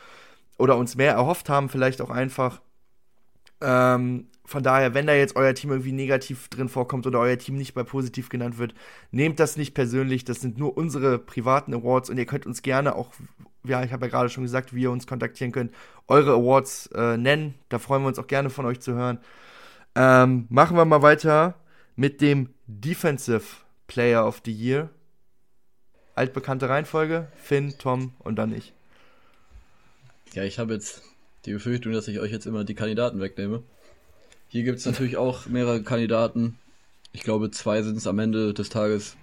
[0.58, 2.60] oder uns mehr erhofft haben, vielleicht auch einfach.
[3.60, 7.56] Ähm, von daher, wenn da jetzt euer Team irgendwie negativ drin vorkommt oder euer Team
[7.56, 8.74] nicht bei positiv genannt wird,
[9.10, 10.24] nehmt das nicht persönlich.
[10.24, 13.12] Das sind nur unsere privaten Awards und ihr könnt uns gerne auch,
[13.64, 15.72] ja, ich habe ja gerade schon gesagt, wie ihr uns kontaktieren könnt,
[16.08, 17.54] eure Awards äh, nennen.
[17.70, 19.18] Da freuen wir uns auch gerne von euch zu hören.
[19.94, 21.54] Ähm, machen wir mal weiter
[21.96, 23.44] mit dem Defensive
[23.86, 24.90] Player of the Year.
[26.14, 28.74] Altbekannte Reihenfolge: Finn, Tom und dann ich.
[30.34, 31.02] Ja, ich habe jetzt
[31.46, 33.62] die Befürchtung, dass ich euch jetzt immer die Kandidaten wegnehme.
[34.48, 36.58] Hier gibt es natürlich auch mehrere Kandidaten.
[37.12, 39.16] Ich glaube, zwei sind es am Ende des Tages,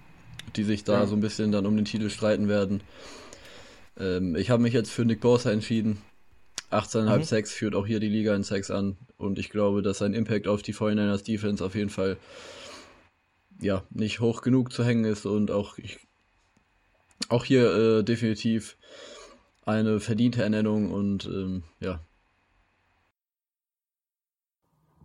[0.56, 1.06] die sich da ja.
[1.06, 2.82] so ein bisschen dann um den Titel streiten werden.
[3.98, 5.98] Ähm, ich habe mich jetzt für Nick Bosa entschieden.
[6.70, 7.24] 18,5 mhm.
[7.24, 8.96] Sex führt auch hier die Liga in Sex an.
[9.16, 12.16] Und ich glaube, dass sein Impact auf die 49ers Defense auf jeden Fall
[13.60, 15.98] ja, nicht hoch genug zu hängen ist und auch, ich,
[17.28, 18.76] auch hier äh, definitiv
[19.64, 22.00] eine verdiente Ernennung und ähm, ja,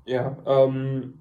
[0.07, 1.13] Ja, ähm,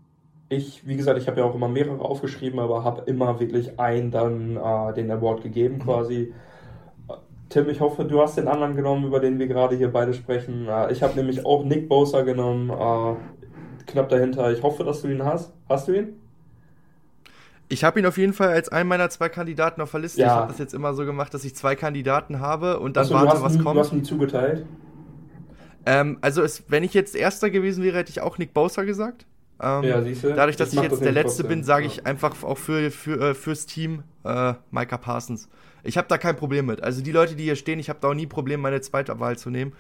[0.49, 4.11] ich, wie gesagt, ich habe ja auch immer mehrere aufgeschrieben, aber habe immer wirklich einen
[4.11, 5.83] dann äh, den Award gegeben mhm.
[5.83, 6.33] quasi.
[7.49, 10.67] Tim, ich hoffe, du hast den anderen genommen, über den wir gerade hier beide sprechen.
[10.69, 14.53] Äh, ich habe nämlich auch Nick Bosa genommen, äh, knapp dahinter.
[14.53, 15.53] Ich hoffe, dass du ihn hast.
[15.69, 16.21] Hast du ihn?
[17.69, 20.21] Ich habe ihn auf jeden Fall als einen meiner zwei Kandidaten auf der Liste.
[20.21, 20.27] Ja.
[20.27, 23.15] Ich habe das jetzt immer so gemacht, dass ich zwei Kandidaten habe und dann Achso,
[23.15, 23.77] warte, was nie, kommt.
[23.77, 24.65] Du hast ihn zugeteilt?
[25.87, 29.25] Ähm, also es, wenn ich jetzt Erster gewesen wäre, hätte ich auch Nick Bosa gesagt.
[29.63, 32.91] Ähm, ja, siehste, dadurch, dass ich jetzt der Letzte bin, sage ich einfach auch für,
[32.91, 35.49] für, äh, fürs Team äh, Micah Parsons.
[35.83, 36.83] Ich habe da kein Problem mit.
[36.83, 39.39] Also die Leute, die hier stehen, ich habe da auch nie Probleme, meine zweite Wahl
[39.39, 39.73] zu nehmen.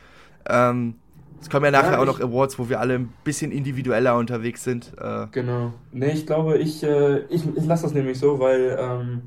[0.48, 0.94] Ähm,
[1.40, 4.64] es kommen ja nachher ja, auch noch Awards, wo wir alle ein bisschen individueller unterwegs
[4.64, 4.92] sind.
[4.98, 5.26] Äh.
[5.32, 5.74] Genau.
[5.92, 9.22] Nee, ich glaube, ich, äh, ich, ich lasse das nämlich so, weil ähm,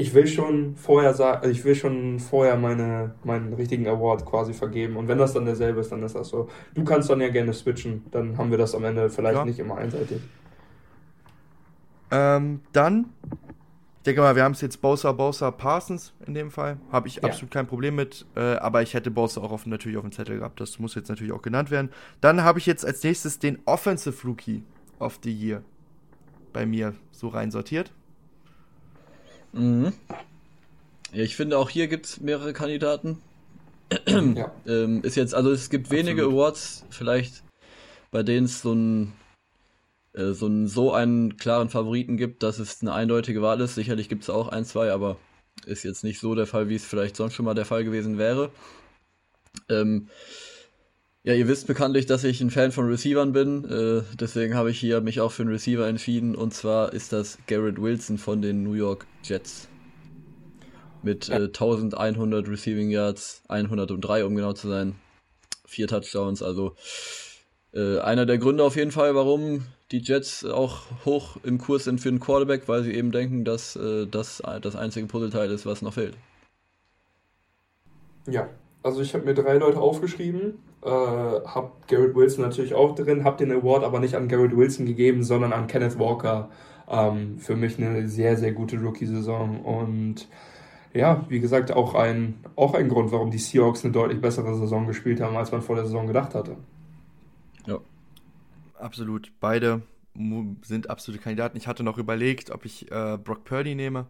[0.00, 4.54] ich will schon vorher sagen, also ich will schon vorher meine, meinen richtigen Award quasi
[4.54, 4.96] vergeben.
[4.96, 6.48] Und wenn das dann derselbe ist, dann ist das so.
[6.74, 9.44] Du kannst dann ja gerne switchen, dann haben wir das am Ende vielleicht ja.
[9.44, 10.22] nicht immer einseitig.
[12.10, 13.10] Ähm, dann,
[13.98, 16.78] ich denke mal, wir haben es jetzt Bosa, Bosa, Parsons in dem Fall.
[16.90, 17.24] Habe ich ja.
[17.24, 18.24] absolut kein Problem mit.
[18.36, 20.60] Äh, aber ich hätte Bosa auch auf, natürlich auf dem Zettel gehabt.
[20.60, 21.90] Das muss jetzt natürlich auch genannt werden.
[22.22, 24.64] Dann habe ich jetzt als nächstes den Offensive Rookie
[24.98, 25.62] of the Year
[26.54, 27.92] bei mir so rein sortiert.
[29.52, 29.92] Mhm.
[31.12, 33.18] Ja, ich finde auch hier gibt es mehrere Kandidaten.
[34.06, 34.52] ja.
[34.66, 36.34] ähm, ist jetzt, also es gibt wenige Absolut.
[36.34, 37.42] Awards, vielleicht
[38.12, 39.12] bei denen es so ein
[40.12, 43.74] äh, so, einen, so einen klaren Favoriten gibt, dass es eine eindeutige Wahl ist.
[43.74, 45.16] Sicherlich gibt es auch ein, zwei, aber
[45.66, 48.18] ist jetzt nicht so der Fall, wie es vielleicht sonst schon mal der Fall gewesen
[48.18, 48.50] wäre.
[49.68, 50.08] Ähm,
[51.22, 53.64] ja, ihr wisst bekanntlich, dass ich ein Fan von Receivern bin.
[53.64, 56.34] Äh, deswegen habe ich hier mich auch für einen Receiver entschieden.
[56.34, 59.68] Und zwar ist das Garrett Wilson von den New York Jets.
[61.02, 61.36] Mit ja.
[61.38, 64.94] äh, 1100 Receiving Yards, 103 um genau zu sein.
[65.66, 66.42] Vier Touchdowns.
[66.42, 66.74] Also
[67.74, 72.00] äh, einer der Gründe auf jeden Fall, warum die Jets auch hoch im Kurs sind
[72.00, 75.82] für einen Quarterback, weil sie eben denken, dass äh, das das einzige Puzzleteil ist, was
[75.82, 76.14] noch fehlt.
[78.26, 78.48] Ja,
[78.82, 83.36] also ich habe mir drei Leute aufgeschrieben, äh, habe Garrett Wilson natürlich auch drin, habe
[83.36, 86.48] den Award aber nicht an Garrett Wilson gegeben, sondern an Kenneth Walker.
[86.88, 90.26] Ähm, für mich eine sehr, sehr gute Rookie-Saison und
[90.92, 94.86] ja, wie gesagt, auch ein, auch ein Grund, warum die Seahawks eine deutlich bessere Saison
[94.88, 96.56] gespielt haben, als man vor der Saison gedacht hatte.
[97.66, 97.78] Ja.
[98.76, 99.30] Absolut.
[99.38, 99.82] Beide
[100.62, 101.56] sind absolute Kandidaten.
[101.56, 104.06] Ich hatte noch überlegt, ob ich äh, Brock Purdy nehme.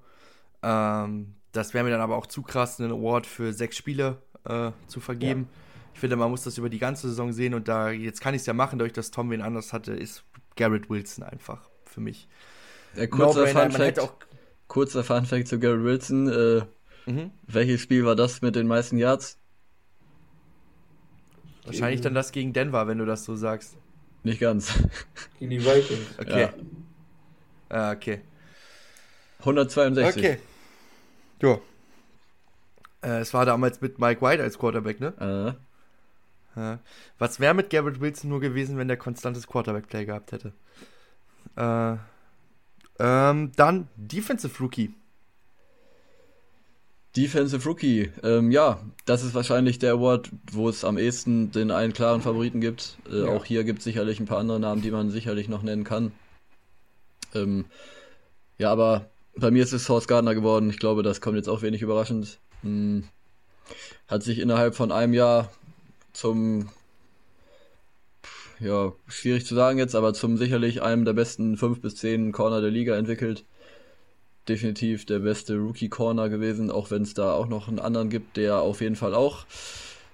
[0.63, 4.71] Ähm, das wäre mir dann aber auch zu krass, einen Award für sechs Spiele äh,
[4.87, 5.49] zu vergeben.
[5.51, 5.70] Ja.
[5.95, 8.41] Ich finde, man muss das über die ganze Saison sehen und da, jetzt kann ich
[8.41, 10.25] es ja machen, dadurch, dass Tom wen anders hatte, ist
[10.57, 12.29] Garrett Wilson einfach für mich.
[12.95, 14.15] Ja, kurzer, no Fun Fact, auch
[14.69, 16.29] kurzer Fun Fact zu Garrett Wilson.
[16.29, 17.31] Äh, mhm.
[17.47, 19.39] Welches Spiel war das mit den meisten Yards?
[21.65, 23.77] Wahrscheinlich dann das gegen Denver, wenn du das so sagst.
[24.23, 24.75] Nicht ganz.
[25.39, 26.19] Gegen die Vikings.
[26.19, 26.41] Okay.
[26.41, 26.53] Ja.
[27.71, 28.21] Ah, okay.
[29.39, 30.23] 162.
[30.23, 30.39] Okay.
[31.41, 31.59] Ja.
[33.03, 35.57] Äh, es war damals mit Mike White als Quarterback, ne?
[35.57, 35.70] Äh.
[36.57, 36.79] Ja.
[37.19, 40.53] Was wäre mit Garrett Wilson nur gewesen, wenn der konstantes Quarterback-Play gehabt hätte?
[41.57, 41.97] Äh,
[42.99, 44.95] ähm, dann Defensive Rookie.
[47.17, 51.93] Defensive Rookie, ähm, ja, das ist wahrscheinlich der Award, wo es am ehesten den einen
[51.93, 52.99] klaren Favoriten gibt.
[53.11, 53.29] Äh, ja.
[53.29, 56.13] Auch hier gibt es sicherlich ein paar andere Namen, die man sicherlich noch nennen kann.
[57.35, 57.65] Ähm,
[58.59, 60.71] ja, aber bei mir ist es Source Gardner geworden.
[60.71, 62.39] Ich glaube, das kommt jetzt auch wenig überraschend.
[62.63, 63.05] Hm,
[64.07, 65.51] hat sich innerhalb von einem Jahr
[66.13, 66.69] zum,
[68.59, 72.61] ja, schwierig zu sagen jetzt, aber zum sicherlich einem der besten fünf bis zehn Corner
[72.61, 73.45] der Liga entwickelt
[74.49, 78.61] definitiv der beste Rookie-Corner gewesen, auch wenn es da auch noch einen anderen gibt, der
[78.61, 79.45] auf jeden Fall auch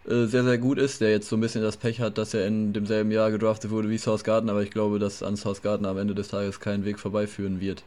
[0.07, 2.47] äh, sehr, sehr gut ist, der jetzt so ein bisschen das Pech hat, dass er
[2.47, 5.87] in demselben Jahr gedraftet wurde wie Source Garden, aber ich glaube, dass an Source Garden
[5.87, 7.83] am Ende des Tages kein Weg vorbeiführen wird.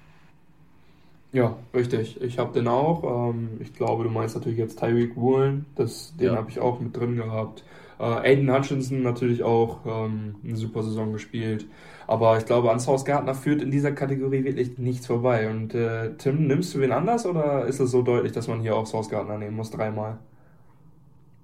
[1.32, 2.20] Ja, richtig.
[2.22, 3.30] Ich habe den auch.
[3.30, 5.68] Ähm, ich glaube, du meinst natürlich jetzt Tyreek Woolen.
[5.76, 6.36] Das, den ja.
[6.36, 7.64] habe ich auch mit drin gehabt.
[8.00, 11.68] Äh, Aiden Hutchinson natürlich auch ähm, eine super Saison gespielt.
[12.08, 15.50] Aber ich glaube, an South Gardner führt in dieser Kategorie wirklich nichts vorbei.
[15.50, 18.76] Und äh, Tim, nimmst du wen anders oder ist es so deutlich, dass man hier
[18.76, 20.20] auch South Gardner nehmen muss, dreimal?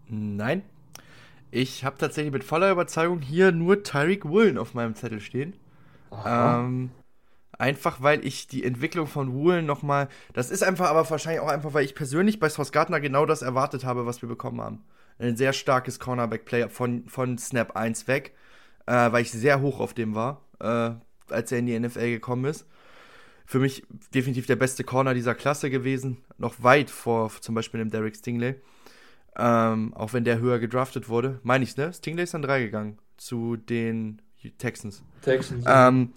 [0.07, 0.63] Nein.
[1.51, 5.53] Ich habe tatsächlich mit voller Überzeugung hier nur Tyreek Woolen auf meinem Zettel stehen.
[6.25, 6.91] Ähm,
[7.57, 10.09] einfach weil ich die Entwicklung von Woolen nochmal.
[10.33, 13.41] Das ist einfach aber wahrscheinlich auch einfach, weil ich persönlich bei South Gardner genau das
[13.41, 14.83] erwartet habe, was wir bekommen haben.
[15.17, 18.35] Ein sehr starkes Cornerback-Player von, von Snap 1 weg,
[18.85, 20.91] äh, weil ich sehr hoch auf dem war äh,
[21.29, 22.65] als er in die NFL gekommen ist.
[23.45, 26.17] Für mich definitiv der beste Corner dieser Klasse gewesen.
[26.37, 28.55] Noch weit vor zum Beispiel dem Derek Stingley.
[29.37, 31.39] Ähm, auch wenn der höher gedraftet wurde.
[31.43, 31.93] Meine ich, ne?
[31.93, 34.21] Stingley ist dann drei gegangen zu den
[34.57, 35.03] Texans.
[35.21, 35.65] Texans.
[35.67, 36.11] Ähm,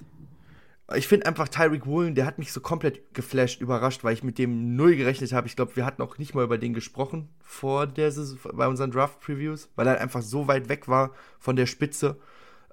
[0.97, 4.39] ich finde einfach Tyreek Woolen, der hat mich so komplett geflasht, überrascht, weil ich mit
[4.39, 5.47] dem null gerechnet habe.
[5.47, 8.90] Ich glaube, wir hatten auch nicht mal über den gesprochen vor der Saison, bei unseren
[8.90, 12.16] Draft-Previews, weil er einfach so weit weg war von der Spitze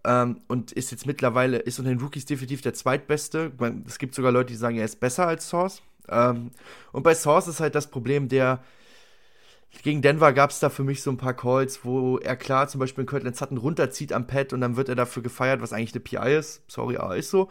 [0.05, 3.51] ähm, und ist jetzt mittlerweile, ist unter den Rookies definitiv der zweitbeste.
[3.85, 5.81] Es gibt sogar Leute, die sagen, er ist besser als Source.
[6.07, 6.51] Ähm,
[6.93, 8.63] und bei Source ist halt das Problem, der
[9.83, 12.79] gegen Denver gab es da für mich so ein paar Calls, wo er klar zum
[12.79, 15.93] Beispiel in Kirtland Sutton runterzieht am Pad und dann wird er dafür gefeiert, was eigentlich
[15.93, 16.61] eine PI ist.
[16.67, 17.49] Sorry, aber ist so.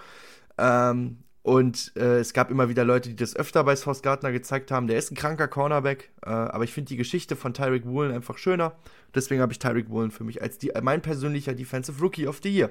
[0.59, 4.71] Ähm, und äh, es gab immer wieder Leute, die das öfter bei Source Gardner gezeigt
[4.71, 4.87] haben.
[4.87, 8.39] Der ist ein kranker Cornerback, äh, aber ich finde die Geschichte von Tyreek Woolen einfach
[8.39, 8.73] schöner.
[9.15, 12.49] Deswegen habe ich Tyreek Woolen für mich als die, mein persönlicher Defensive Rookie of the
[12.49, 12.71] Year.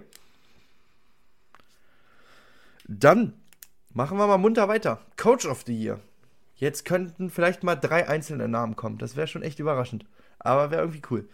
[2.88, 3.34] Dann
[3.94, 5.00] machen wir mal munter weiter.
[5.18, 6.00] Coach of the Year.
[6.56, 8.98] Jetzt könnten vielleicht mal drei einzelne Namen kommen.
[8.98, 10.06] Das wäre schon echt überraschend.
[10.40, 11.30] Aber wäre irgendwie cool.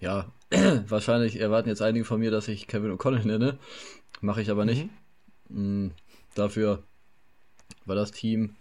[0.00, 0.32] Ja,
[0.88, 3.58] wahrscheinlich erwarten jetzt einige von mir, dass ich Kevin O'Connell nenne.
[4.20, 4.88] Mache ich aber nicht.
[5.48, 5.86] Mhm.
[5.86, 5.90] Mm,
[6.34, 6.82] dafür
[7.86, 8.56] war das Team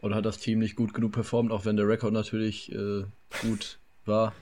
[0.00, 3.04] oder hat das Team nicht gut genug performt, auch wenn der Rekord natürlich äh,
[3.42, 4.34] gut war.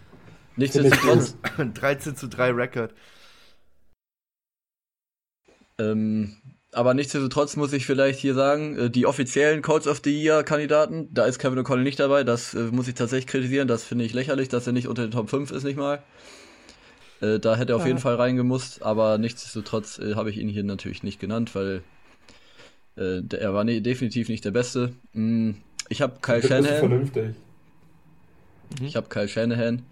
[0.57, 1.37] Nichtsdestotrotz.
[1.75, 2.95] 13 zu 3 Rekord.
[5.79, 6.37] Ähm,
[6.73, 11.09] aber nichtsdestotrotz muss ich vielleicht hier sagen, äh, die offiziellen Codes of the Year Kandidaten,
[11.13, 14.13] da ist Kevin O'Connell nicht dabei, das äh, muss ich tatsächlich kritisieren, das finde ich
[14.13, 16.03] lächerlich, dass er nicht unter den Top 5 ist, nicht mal.
[17.21, 17.89] Äh, da hätte er auf ja.
[17.89, 21.83] jeden Fall reingemusst, aber nichtsdestotrotz äh, habe ich ihn hier natürlich nicht genannt, weil
[22.97, 24.93] äh, der, er war ne, definitiv nicht der Beste.
[25.13, 25.53] Mm,
[25.89, 26.79] ich habe Kyle Shanahan.
[26.79, 27.35] Vernünftig.
[28.79, 28.87] Mhm.
[28.87, 29.83] Ich habe Kyle Shanahan.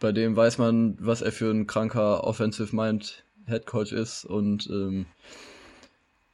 [0.00, 4.68] Bei dem weiß man, was er für ein kranker Offensive Mind Head Coach ist und
[4.70, 5.06] ähm,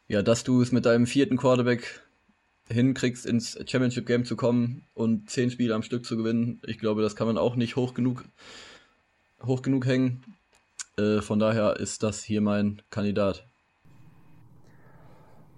[0.08, 2.00] ja, dass du es mit deinem vierten Quarterback
[2.68, 7.02] hinkriegst, ins Championship Game zu kommen und zehn Spiele am Stück zu gewinnen, ich glaube,
[7.02, 8.24] das kann man auch nicht hoch genug
[9.44, 10.24] hoch genug hängen.
[10.98, 13.46] Äh, von daher ist das hier mein Kandidat.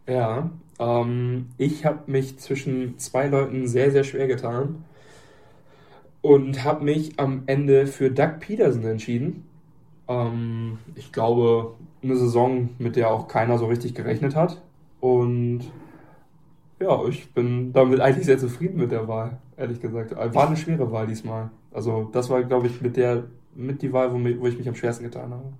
[0.06, 4.84] Ja, ähm, ich habe mich zwischen zwei Leuten sehr, sehr schwer getan
[6.22, 9.44] und habe mich am Ende für Doug Peterson entschieden.
[10.09, 14.60] Ähm, ich glaube, eine Saison, mit der auch keiner so richtig gerechnet hat.
[15.00, 15.62] Und
[16.82, 20.14] ja, ich bin damit eigentlich sehr zufrieden mit der Wahl, ehrlich gesagt.
[20.16, 21.50] War eine schwere Wahl diesmal.
[21.72, 24.74] Also das war, glaube ich, mit der mit die Wahl, wo, wo ich mich am
[24.74, 25.52] schwersten getan habe.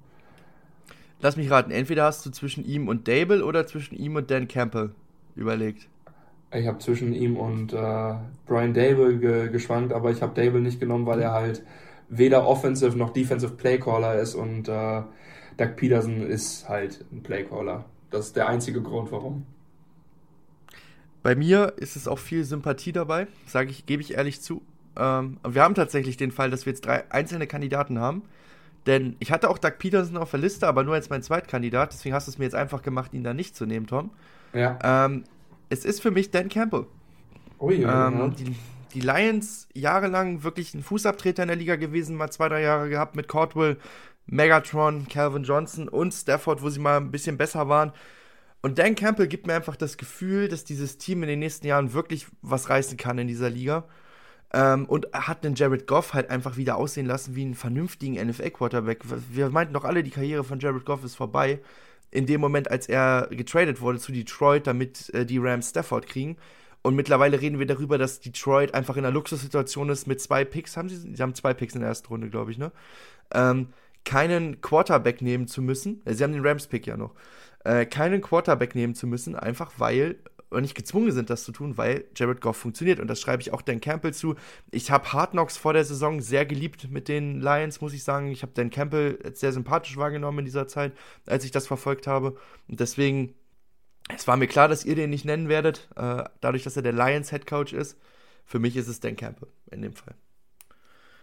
[1.21, 4.49] Lass mich raten, entweder hast du zwischen ihm und Dable oder zwischen ihm und Dan
[4.49, 4.91] Campbell
[5.37, 5.89] überlegt.
[6.53, 8.15] Ich habe zwischen ihm und äh,
[8.47, 11.63] Brian Dable ge geschwankt, aber ich habe Dable nicht genommen, weil er halt
[12.09, 15.03] weder Offensive noch Defensive Playcaller ist und äh,
[15.57, 17.85] Doug Peterson ist halt ein Playcaller.
[18.11, 19.47] Das ist der einzige Grund, warum.
[21.23, 24.63] Bei mir ist es auch viel Sympathie dabei, sage ich, gebe ich ehrlich zu.
[24.97, 28.23] Ähm, wir haben tatsächlich den Fall, dass wir jetzt drei einzelne Kandidaten haben,
[28.87, 31.93] Denn ich hatte auch Doug Peterson auf der Liste, aber nur als mein Zweitkandidat.
[31.93, 34.11] Deswegen hast du es mir jetzt einfach gemacht, ihn da nicht zu nehmen, Tom.
[34.53, 34.79] Ja.
[34.83, 35.25] Ähm,
[35.69, 36.87] es ist für mich Dan Campbell.
[37.61, 38.09] Ui, ja.
[38.09, 38.57] Ähm, die,
[38.93, 43.15] die Lions jahrelang wirklich ein Fußabtreter in der Liga gewesen, mal zwei, drei Jahre gehabt
[43.15, 43.77] mit Cordwell,
[44.27, 47.93] Megatron, Calvin Johnson und Stafford, wo sie mal ein bisschen besser waren.
[48.63, 51.93] Und Dan Campbell gibt mir einfach das Gefühl, dass dieses Team in den nächsten Jahren
[51.93, 53.85] wirklich was reißen kann in dieser Liga.
[54.55, 59.01] Ähm, und hat den Jared Goff halt einfach wieder aussehen lassen wie einen vernünftigen NFL-Quarterback.
[59.31, 61.61] Wir meinten doch alle, die Karriere von Jared Goff ist vorbei.
[62.11, 66.37] In dem Moment, als er getradet wurde zu Detroit, damit äh, die Rams Stafford kriegen.
[66.83, 70.77] Und mittlerweile reden wir darüber, dass Detroit einfach in einer Luxussituation ist mit zwei Picks.
[70.77, 72.73] Haben sie, sie haben zwei Picks in der ersten Runde, glaube ich, ne?
[73.33, 73.69] Ähm,
[74.05, 76.03] keinen Quarterback nehmen zu müssen.
[76.05, 77.15] Sie haben den Rams-Pick ja noch.
[77.65, 80.17] Äh, keinen Quarterback nehmen zu müssen, einfach weil
[80.53, 83.01] oder nicht gezwungen sind, das zu tun, weil Jared Goff funktioniert.
[83.01, 84.37] Und das schreibe ich auch Dan Campbell zu.
[84.71, 88.31] Ich habe Hard Knocks vor der Saison sehr geliebt mit den Lions, muss ich sagen.
[88.31, 90.93] Ich habe Dan Campbell sehr sympathisch wahrgenommen in dieser Zeit,
[91.27, 92.37] als ich das verfolgt habe.
[92.69, 93.35] Und deswegen,
[94.15, 96.93] es war mir klar, dass ihr den nicht nennen werdet, äh, dadurch, dass er der
[96.93, 97.99] Lions Head Coach ist.
[98.45, 100.15] Für mich ist es Dan Campbell in dem Fall.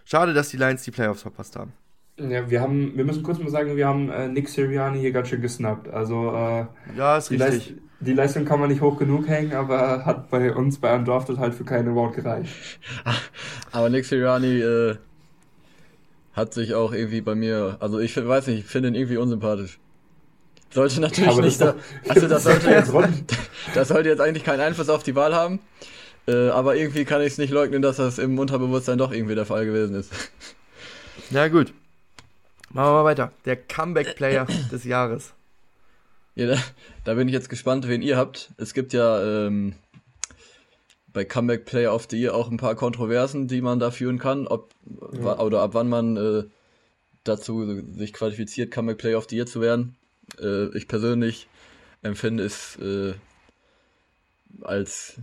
[0.06, 1.74] Schade, dass die Lions die Playoffs verpasst haben.
[2.19, 5.29] Ja, wir haben, wir müssen kurz mal sagen, wir haben äh, Nick Sirianni hier ganz
[5.29, 5.87] schön gesnappt.
[5.89, 6.65] Also äh,
[6.97, 7.69] ja, ist die richtig.
[7.69, 11.37] Leist die Leistung kann man nicht hoch genug hängen, aber hat bei uns bei Undrafted
[11.37, 12.53] halt für keinen Award gereicht.
[13.71, 14.95] Aber Nick Sirianni äh,
[16.33, 19.79] hat sich auch irgendwie bei mir, also ich weiß nicht, ich finde ihn irgendwie unsympathisch.
[20.71, 22.93] Sollte natürlich aber nicht, das, da, also das sollte, jetzt,
[23.73, 25.59] das sollte jetzt eigentlich keinen Einfluss auf die Wahl haben.
[26.27, 29.45] Äh, aber irgendwie kann ich es nicht leugnen, dass das im Unterbewusstsein doch irgendwie der
[29.45, 30.11] Fall gewesen ist.
[31.31, 31.73] Na gut.
[32.71, 33.31] Machen wir mal weiter.
[33.45, 35.33] Der Comeback-Player des Jahres.
[36.35, 36.57] Ja, da,
[37.03, 38.51] da, bin ich jetzt gespannt, wen ihr habt.
[38.57, 39.75] Es gibt ja ähm,
[41.11, 44.47] bei Comeback Player of the Year auch ein paar Kontroversen, die man da führen kann,
[44.47, 44.69] ob
[45.13, 45.39] ja.
[45.39, 46.43] oder ab wann man äh,
[47.23, 49.95] dazu sich qualifiziert, Comeback Player of the Year zu werden.
[50.39, 51.47] Äh, ich persönlich
[52.03, 53.13] empfinde es äh,
[54.61, 55.15] als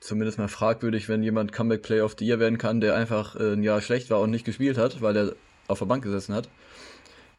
[0.00, 3.54] zumindest mal fragwürdig, wenn jemand Comeback Player of the Year werden kann, der einfach äh,
[3.54, 5.32] ein Jahr schlecht war und nicht gespielt hat, weil er
[5.66, 6.48] auf der Bank gesessen hat.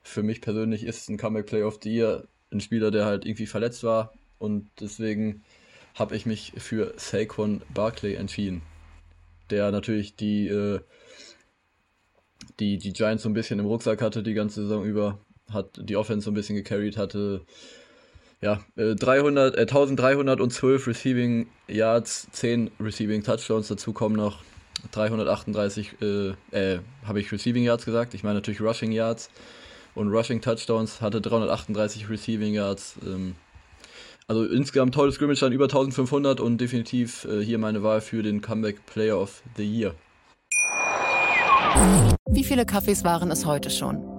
[0.01, 3.45] Für mich persönlich ist ein Comeback Player of the Year ein Spieler, der halt irgendwie
[3.45, 4.13] verletzt war.
[4.37, 5.43] Und deswegen
[5.95, 8.61] habe ich mich für Saquon Barkley entschieden,
[9.49, 10.79] der natürlich die, äh,
[12.59, 15.19] die, die Giants so ein bisschen im Rucksack hatte die ganze Saison über,
[15.51, 17.41] hat die Offense so ein bisschen gecarried, hatte
[18.41, 24.41] ja, 300, äh, 1312 Receiving Yards, 10 Receiving Touchdowns, dazu kommen noch
[24.91, 29.29] 338, äh, äh, habe ich Receiving Yards gesagt, ich meine natürlich Rushing Yards
[29.99, 32.95] und Rushing Touchdowns, hatte 338 Receiving Yards.
[33.05, 33.35] Ähm,
[34.27, 38.41] also insgesamt tolles Scrimmage dann über 1500 und definitiv äh, hier meine Wahl für den
[38.41, 39.93] Comeback Player of the Year.
[42.31, 44.18] Wie viele Kaffees waren es heute schon?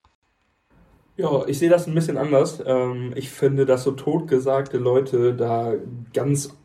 [1.17, 2.63] Ja, ich sehe das ein bisschen anders.
[2.65, 5.73] Ähm, ich finde, dass so totgesagte Leute da
[6.13, 6.55] ganz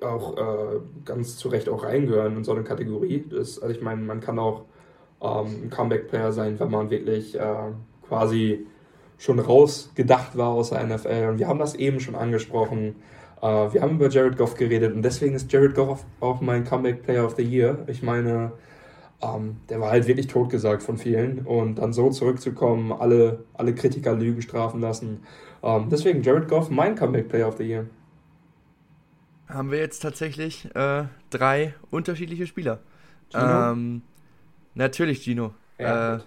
[0.00, 3.24] auch äh, ganz zu Recht auch reingehören in so eine Kategorie.
[3.30, 4.64] Das, also ich meine, man kann auch
[5.22, 7.72] ähm, ein Comeback-Player sein, wenn man wirklich äh,
[8.06, 8.66] quasi
[9.18, 11.28] schon rausgedacht war aus der NFL.
[11.30, 12.96] Und wir haben das eben schon angesprochen.
[13.40, 17.24] Äh, wir haben über Jared Goff geredet und deswegen ist Jared Goff auch mein Comeback-Player
[17.24, 17.78] of the Year.
[17.86, 18.52] Ich meine,
[19.22, 24.14] ähm, der war halt wirklich totgesagt von vielen und dann so zurückzukommen, alle, alle Kritiker
[24.14, 25.22] Lügen strafen lassen.
[25.62, 27.86] Ähm, deswegen Jared Goff, mein Comeback-Player of the Year
[29.48, 32.80] haben wir jetzt tatsächlich äh, drei unterschiedliche Spieler.
[33.30, 33.72] Gino?
[33.72, 34.02] Ähm,
[34.74, 35.54] natürlich Gino.
[35.78, 36.20] Ja, äh,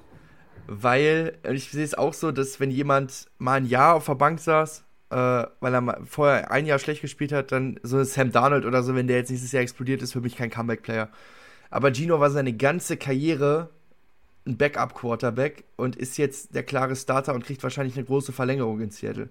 [0.67, 4.39] weil, ich sehe es auch so, dass wenn jemand mal ein Jahr auf der Bank
[4.39, 8.65] saß, äh, weil er vorher ein Jahr schlecht gespielt hat, dann so ein Sam Darnold
[8.65, 11.09] oder so, wenn der jetzt nächstes Jahr explodiert, ist für mich kein Comeback-Player.
[11.69, 13.69] Aber Gino war seine ganze Karriere
[14.45, 18.91] ein Backup-Quarterback und ist jetzt der klare Starter und kriegt wahrscheinlich eine große Verlängerung in
[18.91, 19.29] Seattle.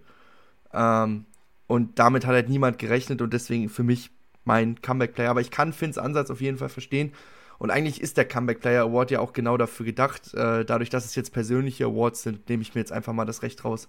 [0.73, 1.25] Ähm,
[1.67, 4.11] und damit hat halt niemand gerechnet und deswegen für mich
[4.45, 5.31] mein Comeback-Player.
[5.31, 7.13] Aber ich kann Finns Ansatz auf jeden Fall verstehen.
[7.59, 10.33] Und eigentlich ist der Comeback Player Award ja auch genau dafür gedacht.
[10.35, 13.43] Äh, dadurch, dass es jetzt persönliche Awards sind, nehme ich mir jetzt einfach mal das
[13.43, 13.89] Recht raus,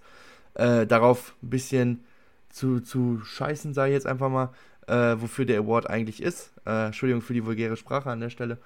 [0.54, 2.04] äh, darauf ein bisschen
[2.50, 4.50] zu, zu scheißen, ich jetzt einfach mal,
[4.90, 6.52] äh, wofür der Award eigentlich ist.
[6.66, 8.58] Äh, Entschuldigung für die vulgäre Sprache an der Stelle.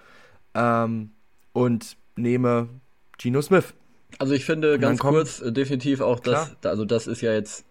[0.54, 1.10] Ähm,
[1.52, 2.68] und nehme
[3.18, 3.74] Geno Smith.
[4.18, 7.66] Also ich finde ganz kurz äh, definitiv auch das, also das ist ja jetzt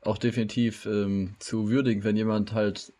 [0.00, 2.92] auch definitiv ähm, zu würdigen, wenn jemand halt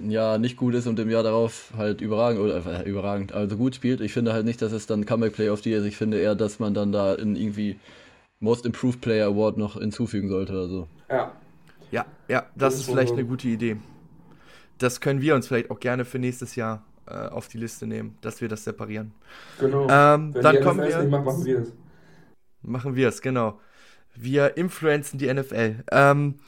[0.00, 3.56] ein Jahr nicht gut ist und im Jahr darauf halt überragend oder äh, überragend, also
[3.56, 4.00] gut spielt.
[4.00, 5.86] Ich finde halt nicht, dass es dann Comeback Player of the Year ist.
[5.86, 7.78] Ich finde eher, dass man dann da in irgendwie
[8.40, 10.88] Most Improved Player Award noch hinzufügen sollte oder so.
[11.10, 11.32] Ja.
[11.94, 13.76] Ja, ja, das, ist vielleicht eine gute Idee.
[14.78, 18.18] Das können wir uns vielleicht auch gerne für nächstes Jahr äh, auf die Liste nehmen,
[18.20, 19.14] dass wir das separieren.
[19.60, 19.82] Genau.
[19.88, 20.98] Ähm, dann kommen wir.
[20.98, 21.72] Nicht macht, machen wir es.
[22.62, 23.60] Machen wir es, genau.
[24.12, 25.84] Wir influenzen die NFL.
[25.92, 26.40] Ähm,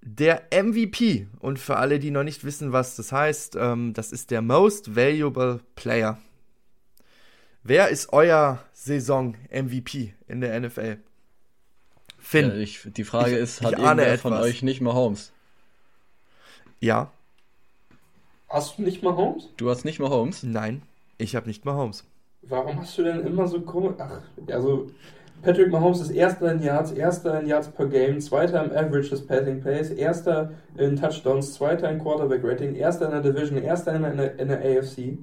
[0.00, 4.30] der MVP, und für alle, die noch nicht wissen, was das heißt, ähm, das ist
[4.30, 6.16] der Most Valuable Player.
[7.62, 10.96] Wer ist euer Saison-MVP in der NFL?
[12.28, 12.50] Finn.
[12.50, 15.32] Ja, ich, die Frage ich, ist, hat irgendwer von euch nicht mal Holmes?
[16.78, 17.10] Ja.
[18.50, 19.48] Hast du nicht mal Holmes?
[19.56, 20.42] Du hast nicht mal Holmes?
[20.42, 20.82] Nein,
[21.16, 22.04] ich habe nicht mal Holmes.
[22.42, 23.94] Warum hast du denn immer so komisch.
[23.98, 24.90] Ach, also
[25.40, 29.26] Patrick Mahomes ist erster in Yards, erster in Yards per Game, zweiter im Average des
[29.26, 34.02] Passing Plays, erster in Touchdowns, zweiter in Quarterback Rating, erster in der Division, erster in
[34.02, 35.16] der, in der AFC.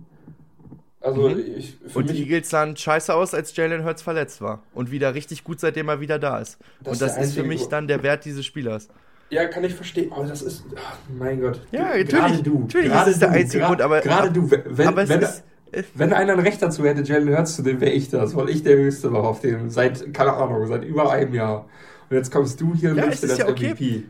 [1.06, 1.44] Also mhm.
[1.56, 4.64] ich, Und die Eagles sahen scheiße aus, als Jalen Hurts verletzt war.
[4.74, 6.58] Und wieder richtig gut, seitdem er wieder da ist.
[6.80, 8.88] Das Und das ist, ist für mich dann der Wert dieses Spielers.
[9.30, 10.12] Ja, kann ich verstehen.
[10.12, 11.62] Aber das ist, ach, mein Gott.
[11.72, 12.10] Ja, natürlich.
[12.10, 12.60] Gerade du.
[12.62, 14.02] Natürlich gerade ist es der einzige Grund, aber.
[14.02, 14.50] Gerade du.
[14.50, 15.44] Wenn, wenn, ist,
[15.94, 18.64] wenn einer ein Recht dazu hätte, Jalen Hurts zu dem, wäre ich das, weil ich
[18.64, 21.70] der Höchste war auf dem, seit, keine Ahnung, seit über einem Jahr.
[22.10, 23.74] Und jetzt kommst du hier und ja, das ja okay.
[23.74, 24.04] MVP.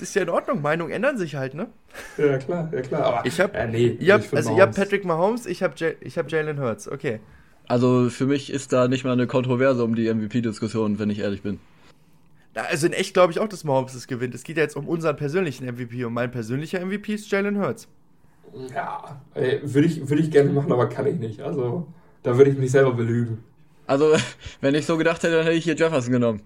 [0.00, 1.68] Ist ja in Ordnung, Meinungen ändern sich halt, ne?
[2.16, 3.04] Ja, klar, ja klar.
[3.04, 6.30] Aber, ich hab, äh, nee, habt, also ihr habt Patrick Mahomes, ich hab, ich hab
[6.30, 7.20] Jalen Hurts, okay.
[7.68, 11.42] Also für mich ist da nicht mal eine Kontroverse um die MVP-Diskussion, wenn ich ehrlich
[11.42, 11.60] bin.
[12.54, 14.34] Also in echt glaube ich auch, dass Mahomes es gewinnt.
[14.34, 17.86] Es geht ja jetzt um unseren persönlichen MVP und mein persönlicher MVP ist Jalen Hurts.
[18.74, 21.40] Ja, würde ich, würd ich gerne machen, aber kann ich nicht.
[21.40, 21.86] Also,
[22.22, 23.44] da würde ich mich selber belügen.
[23.86, 24.16] Also,
[24.60, 26.42] wenn ich so gedacht hätte, dann hätte ich hier Jefferson genommen.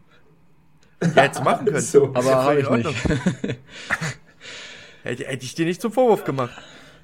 [1.15, 1.81] Ja, hätte machen können.
[1.81, 2.11] so.
[2.15, 3.05] Aber habe ich nicht.
[5.03, 6.53] hätte, hätte ich dir nicht zum Vorwurf gemacht.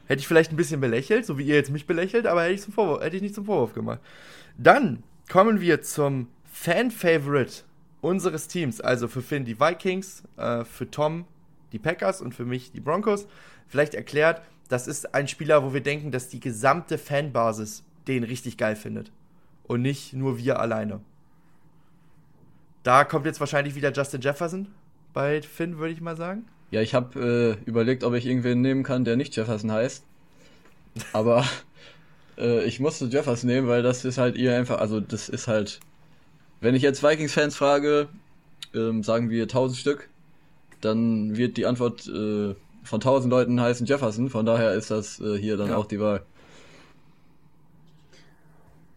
[0.07, 2.63] Hätte ich vielleicht ein bisschen belächelt, so wie ihr jetzt mich belächelt, aber hätte ich,
[2.63, 4.01] zum Vorwurf, hätte ich nicht zum Vorwurf gemacht.
[4.59, 7.63] Dann kommen wir zum Fan-Favorite
[8.01, 8.81] unseres Teams.
[8.81, 11.27] Also für Finn die Vikings, äh, für Tom
[11.73, 13.27] die Packers und für mich die Broncos.
[13.69, 18.57] Vielleicht erklärt, das ist ein Spieler, wo wir denken, dass die gesamte Fanbasis den richtig
[18.57, 19.13] geil findet.
[19.65, 21.01] Und nicht nur wir alleine.
[22.83, 24.69] Da kommt jetzt wahrscheinlich wieder Justin Jefferson
[25.13, 26.47] bei Finn, würde ich mal sagen.
[26.71, 30.05] Ja, ich habe äh, überlegt, ob ich irgendwen nehmen kann, der nicht Jefferson heißt.
[31.13, 31.45] Aber
[32.39, 35.81] äh, ich musste Jefferson nehmen, weil das ist halt ihr einfach, also das ist halt,
[36.61, 38.09] wenn ich jetzt Vikings-Fans frage,
[38.75, 40.09] ähm, sagen wir 1000 Stück,
[40.81, 42.55] dann wird die Antwort äh,
[42.85, 45.77] von 1000 Leuten heißen Jefferson, von daher ist das äh, hier dann ja.
[45.77, 46.23] auch die Wahl.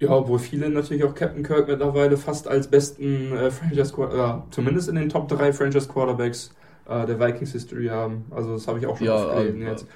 [0.04, 4.52] Ja, obwohl viele natürlich auch Captain Kirk mittlerweile fast als besten äh, Franchise Quarterback, äh,
[4.52, 6.54] zumindest in den Top 3 Franchise Quarterbacks
[6.88, 8.26] äh, der Vikings History haben.
[8.32, 9.88] Also das habe ich auch schon ja, gelesen äh, jetzt.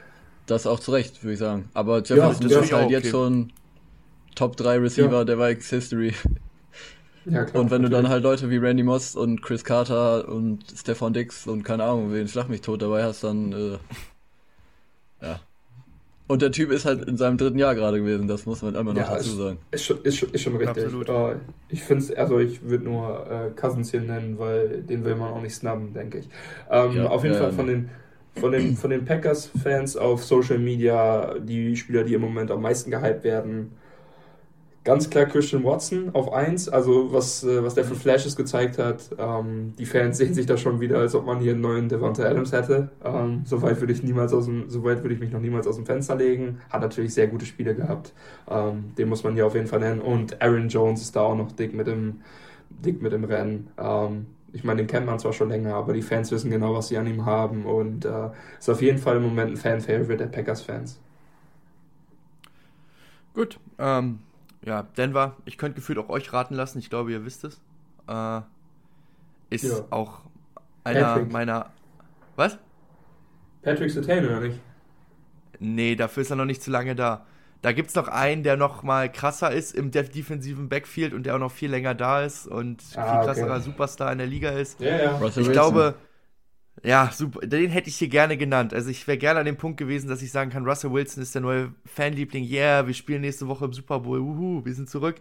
[0.46, 1.70] Das auch zu Recht, würde ich sagen.
[1.74, 2.94] Aber Jefferson ja, ist halt okay.
[2.94, 3.52] jetzt schon
[4.36, 5.24] Top 3 Receiver ja.
[5.24, 6.14] der Vikings History.
[7.26, 7.90] Ja, klar, und wenn natürlich.
[7.90, 11.84] du dann halt Leute wie Randy Moss und Chris Carter und Stefan Dix und keine
[11.84, 13.78] Ahnung, wen Schlag mich tot dabei hast, dann äh.
[16.28, 18.94] Und der Typ ist halt in seinem dritten Jahr gerade gewesen, das muss man einmal
[18.94, 19.58] noch ja, dazu ist, sagen.
[19.72, 20.84] Ist schon, ist schon, ist schon richtig.
[20.84, 21.10] Absolut.
[21.70, 25.32] Ich finde es, also ich würde nur äh, Cousins hier nennen, weil den will man
[25.32, 26.30] auch nicht snubben, denke ich.
[26.70, 27.90] Ähm, ja, auf jeden ja, Fall von den
[28.40, 32.91] von den, von den Packers-Fans auf Social Media die Spieler, die im Moment am meisten
[32.91, 33.72] gehypt werden,
[34.88, 39.09] Ganz klar Christian Watson auf 1, also was, äh, was der für Flashes gezeigt hat.
[39.18, 42.23] Ähm, die Fans sehen sich da schon wieder, als ob man hier einen neuen Devonta
[42.23, 42.88] Adams hätte.
[43.03, 45.85] Ähm, Soweit würde ich niemals aus dem, soweit würde ich mich noch niemals aus dem
[45.85, 46.59] Fenster legen.
[46.69, 48.14] Hat natürlich sehr gute Spiele gehabt.
[48.49, 49.99] Ähm, den muss man hier auf jeden Fall nennen.
[49.99, 52.22] Und Aaron Jones ist da auch noch dick mit dem,
[52.69, 53.68] dick mit dem Rennen.
[53.77, 56.88] Ähm, ich meine, den kennt man zwar schon länger, aber die Fans wissen genau, was
[56.88, 60.27] sie an ihm haben und äh, ist auf jeden Fall im Moment ein Fan-Favorite der
[60.27, 60.97] Packers-Fans.
[63.34, 64.19] Gut, ähm,
[64.68, 67.61] ja, Denver, ich könnte gefühlt auch euch raten lassen, ich glaube, ihr wisst es.
[68.10, 68.41] Äh,
[69.49, 69.85] ist ja.
[69.91, 70.23] auch
[70.84, 71.31] einer Patrick.
[71.31, 71.72] meiner.
[72.35, 72.57] Was?
[73.61, 74.60] Patrick Sertain, oder nicht?
[75.60, 77.26] Nee, dafür ist er noch nicht zu lange da.
[77.61, 81.35] Da gibt es noch einen, der noch mal krasser ist im defensiven Backfield und der
[81.35, 83.61] auch noch viel länger da ist und ah, viel krasserer okay.
[83.61, 84.81] Superstar in der Liga ist.
[84.81, 85.11] Ja, ja.
[85.18, 85.53] Russell ich Wilson.
[85.53, 85.95] glaube,
[86.84, 87.45] ja, super.
[87.45, 88.74] Den hätte ich hier gerne genannt.
[88.74, 91.34] Also ich wäre gerne an dem Punkt gewesen, dass ich sagen kann, Russell Wilson ist
[91.34, 92.44] der neue Fanliebling.
[92.44, 94.20] Yeah, wir spielen nächste Woche im Super Bowl.
[94.20, 95.16] Uhu, wir sind zurück.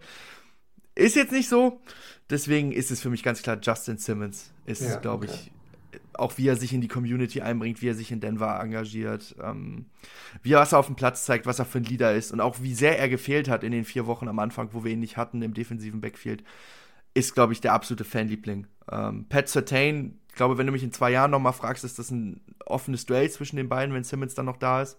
[0.95, 1.81] Ist jetzt nicht so.
[2.29, 4.51] Deswegen ist es für mich ganz klar Justin Simmons.
[4.65, 5.35] Ist, ja, glaube okay.
[5.35, 5.51] ich,
[6.13, 9.85] auch wie er sich in die Community einbringt, wie er sich in Denver engagiert, ähm,
[10.41, 12.41] wie er was er auf dem Platz zeigt, was er für ein Leader ist und
[12.41, 14.99] auch wie sehr er gefehlt hat in den vier Wochen am Anfang, wo wir ihn
[14.99, 16.43] nicht hatten im defensiven Backfield,
[17.13, 18.67] ist, glaube ich, der absolute Fanliebling.
[18.91, 22.11] Ähm, Pat Sertain, ich glaube, wenn du mich in zwei Jahren nochmal fragst, ist das
[22.11, 24.97] ein offenes Duell zwischen den beiden, wenn Simmons dann noch da ist.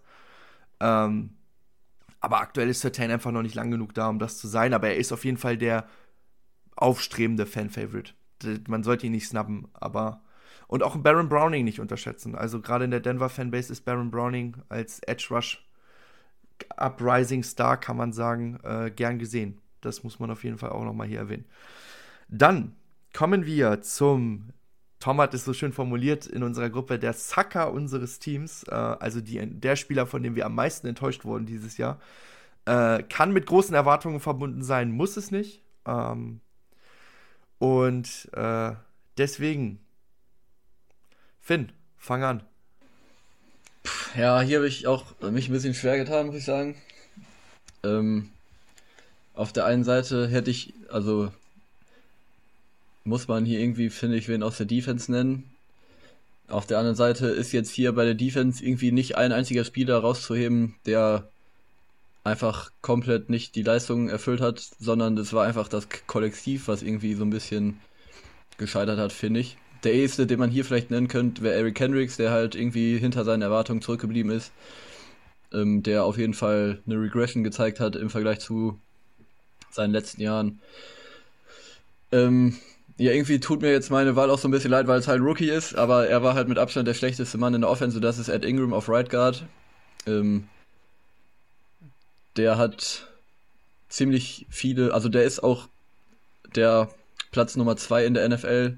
[0.81, 1.31] Ähm,
[2.21, 4.75] aber aktuell ist Sertain einfach noch nicht lang genug da, um das zu sein.
[4.75, 5.87] Aber er ist auf jeden Fall der
[6.77, 8.13] aufstrebende Fan-Favorite.
[8.69, 10.23] Man sollte ihn nicht snubben, aber.
[10.67, 12.35] Und auch Baron Browning nicht unterschätzen.
[12.35, 15.65] Also gerade in der Denver-Fanbase ist Baron Browning als Edge Rush
[16.77, 19.61] Uprising Star, kann man sagen, äh, gern gesehen.
[19.81, 21.47] Das muss man auf jeden Fall auch nochmal hier erwähnen.
[22.29, 22.77] Dann
[23.15, 24.51] kommen wir zum
[25.01, 29.21] Tom hat es so schön formuliert in unserer Gruppe, der Sucker unseres Teams, äh, also
[29.21, 32.01] die, der Spieler, von dem wir am meisten enttäuscht wurden dieses Jahr,
[32.65, 35.63] äh, kann mit großen Erwartungen verbunden sein, muss es nicht.
[35.87, 36.41] Ähm,
[37.59, 38.73] und äh,
[39.17, 39.81] deswegen,
[41.41, 42.43] Finn, fang an.
[44.17, 46.77] Ja, hier habe ich auch mich ein bisschen schwer getan, muss ich sagen.
[47.85, 48.31] Ähm,
[49.35, 51.31] auf der einen Seite hätte ich, also
[53.09, 55.51] muss man hier irgendwie, finde ich, wen aus der Defense nennen.
[56.49, 59.99] Auf der anderen Seite ist jetzt hier bei der Defense irgendwie nicht ein einziger Spieler
[59.99, 61.29] rauszuheben, der
[62.25, 67.15] einfach komplett nicht die Leistung erfüllt hat, sondern es war einfach das Kollektiv, was irgendwie
[67.15, 67.81] so ein bisschen
[68.59, 69.57] gescheitert hat, finde ich.
[69.85, 73.25] Der erste, den man hier vielleicht nennen könnte, wäre Eric Hendricks, der halt irgendwie hinter
[73.25, 74.53] seinen Erwartungen zurückgeblieben ist.
[75.53, 78.79] Ähm, der auf jeden Fall eine Regression gezeigt hat im Vergleich zu
[79.71, 80.61] seinen letzten Jahren.
[82.13, 82.57] Ähm,
[82.99, 85.21] ja, irgendwie tut mir jetzt meine Wahl auch so ein bisschen leid, weil es halt
[85.23, 88.19] Rookie ist, aber er war halt mit Abstand der schlechteste Mann in der Offense, das
[88.19, 89.45] ist Ed Ingram auf Right Guard.
[90.07, 90.49] Ähm,
[92.37, 93.07] der hat
[93.89, 95.69] ziemlich viele, also der ist auch
[96.57, 96.89] der
[97.31, 98.77] Platz Nummer 2 in der NFL,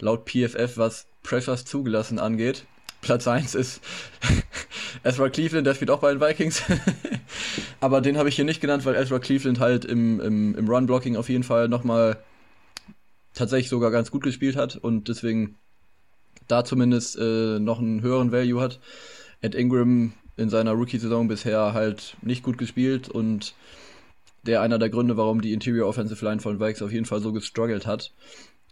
[0.00, 2.64] laut PFF, was Pressures zugelassen angeht.
[3.02, 3.80] Platz 1 ist
[5.04, 6.62] Ezra Cleveland, der spielt auch bei den Vikings.
[7.80, 11.16] Aber den habe ich hier nicht genannt, weil Ezra Cleveland halt im, im, im Run-Blocking
[11.16, 12.18] auf jeden Fall nochmal
[13.34, 15.56] tatsächlich sogar ganz gut gespielt hat und deswegen
[16.48, 18.80] da zumindest äh, noch einen höheren Value hat.
[19.40, 23.54] Ed Ingram in seiner Rookie-Saison bisher halt nicht gut gespielt und
[24.42, 27.32] der einer der Gründe, warum die Interior Offensive Line von Vikes auf jeden Fall so
[27.32, 28.12] gestruggelt hat.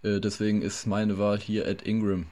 [0.02, 2.26] Äh, deswegen ist meine Wahl hier Ed Ingram.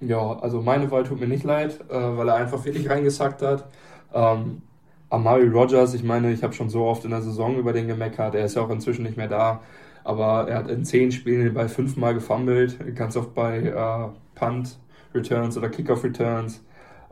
[0.00, 3.68] Ja, also meine Wahl tut mir nicht leid, äh, weil er einfach wirklich reingesackt hat.
[4.12, 4.62] Ähm,
[5.10, 8.34] Amari Rogers, ich meine, ich habe schon so oft in der Saison über den gemeckert,
[8.34, 9.62] er ist ja auch inzwischen nicht mehr da,
[10.02, 14.78] aber er hat in zehn Spielen Ball fünfmal gefummelt, ganz oft bei äh, Punt
[15.14, 16.62] Returns oder Kickoff Returns.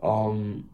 [0.03, 0.65] Ähm,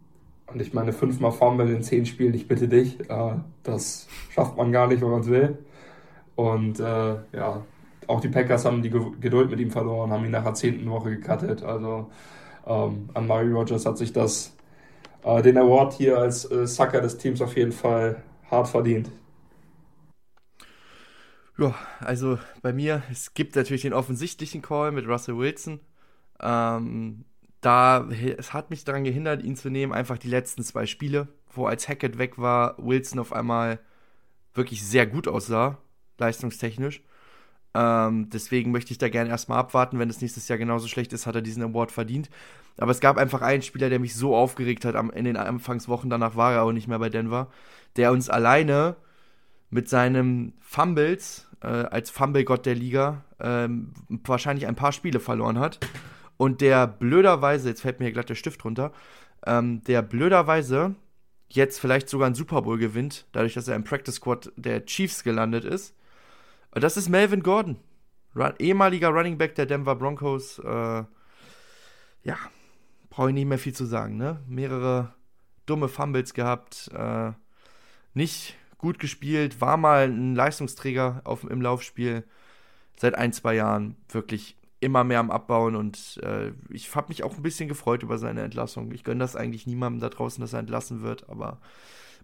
[0.47, 4.73] und ich meine, fünfmal Fumble in zehn Spielen, ich bitte dich, äh, das schafft man
[4.73, 5.59] gar nicht, wenn man es will.
[6.37, 7.63] Und äh, ja,
[8.07, 11.11] auch die Packers haben die Geduld mit ihm verloren, haben ihn nach der zehnten Woche
[11.11, 11.63] gecuttet.
[11.63, 12.11] Also
[12.67, 14.55] ähm, an Murray Rogers hat sich das
[15.25, 19.11] äh, den Award hier als äh, Sucker des Teams auf jeden Fall hart verdient.
[21.59, 25.81] Ja, also bei mir, es gibt natürlich den offensichtlichen Call mit Russell Wilson.
[26.41, 27.25] Ähm,
[27.61, 28.09] da,
[28.39, 31.89] es hat mich daran gehindert, ihn zu nehmen, einfach die letzten zwei Spiele, wo als
[31.89, 33.81] Hackett weg war, Wilson auf einmal
[34.55, 35.79] wirklich sehr gut aussah,
[36.19, 37.03] leistungstechnisch.
[37.75, 39.99] Ähm, deswegen möchte ich da gerne erstmal abwarten.
[39.99, 42.31] Wenn es nächstes Jahr genauso schlecht ist, hat er diesen Award verdient.
[42.79, 46.11] Aber es gab einfach einen Spieler, der mich so aufgeregt hat am, in den Anfangswochen,
[46.11, 47.49] danach war er auch nicht mehr bei Denver,
[47.97, 48.97] der uns alleine
[49.71, 53.69] mit seinem Fumbles äh, als Fumble-Gott der Liga äh,
[54.09, 55.81] wahrscheinlich ein paar Spiele verloren hat.
[56.37, 58.93] Und der blöderweise, jetzt fällt mir hier glatt der Stift runter,
[59.45, 60.95] ähm, der blöderweise
[61.49, 65.25] jetzt vielleicht sogar einen Super Bowl gewinnt, dadurch, dass er im Practice Squad der Chiefs
[65.25, 65.95] gelandet ist
[66.73, 67.77] das ist Melvin Gordon,
[68.35, 70.59] Run ehemaliger Running Back der Denver Broncos.
[70.59, 71.05] Äh,
[72.25, 72.37] ja,
[73.11, 74.17] brauche ich nicht mehr viel zu sagen.
[74.17, 74.39] Ne?
[74.47, 75.15] Mehrere
[75.67, 77.33] dumme Fumbles gehabt, äh,
[78.15, 82.25] nicht gut gespielt, war mal ein Leistungsträger auf, im Laufspiel
[82.97, 87.37] seit ein, zwei Jahren wirklich immer mehr am Abbauen und äh, ich habe mich auch
[87.37, 88.93] ein bisschen gefreut über seine Entlassung.
[88.93, 91.59] Ich gönne das eigentlich niemandem da draußen, dass er entlassen wird, aber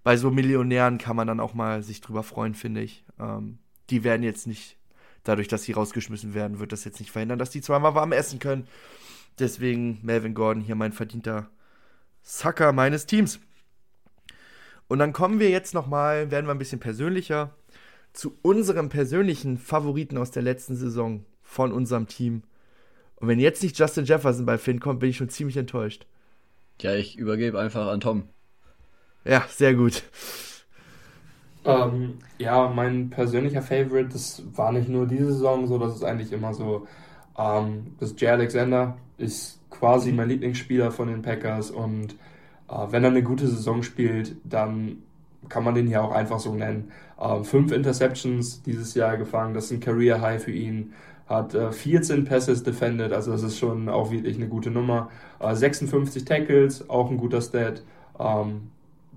[0.04, 3.04] bei so Millionären kann man dann auch mal sich drüber freuen, finde ich.
[3.18, 3.58] Ähm,
[3.90, 4.76] die werden jetzt nicht,
[5.24, 8.38] dadurch, dass sie rausgeschmissen werden, wird das jetzt nicht verhindern, dass die zweimal warm essen
[8.38, 8.66] können.
[9.38, 11.48] Deswegen Melvin Gordon hier mein verdienter
[12.22, 13.40] Sucker meines Teams.
[14.88, 17.54] Und dann kommen wir jetzt nochmal, werden wir ein bisschen persönlicher,
[18.12, 22.42] zu unserem persönlichen Favoriten aus der letzten Saison von unserem Team.
[23.16, 26.06] Und wenn jetzt nicht Justin Jefferson bei Finn kommt, bin ich schon ziemlich enttäuscht.
[26.80, 28.28] Ja, ich übergebe einfach an Tom.
[29.24, 30.04] Ja, sehr gut.
[31.64, 36.32] Ähm, ja, mein persönlicher Favorite, das war nicht nur diese Saison so, das ist eigentlich
[36.32, 36.86] immer so.
[37.38, 42.16] Ähm, das Jay Alexander ist quasi mein Lieblingsspieler von den Packers und
[42.68, 44.98] äh, wenn er eine gute Saison spielt, dann
[45.48, 46.90] kann man den hier auch einfach so nennen.
[47.20, 50.92] Ähm, fünf Interceptions dieses Jahr gefangen, das ist ein Career High für ihn.
[51.26, 55.10] Hat äh, 14 Passes defended, also das ist schon auch wirklich eine gute Nummer.
[55.40, 57.82] Äh, 56 Tackles, auch ein guter Stat.
[58.18, 58.70] Ähm,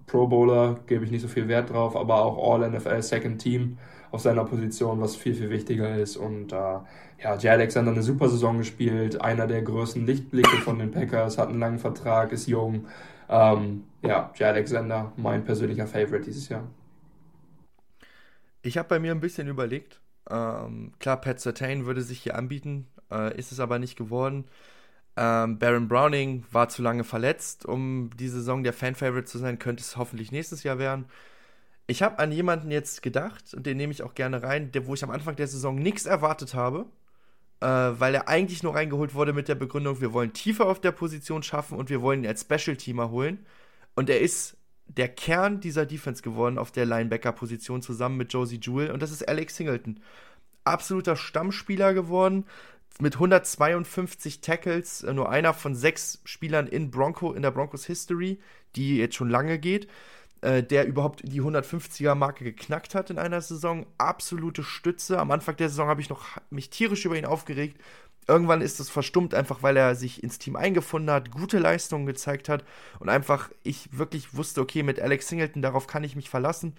[0.07, 3.77] Pro Bowler gebe ich nicht so viel Wert drauf, aber auch All NFL Second Team
[4.09, 6.15] auf seiner Position, was viel, viel wichtiger ist.
[6.15, 10.91] Und äh, ja, Jay Alexander eine super Saison gespielt, einer der größten Lichtblicke von den
[10.91, 12.88] Packers, hat einen langen Vertrag, ist jung.
[13.29, 16.63] Ähm, ja, Jay Alexander, mein persönlicher Favorite dieses Jahr.
[18.61, 19.99] Ich habe bei mir ein bisschen überlegt.
[20.29, 24.45] Ähm, klar, Pat Sertain würde sich hier anbieten, äh, ist es aber nicht geworden.
[25.18, 29.81] Ähm, Baron Browning war zu lange verletzt, um die Saison der Fan-Favorite zu sein, könnte
[29.81, 31.06] es hoffentlich nächstes Jahr werden.
[31.88, 34.94] Ich habe an jemanden jetzt gedacht, und den nehme ich auch gerne rein, der, wo
[34.94, 36.85] ich am Anfang der Saison nichts erwartet habe,
[37.61, 40.91] äh, weil er eigentlich nur reingeholt wurde mit der Begründung, wir wollen tiefer auf der
[40.91, 43.45] Position schaffen und wir wollen ihn als Special-Teamer holen.
[43.95, 48.91] Und er ist der Kern dieser Defense geworden auf der Linebacker-Position zusammen mit Josie Jewell
[48.91, 49.99] und das ist Alex Singleton.
[50.64, 52.45] Absoluter Stammspieler geworden
[53.02, 58.40] mit 152 Tackles, äh, nur einer von sechs Spielern in Bronco in der Broncos History,
[58.76, 59.88] die jetzt schon lange geht,
[60.41, 63.86] äh, der überhaupt die 150er Marke geknackt hat in einer Saison.
[63.98, 65.19] Absolute Stütze.
[65.19, 67.82] Am Anfang der Saison habe ich noch mich tierisch über ihn aufgeregt.
[68.28, 72.49] Irgendwann ist es verstummt, einfach weil er sich ins Team eingefunden hat, gute Leistungen gezeigt
[72.49, 72.65] hat
[72.99, 76.76] und einfach ich wirklich wusste, okay, mit Alex Singleton, darauf kann ich mich verlassen.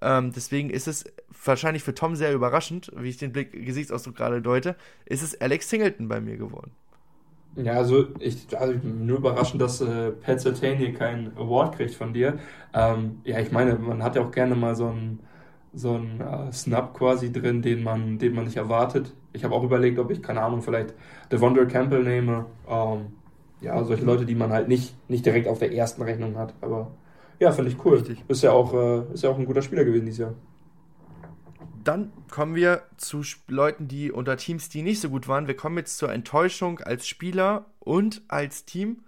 [0.00, 1.04] Ähm, deswegen ist es
[1.44, 4.76] wahrscheinlich für Tom sehr überraschend, wie ich den Blick Gesichtsausdruck gerade deute,
[5.06, 6.72] ist es Alex Singleton bei mir geworden.
[7.56, 12.12] Ja, also ich, also nur überraschend, dass äh, Pat Sertain hier keinen Award kriegt von
[12.12, 12.38] dir.
[12.72, 15.20] Ähm, ja, ich meine, man hat ja auch gerne mal so einen
[15.74, 19.12] so einen äh, Snap quasi drin, den man, den man nicht erwartet.
[19.32, 20.94] Ich habe auch überlegt, ob ich, keine Ahnung, vielleicht
[21.30, 22.46] Devondre Campbell nehme.
[22.68, 23.12] Ähm,
[23.60, 26.54] ja, solche Leute, die man halt nicht, nicht direkt auf der ersten Rechnung hat.
[26.60, 26.90] Aber
[27.38, 27.96] ja, ich cool.
[27.98, 28.24] Richtig.
[28.28, 30.34] Ist ja, auch, äh, ist ja auch ein guter Spieler gewesen dieses Jahr.
[31.84, 35.46] Dann kommen wir zu Leuten, die unter Teams, die nicht so gut waren.
[35.46, 39.04] Wir kommen jetzt zur Enttäuschung als Spieler und als Team.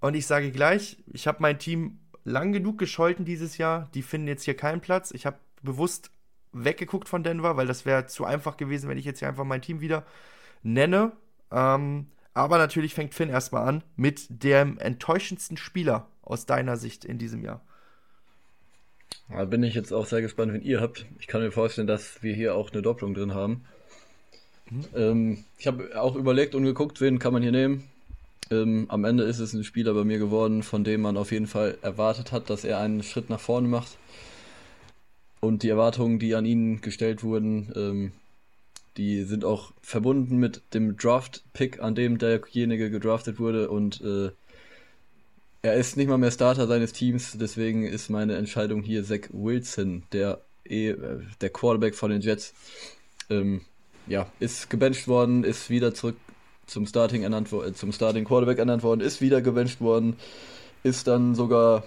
[0.00, 3.88] Und ich sage gleich, ich habe mein Team lang genug gescholten dieses Jahr.
[3.94, 5.10] Die finden jetzt hier keinen Platz.
[5.10, 6.10] Ich habe bewusst
[6.52, 9.62] weggeguckt von Denver, weil das wäre zu einfach gewesen, wenn ich jetzt hier einfach mein
[9.62, 10.04] Team wieder
[10.62, 11.12] nenne.
[11.50, 17.18] Ähm, aber natürlich fängt Finn erstmal an mit dem enttäuschendsten Spieler aus deiner Sicht in
[17.18, 17.62] diesem Jahr.
[19.30, 21.06] Da bin ich jetzt auch sehr gespannt, wenn ihr habt.
[21.18, 23.64] Ich kann mir vorstellen, dass wir hier auch eine Doppelung drin haben.
[24.70, 24.84] Mhm.
[24.94, 27.84] Ähm, ich habe auch überlegt und geguckt, wen kann man hier nehmen.
[28.50, 31.46] Ähm, am Ende ist es ein Spieler bei mir geworden, von dem man auf jeden
[31.46, 33.98] Fall erwartet hat, dass er einen Schritt nach vorne macht.
[35.40, 38.12] Und die Erwartungen, die an ihn gestellt wurden, ähm,
[38.96, 43.70] die sind auch verbunden mit dem Draft-Pick, an dem derjenige gedraftet wurde.
[43.70, 44.30] Und äh,
[45.62, 50.04] er ist nicht mal mehr Starter seines Teams, deswegen ist meine Entscheidung hier Zach Wilson,
[50.12, 50.94] der äh,
[51.40, 52.54] der Quarterback von den Jets.
[53.30, 53.62] Ähm,
[54.06, 56.16] ja, ist gebencht worden, ist wieder zurück
[56.66, 60.16] zum Starting ernannt äh, zum Starting Quarterback ernannt worden, ist wieder gebencht worden,
[60.82, 61.84] ist dann sogar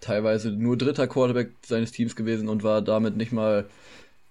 [0.00, 3.66] teilweise nur dritter Quarterback seines Teams gewesen und war damit nicht mal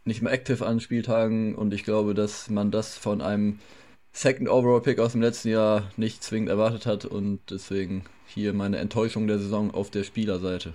[0.03, 3.60] nicht mal active an Spieltagen und ich glaube, dass man das von einem
[4.13, 8.77] Second Overall Pick aus dem letzten Jahr nicht zwingend erwartet hat und deswegen hier meine
[8.77, 10.73] Enttäuschung der Saison auf der Spielerseite.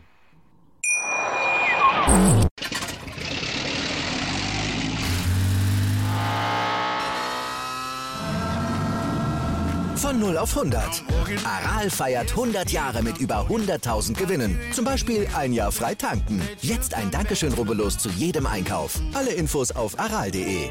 [9.96, 11.02] Von 0 auf 100.
[11.44, 14.58] Aral feiert 100 Jahre mit über 100.000 Gewinnen.
[14.72, 16.40] Zum Beispiel ein Jahr frei tanken.
[16.62, 19.00] Jetzt ein Dankeschön, rubbellos zu jedem Einkauf.
[19.14, 20.70] Alle Infos auf aral.de.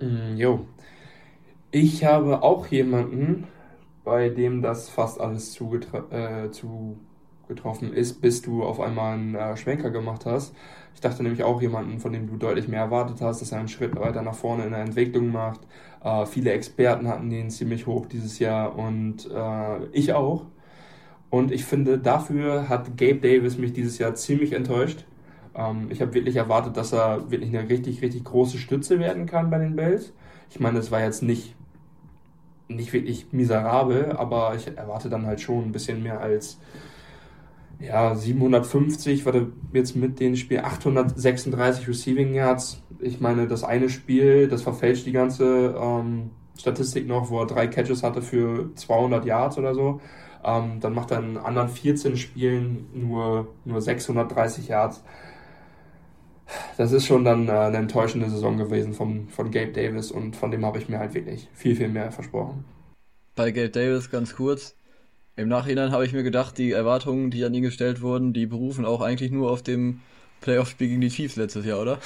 [0.00, 0.66] Mm, jo.
[1.70, 3.46] Ich habe auch jemanden,
[4.04, 9.56] bei dem das fast alles zugetra äh, zugetroffen ist, bis du auf einmal einen äh,
[9.56, 10.54] Schwenker gemacht hast.
[10.94, 13.68] Ich dachte nämlich auch jemanden, von dem du deutlich mehr erwartet hast, dass er einen
[13.68, 15.60] Schritt weiter nach vorne in der Entwicklung macht.
[16.02, 20.46] Äh, viele Experten hatten den ziemlich hoch dieses Jahr und äh, ich auch.
[21.30, 25.04] Und ich finde, dafür hat Gabe Davis mich dieses Jahr ziemlich enttäuscht.
[25.56, 29.50] Ähm, ich habe wirklich erwartet, dass er wirklich eine richtig, richtig große Stütze werden kann
[29.50, 30.12] bei den Bells.
[30.50, 31.56] Ich meine, es war jetzt nicht
[32.68, 36.58] nicht wirklich miserabel, aber ich erwarte dann halt schon ein bisschen mehr als
[37.78, 42.82] ja, 750, warte, jetzt mit den Spiel 836 Receiving Yards.
[43.00, 47.66] Ich meine, das eine Spiel, das verfälscht die ganze ähm, Statistik noch, wo er drei
[47.66, 50.00] Catches hatte für 200 Yards oder so.
[50.42, 55.04] Ähm, dann macht er in anderen 14 Spielen nur, nur 630 Yards.
[56.76, 60.50] Das ist schon dann äh, eine enttäuschende Saison gewesen von, von Gabe Davis und von
[60.50, 62.64] dem habe ich mir halt wirklich viel, viel mehr versprochen.
[63.34, 64.76] Bei Gabe Davis ganz kurz.
[65.36, 68.86] Im Nachhinein habe ich mir gedacht, die Erwartungen, die an ihn gestellt wurden, die berufen
[68.86, 70.00] auch eigentlich nur auf dem
[70.40, 71.98] Playoff-Spiel gegen die Chiefs letztes Jahr, oder?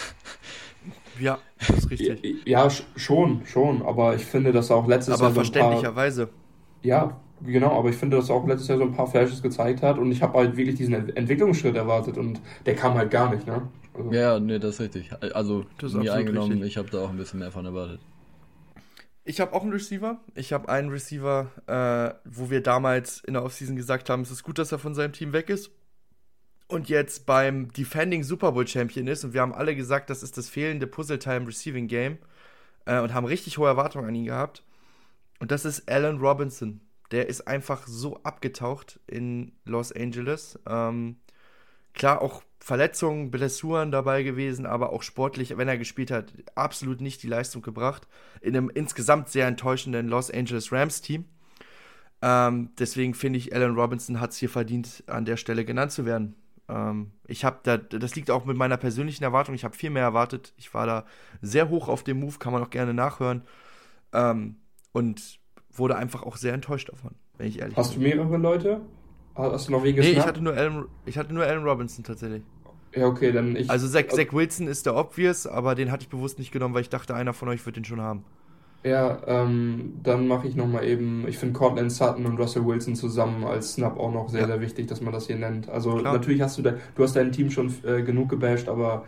[1.21, 2.47] Ja, das ist richtig.
[2.47, 3.83] Ja, schon, schon.
[3.83, 5.31] Aber ich finde, dass auch letztes aber Jahr.
[5.31, 6.23] Aber verständlicherweise.
[6.25, 7.79] So ja, genau.
[7.79, 9.99] Aber ich finde, dass auch letztes Jahr so ein paar Flashes gezeigt hat.
[9.99, 12.17] Und ich habe halt wirklich diesen Entwicklungsschritt erwartet.
[12.17, 13.63] Und der kam halt gar nicht, ne?
[14.01, 15.13] Also ja, nee, das ist richtig.
[15.35, 16.69] Also, das mir eingenommen, richtig.
[16.69, 18.01] ich habe da auch ein bisschen mehr von erwartet.
[19.25, 20.19] Ich habe auch einen Receiver.
[20.35, 24.43] Ich habe einen Receiver, äh, wo wir damals in der Offseason gesagt haben, es ist
[24.43, 25.71] gut, dass er von seinem Team weg ist.
[26.67, 29.25] Und jetzt beim Defending Super Bowl Champion ist.
[29.25, 32.19] Und wir haben alle gesagt, das ist das fehlende Puzzleteil im Receiving Game.
[32.87, 34.65] Äh, und haben richtig hohe Erwartungen an ihn gehabt.
[35.39, 36.81] Und das ist Allen Robinson.
[37.11, 40.59] Der ist einfach so abgetaucht in Los Angeles.
[40.67, 41.17] Ähm,
[42.01, 47.23] klar, auch Verletzungen, Blessuren dabei gewesen, aber auch sportlich, wenn er gespielt hat, absolut nicht
[47.23, 48.09] die Leistung gebracht.
[48.41, 51.27] In einem insgesamt sehr enttäuschenden Los Angeles Rams Team.
[52.23, 56.07] Ähm, deswegen finde ich, Allen Robinson hat es hier verdient, an der Stelle genannt zu
[56.07, 56.37] werden.
[56.69, 59.55] Ähm, ich habe da, das liegt auch mit meiner persönlichen Erwartung.
[59.55, 60.55] Ich habe viel mehr erwartet.
[60.57, 61.05] Ich war da
[61.43, 63.43] sehr hoch auf dem Move, kann man auch gerne nachhören.
[64.15, 64.57] Ähm,
[64.93, 65.39] und
[65.71, 68.01] wurde einfach auch sehr enttäuscht davon, wenn ich ehrlich Hast bin.
[68.03, 68.81] du mehrere Leute?
[69.35, 72.43] Hast du noch wen Nee, ich hatte, nur Alan, ich hatte nur Alan Robinson tatsächlich.
[72.95, 73.71] Ja, okay, dann ich.
[73.71, 76.83] Also Zach, Zach Wilson ist der obvious, aber den hatte ich bewusst nicht genommen, weil
[76.83, 78.25] ich dachte, einer von euch wird den schon haben.
[78.83, 83.45] Ja, ähm, dann mache ich nochmal eben, ich finde Cortland Sutton und Russell Wilson zusammen
[83.45, 84.47] als Snap auch noch sehr, ja.
[84.47, 85.69] sehr wichtig, dass man das hier nennt.
[85.69, 86.15] Also Klar.
[86.15, 89.05] natürlich hast du da, du hast dein Team schon äh, genug gebasht, aber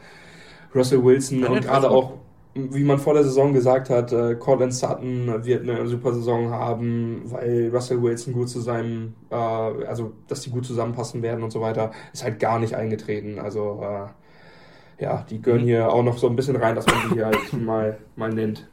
[0.74, 2.19] Russell Wilson ja, und gerade auch
[2.55, 7.23] wie man vor der Saison gesagt hat, äh, Cortland Sutton wird eine super Saison haben,
[7.24, 11.61] weil Russell Wilson gut zu seinem, äh, also dass die gut zusammenpassen werden und so
[11.61, 13.39] weiter, ist halt gar nicht eingetreten.
[13.39, 17.15] Also äh, ja, die gehören hier auch noch so ein bisschen rein, dass man die
[17.15, 18.69] hier halt mal, mal nennt.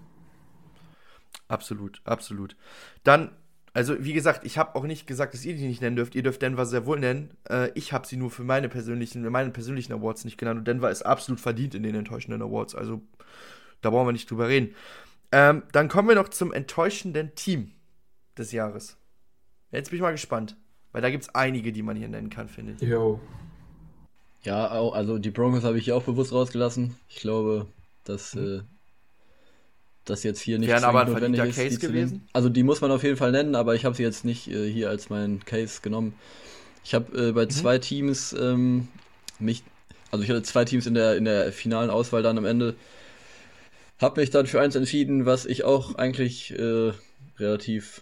[1.47, 2.57] Absolut, absolut.
[3.03, 3.31] Dann,
[3.73, 6.15] also wie gesagt, ich habe auch nicht gesagt, dass ihr die nicht nennen dürft.
[6.15, 7.31] Ihr dürft Denver sehr wohl nennen.
[7.49, 10.91] Äh, ich habe sie nur für meine persönlichen, meine persönlichen Awards nicht genannt und Denver
[10.91, 12.75] ist absolut verdient in den enttäuschenden Awards.
[12.75, 13.01] Also
[13.81, 14.75] da brauchen wir nicht drüber reden.
[15.31, 17.71] Ähm, dann kommen wir noch zum enttäuschenden Team
[18.37, 18.97] des Jahres.
[19.71, 20.55] Jetzt bin ich mal gespannt.
[20.91, 22.81] Weil da gibt es einige, die man hier nennen kann, finde ich.
[22.81, 23.19] Jo.
[24.43, 26.95] Ja, also die Broncos habe ich hier auch bewusst rausgelassen.
[27.09, 27.67] Ich glaube,
[28.05, 28.59] dass mhm.
[28.59, 28.61] äh,
[30.05, 31.55] das jetzt hier nicht Wären aber ein notwendig ist.
[31.57, 32.27] Case gewesen?
[32.33, 34.71] Also die muss man auf jeden Fall nennen, aber ich habe sie jetzt nicht äh,
[34.71, 36.15] hier als meinen Case genommen.
[36.83, 37.49] Ich habe äh, bei mhm.
[37.49, 38.87] zwei Teams ähm,
[39.37, 39.63] mich,
[40.09, 42.75] also ich hatte zwei Teams in der, in der finalen Auswahl dann am Ende
[43.99, 46.93] habe mich dann für eins entschieden, was ich auch eigentlich äh,
[47.37, 48.01] relativ,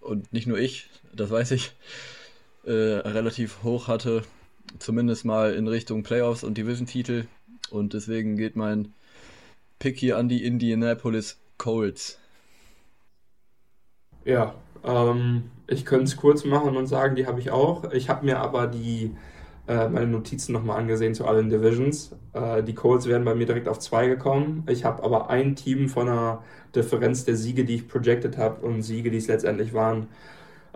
[0.00, 1.72] und nicht nur ich, das weiß ich,
[2.64, 4.22] äh, relativ hoch hatte.
[4.78, 7.26] Zumindest mal in Richtung Playoffs und Division-Titel.
[7.70, 8.92] Und deswegen geht mein
[9.78, 12.18] Pick hier an die Indianapolis Colts.
[14.24, 17.92] Ja, ähm, ich könnte es kurz machen und sagen, die habe ich auch.
[17.92, 19.16] Ich habe mir aber die
[19.70, 22.10] äh, meine Notizen nochmal angesehen zu allen Divisions.
[22.32, 24.64] Äh, die Colts wären bei mir direkt auf zwei gekommen.
[24.68, 26.42] Ich habe aber ein Team von einer
[26.74, 30.08] Differenz der Siege, die ich projected habe und Siege, die es letztendlich waren,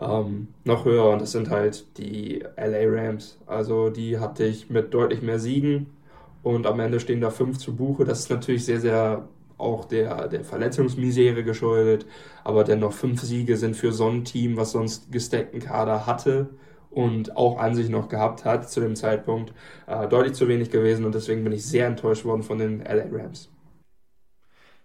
[0.00, 1.10] ähm, noch höher.
[1.10, 3.36] Und das sind halt die LA Rams.
[3.46, 5.86] Also die hatte ich mit deutlich mehr Siegen
[6.44, 8.04] und am Ende stehen da fünf zu Buche.
[8.04, 12.06] Das ist natürlich sehr, sehr auch der, der Verletzungsmisere geschuldet,
[12.44, 16.50] aber dennoch fünf Siege sind für so ein Team, was sonst gesteckten Kader hatte,
[16.94, 19.52] und auch an sich noch gehabt hat zu dem Zeitpunkt,
[19.86, 23.06] äh, deutlich zu wenig gewesen und deswegen bin ich sehr enttäuscht worden von den LA
[23.10, 23.50] Rams.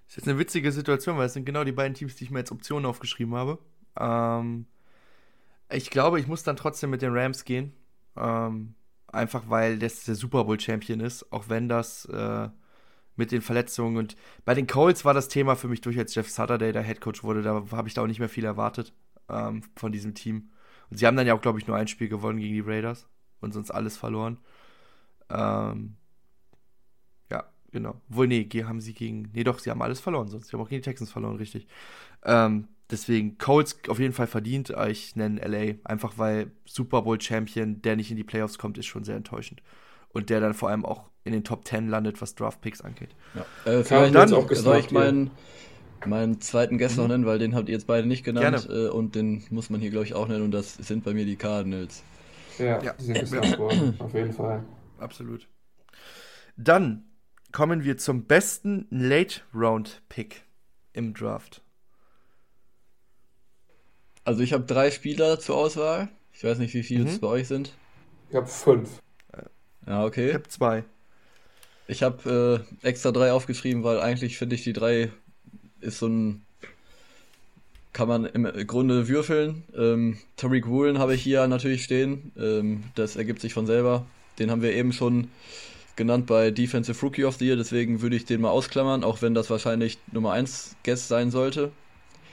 [0.06, 2.32] Das ist jetzt eine witzige Situation, weil es sind genau die beiden Teams, die ich
[2.32, 3.60] mir als Optionen aufgeschrieben habe.
[4.00, 4.66] Ähm,
[5.72, 7.74] ich glaube, ich muss dann trotzdem mit den Rams gehen.
[8.18, 8.74] Ähm,
[9.08, 12.50] einfach weil das der Super Bowl Champion ist, auch wenn das äh,
[13.16, 14.16] mit den Verletzungen und
[14.46, 17.24] bei den Colts war das Thema für mich durch, als Jeff Saturday der Head Coach
[17.24, 17.42] wurde.
[17.42, 18.94] Da habe ich da auch nicht mehr viel erwartet
[19.30, 20.50] ähm, von diesem Team.
[20.90, 23.08] Und sie haben dann ja auch, glaube ich, nur ein Spiel gewonnen gegen die Raiders
[23.42, 24.40] und sonst alles verloren.
[25.30, 25.96] Ähm,
[27.32, 28.02] ja, genau.
[28.08, 29.30] Wohl, nee, haben sie gegen.
[29.34, 30.48] Nee, doch, sie haben alles verloren, sonst.
[30.48, 31.68] Sie haben auch gegen die Texans verloren, richtig.
[32.24, 34.74] Ähm, deswegen, Colts auf jeden Fall verdient.
[34.88, 38.88] Ich nenne LA, einfach weil Super Bowl Champion, der nicht in die Playoffs kommt, ist
[38.88, 39.62] schon sehr enttäuschend.
[40.10, 43.16] Und der dann vor allem auch in den Top 10 landet, was Draft Picks angeht.
[43.36, 43.72] Ja.
[43.72, 45.30] Äh, vielleicht dann, auch soll ich meinen
[46.06, 47.04] meinen zweiten Guest mhm.
[47.04, 48.68] noch nennen, weil den habt ihr jetzt beide nicht genannt.
[48.70, 50.44] Äh, und den muss man hier, glaube ich, auch nennen.
[50.44, 52.04] Und das sind bei mir die Cardinals.
[52.58, 52.94] Ja, ja.
[52.94, 53.96] die sind gesnappt worden.
[54.00, 54.64] Auf jeden Fall.
[54.98, 55.48] Absolut.
[56.58, 57.06] Dann
[57.52, 60.44] kommen wir zum besten Late-Round-Pick
[60.94, 61.62] im Draft.
[64.24, 66.10] Also ich habe drei Spieler zur Auswahl.
[66.34, 67.10] Ich weiß nicht, wie viele mhm.
[67.10, 67.74] es bei euch sind.
[68.30, 69.02] Ich habe fünf.
[69.88, 70.30] Ja, okay.
[70.30, 70.84] Ich habe zwei.
[71.88, 75.12] Ich habe äh, extra drei aufgeschrieben, weil eigentlich finde ich die drei
[75.82, 76.42] ist so ein
[77.92, 79.64] kann man im Grunde würfeln.
[79.76, 82.32] Ähm, Tariq Woolen habe ich hier natürlich stehen.
[82.38, 84.06] Ähm, das ergibt sich von selber.
[84.38, 85.30] Den haben wir eben schon
[85.96, 89.34] genannt bei Defensive Rookie of the Year, deswegen würde ich den mal ausklammern, auch wenn
[89.34, 91.72] das wahrscheinlich Nummer 1 Guest sein sollte.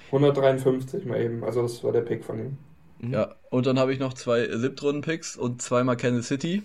[0.06, 2.58] 153 mal eben, also das war der Pick von ihm.
[3.00, 3.12] Mhm.
[3.12, 6.62] Ja, und dann habe ich noch zwei Siebtrunden-Picks und zweimal Kansas City.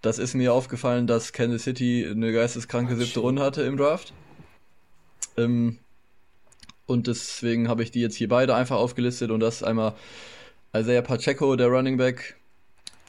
[0.00, 4.14] Das ist mir aufgefallen, dass Kansas City eine geisteskranke siebte Runde hatte im Draft.
[5.36, 5.78] Ähm,
[6.86, 9.94] und deswegen habe ich die jetzt hier beide einfach aufgelistet und das ist einmal
[10.74, 12.36] Isaiah Pacheco, der Running Back,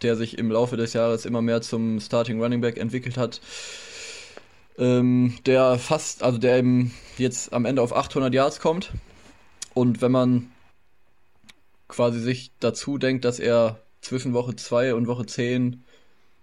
[0.02, 3.42] der sich im Laufe des Jahres immer mehr zum Starting Running Back entwickelt hat.
[4.78, 8.92] Ähm, der fast, also der eben jetzt am Ende auf 800 Yards kommt.
[9.74, 10.52] Und wenn man
[11.88, 15.84] quasi sich dazu denkt, dass er zwischen Woche 2 und Woche 10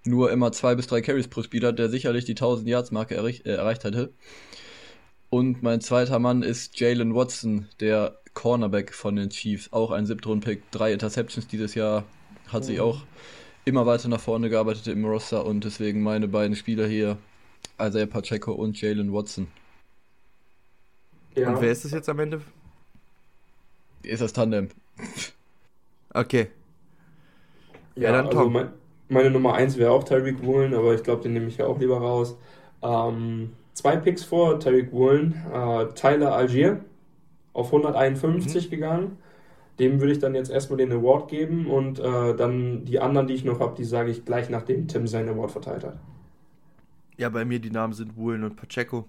[0.04, 3.14] nur immer zwei bis drei Carries pro Spiel hat, der sicherlich die 1000 Yards Marke
[3.14, 4.12] erreich, äh, erreicht hätte.
[5.32, 10.70] Und mein zweiter Mann ist Jalen Watson, der Cornerback von den Chiefs, auch ein Siebtrunden-Pick,
[10.70, 12.04] drei Interceptions dieses Jahr,
[12.48, 13.00] hat sich auch
[13.64, 17.16] immer weiter nach vorne gearbeitet im Roster und deswegen meine beiden Spieler hier,
[17.80, 19.46] Isaiah Pacheco und Jalen Watson.
[21.34, 21.48] Ja.
[21.48, 22.42] Und wer ist das jetzt am Ende?
[24.02, 24.68] Ist das Tandem.
[26.14, 26.48] Okay.
[27.94, 28.52] Ja, ja dann also Tom.
[28.52, 28.68] Mein,
[29.08, 31.78] meine Nummer 1 wäre auch Tyreek Woolen, aber ich glaube, den nehme ich ja auch
[31.78, 32.36] lieber raus.
[32.82, 35.42] Ähm, zwei Picks vor Tyreek Woolen.
[35.52, 36.80] Äh, Tyler Algier
[37.52, 38.70] auf 151 mhm.
[38.70, 39.18] gegangen.
[39.78, 43.34] Dem würde ich dann jetzt erstmal den Award geben und äh, dann die anderen, die
[43.34, 45.98] ich noch habe, die sage ich gleich, nachdem Tim seinen Award verteilt hat.
[47.16, 49.06] Ja, bei mir die Namen sind Woolen und Pacheco.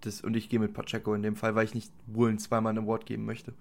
[0.00, 2.84] Das, und ich gehe mit Pacheco in dem Fall, weil ich nicht Woolen zweimal einen
[2.84, 3.52] Award geben möchte.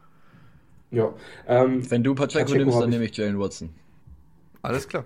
[0.91, 1.13] Ja.
[1.47, 3.69] Ähm, Wenn du Pacheco, Pacheco nimmst, dann nehme ich Jalen Watson.
[4.61, 5.05] Alles klar.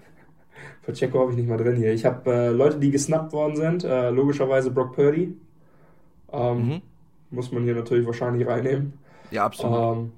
[0.85, 1.93] Pacheco habe ich nicht mal drin hier.
[1.93, 3.83] Ich habe äh, Leute, die gesnappt worden sind.
[3.83, 5.35] Äh, logischerweise Brock Purdy.
[6.31, 6.81] Ähm, mhm.
[7.31, 8.93] Muss man hier natürlich wahrscheinlich reinnehmen.
[9.31, 9.97] Ja, absolut.
[9.97, 10.11] Ähm,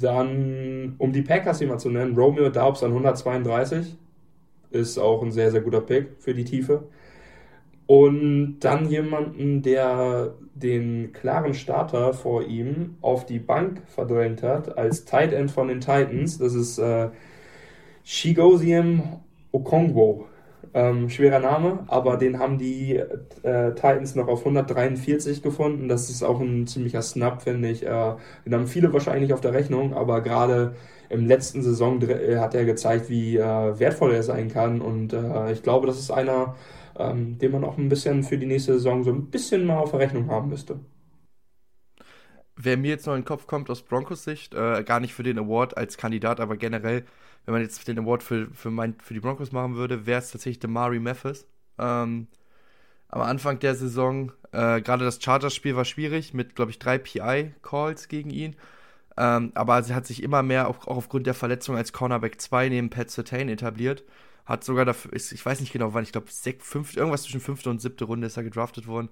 [0.00, 3.96] dann, um die Packers mal zu nennen, Romeo Daubs an 132.
[4.70, 6.84] Ist auch ein sehr, sehr guter Pick für die Tiefe.
[7.86, 15.04] Und dann jemanden, der den klaren Starter vor ihm auf die Bank verdrängt hat, als
[15.04, 16.38] Tight End von den Titans.
[16.38, 17.08] Das ist äh,
[18.04, 19.20] Shigosium
[19.52, 20.26] Okongwo.
[20.72, 25.88] Ähm, schwerer Name, aber den haben die äh, Titans noch auf 143 gefunden.
[25.88, 27.84] Das ist auch ein ziemlicher Snap, finde ich.
[27.84, 28.14] Äh,
[28.46, 30.74] den haben viele wahrscheinlich auf der Rechnung, aber gerade
[31.08, 34.80] im letzten Saison äh, hat er gezeigt, wie äh, wertvoll er sein kann.
[34.80, 36.54] Und äh, ich glaube, das ist einer,
[36.98, 39.90] ähm, den man auch ein bisschen für die nächste Saison so ein bisschen mal auf
[39.90, 40.78] der Rechnung haben müsste.
[42.56, 45.22] Wer mir jetzt noch in den Kopf kommt aus Broncos Sicht, äh, gar nicht für
[45.22, 47.04] den Award als Kandidat, aber generell
[47.44, 50.30] wenn man jetzt den Award für, für, mein, für die Broncos machen würde, wäre es
[50.30, 51.46] tatsächlich Demari Mathis.
[51.78, 52.28] Ähm,
[53.08, 58.08] am Anfang der Saison, äh, gerade das Chargers-Spiel war schwierig, mit, glaube ich, drei PI-Calls
[58.08, 58.56] gegen ihn.
[59.16, 62.68] Ähm, aber er hat sich immer mehr, auch, auch aufgrund der Verletzung, als Cornerback 2
[62.68, 64.04] neben Pat Sertain etabliert.
[64.46, 67.80] Hat sogar dafür, ist, ich weiß nicht genau wann, ich glaube, irgendwas zwischen fünfte und
[67.80, 69.08] siebte Runde ist er gedraftet worden.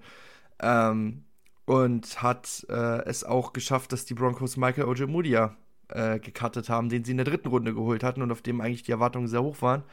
[0.61, 1.25] Ähm,
[1.65, 5.57] und hat äh, es auch geschafft, dass die Broncos Michael Ojemudia
[5.89, 8.82] äh, gecuttet haben, den sie in der dritten Runde geholt hatten und auf dem eigentlich
[8.82, 9.85] die Erwartungen sehr hoch waren.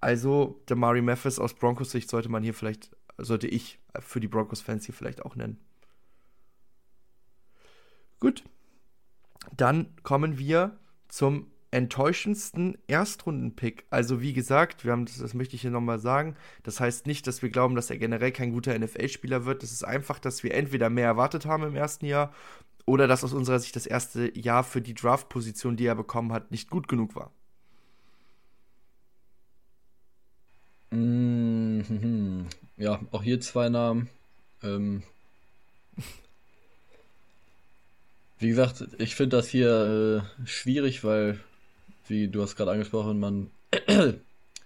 [0.00, 4.28] Also, der Mari Mathis aus Broncos Sicht sollte man hier vielleicht, sollte ich für die
[4.28, 5.58] Broncos-Fans hier vielleicht auch nennen.
[8.20, 8.44] Gut.
[9.56, 10.78] Dann kommen wir
[11.08, 13.84] zum enttäuschendsten Erstrunden-Pick.
[13.90, 16.36] Also wie gesagt, wir haben das, das möchte ich hier nochmal sagen.
[16.62, 19.64] Das heißt nicht, dass wir glauben, dass er generell kein guter NFL-Spieler wird.
[19.64, 22.32] Das ist einfach, dass wir entweder mehr erwartet haben im ersten Jahr
[22.86, 26.50] oder dass aus unserer Sicht das erste Jahr für die Draft-Position, die er bekommen hat,
[26.50, 27.30] nicht gut genug war.
[30.90, 32.46] Mhm.
[32.76, 34.08] Ja, auch hier zwei Namen.
[34.62, 35.02] Ähm,
[38.38, 41.40] wie gesagt, ich finde das hier äh, schwierig, weil,
[42.06, 43.50] wie du hast gerade angesprochen, man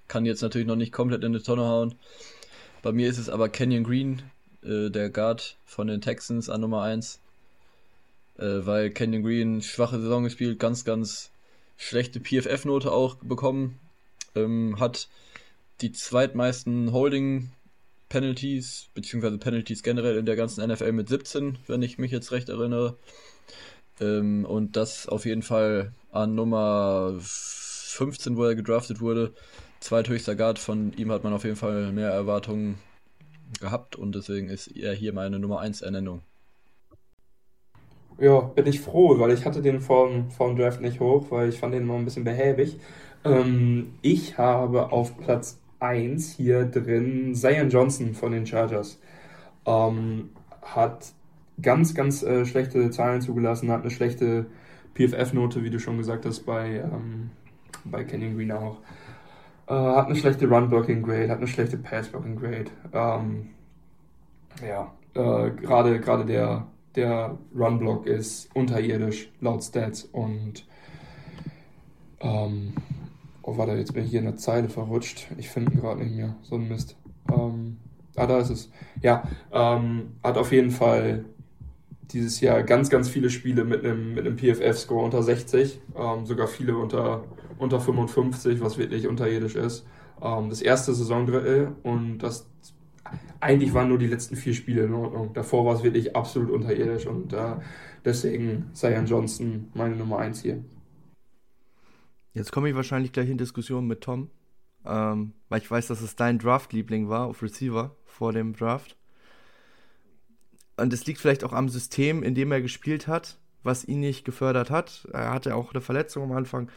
[0.09, 1.95] kann jetzt natürlich noch nicht komplett in die Tonne hauen.
[2.83, 4.23] Bei mir ist es aber Kenyon Green,
[4.63, 7.21] äh, der Guard von den Texans an Nummer 1
[8.39, 11.31] äh, weil Canyon Green schwache Saison gespielt, ganz, ganz
[11.77, 13.79] schlechte PFF-Note auch bekommen,
[14.35, 15.09] ähm, hat
[15.81, 17.51] die zweitmeisten Holding
[18.09, 22.49] Penalties, beziehungsweise Penalties generell in der ganzen NFL mit 17, wenn ich mich jetzt recht
[22.49, 22.97] erinnere.
[24.01, 29.35] Ähm, und das auf jeden Fall an Nummer 15, wo er gedraftet wurde.
[29.81, 32.79] Zweithöchster Guard, von ihm hat man auf jeden Fall mehr Erwartungen
[33.61, 36.23] gehabt und deswegen ist er hier meine Nummer 1 Ernennung.
[38.19, 41.59] Ja, bin ich froh, weil ich hatte den vorm, vorm Draft nicht hoch, weil ich
[41.59, 42.79] fand den immer ein bisschen behäbig.
[43.25, 49.01] Ähm, ich habe auf Platz 1 hier drin Zion Johnson von den Chargers.
[49.67, 50.31] Ähm,
[50.63, 51.13] hat
[51.63, 54.47] ganz, ganz äh, schlechte Zahlen zugelassen, hat eine schlechte
[54.95, 57.31] PFF-Note, wie du schon gesagt hast, bei, ähm,
[57.85, 58.79] bei Kenyon Green auch.
[59.69, 62.71] Äh, hat eine schlechte Run-Blocking-Grade, hat eine schlechte Pass-Blocking-Grade.
[62.93, 63.51] Ähm,
[64.67, 70.67] ja, äh, gerade der, der Run-Block ist unterirdisch laut Stats und
[72.21, 72.73] ähm,
[73.43, 75.29] oh warte, jetzt bin ich hier in der Zeile verrutscht.
[75.39, 76.97] Ich finde ihn gerade nicht mehr, so ein Mist.
[77.33, 77.79] Ähm,
[78.17, 78.71] ah, da ist es.
[79.03, 81.25] Ja, ähm, hat auf jeden Fall
[82.13, 86.77] dieses Jahr ganz, ganz viele Spiele mit einem, mit PFF-Score unter 60, ähm, sogar viele
[86.77, 87.25] unter,
[87.59, 89.87] unter 55, was wirklich unterirdisch ist.
[90.23, 92.49] Ähm, das erste Saisondrittel und das
[93.41, 95.33] eigentlich waren nur die letzten vier Spiele in Ordnung.
[95.33, 97.57] Davor war es wirklich absolut unterirdisch und äh,
[98.05, 100.65] deswegen Zion Johnson meine Nummer 1 hier.
[102.35, 104.31] Jetzt komme ich wahrscheinlich gleich in Diskussion mit Tom,
[104.85, 108.97] ähm, weil ich weiß, dass es dein Draft-Liebling war auf Receiver vor dem Draft.
[110.77, 114.25] Und es liegt vielleicht auch am System, in dem er gespielt hat, was ihn nicht
[114.25, 115.09] gefördert hat.
[115.13, 116.71] Er hatte auch eine Verletzung am Anfang.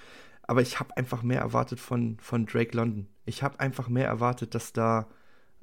[0.43, 3.07] Aber ich habe einfach mehr erwartet von, von Drake London.
[3.25, 5.07] Ich habe einfach mehr erwartet, dass da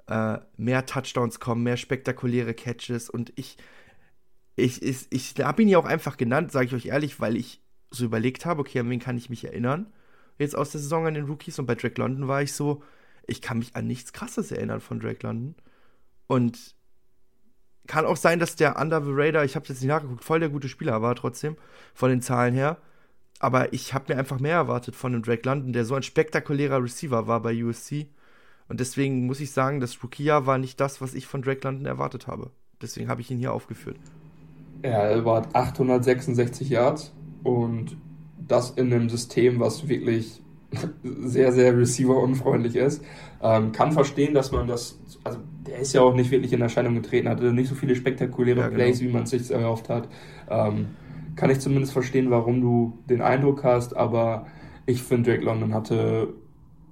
[0.08, 3.10] äh, mehr Touchdowns kommen, mehr spektakuläre Catches.
[3.10, 3.56] Und ich,
[4.56, 7.62] ich, ich, ich habe ihn ja auch einfach genannt, sage ich euch ehrlich, weil ich
[7.90, 9.92] so überlegt habe, okay, an wen kann ich mich erinnern?
[10.38, 11.58] Jetzt aus der Saison an den Rookies.
[11.58, 12.82] Und bei Drake London war ich so,
[13.26, 15.54] ich kann mich an nichts Krasses erinnern von Drake London.
[16.26, 16.74] Und
[17.86, 20.50] kann auch sein, dass der Under the Radar, ich habe jetzt nicht nachgeguckt, voll der
[20.50, 21.56] gute Spieler war trotzdem,
[21.94, 22.78] von den Zahlen her.
[23.40, 26.82] Aber ich habe mir einfach mehr erwartet von dem Drake London, der so ein spektakulärer
[26.82, 28.08] Receiver war bei USC.
[28.68, 31.86] Und deswegen muss ich sagen, das Rookie-Jahr war nicht das, was ich von Drake London
[31.86, 32.50] erwartet habe.
[32.82, 33.96] Deswegen habe ich ihn hier aufgeführt.
[34.82, 37.12] Er war 866 Yards
[37.42, 37.96] und
[38.38, 40.40] das in einem System, was wirklich
[41.02, 43.02] sehr, sehr receiver-unfreundlich ist.
[43.42, 46.94] Ähm, kann verstehen, dass man das, also der ist ja auch nicht wirklich in Erscheinung
[46.94, 48.76] getreten, hatte nicht so viele spektakuläre ja, genau.
[48.76, 50.08] Plays, wie man es sich erhofft hat.
[50.48, 50.88] Ähm,
[51.36, 54.46] kann ich zumindest verstehen, warum du den Eindruck hast, aber
[54.86, 56.34] ich finde, Drake London hatte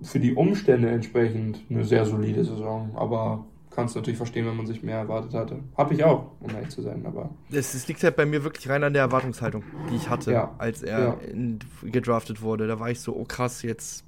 [0.02, 3.44] für die Umstände entsprechend eine sehr solide Saison, aber
[3.76, 5.60] kannst natürlich verstehen, wenn man sich mehr erwartet hatte.
[5.76, 7.30] Habe ich auch, um ehrlich zu sein, aber.
[7.50, 10.54] Es, es, liegt halt bei mir wirklich rein an der Erwartungshaltung, die ich hatte, ja.
[10.58, 11.12] als er ja.
[11.30, 12.66] in, gedraftet wurde.
[12.66, 14.04] Da war ich so, oh krass, jetzt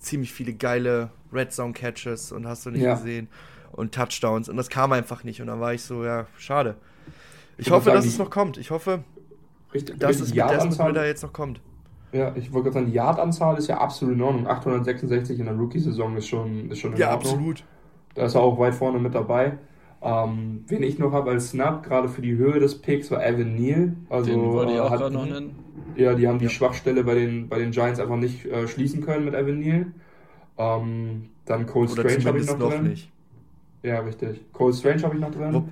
[0.00, 2.94] ziemlich viele geile Red Zone Catches und hast du nicht ja.
[2.94, 3.28] gesehen
[3.70, 6.76] und Touchdowns und das kam einfach nicht und dann war ich so, ja, schade.
[7.58, 8.56] Ich, ich hoffe, sagen, dass es noch kommt.
[8.56, 9.04] Ich hoffe,
[9.72, 11.60] richtig, dass richtig es mit Desmond Ritter jetzt noch kommt.
[12.12, 14.46] Ja, ich wollte gerade sagen, die Yardanzahl ist ja absolut in Ordnung.
[14.46, 17.32] 866 in der Rookie-Saison ist schon, ist schon in ja, Ordnung.
[17.32, 17.64] Ja, absolut.
[18.14, 19.58] Da ist er auch weit vorne mit dabei.
[20.02, 23.54] Ähm, wen ich noch habe als Snap, gerade für die Höhe des Picks, war Evan
[23.54, 23.94] Neal.
[24.10, 25.54] Also, Den wollte ich auch gerade noch nennen.
[25.96, 26.50] Ja, die haben die ja.
[26.50, 29.86] Schwachstelle bei den, bei den Giants einfach nicht äh, schließen können mit Evan Neal.
[30.58, 32.82] Ähm, dann Cole Oder Strange habe ich noch, noch drin.
[32.84, 33.10] Nicht.
[33.82, 34.40] Ja, richtig.
[34.52, 35.54] Cole Strange habe ich noch drin.
[35.54, 35.68] Wo,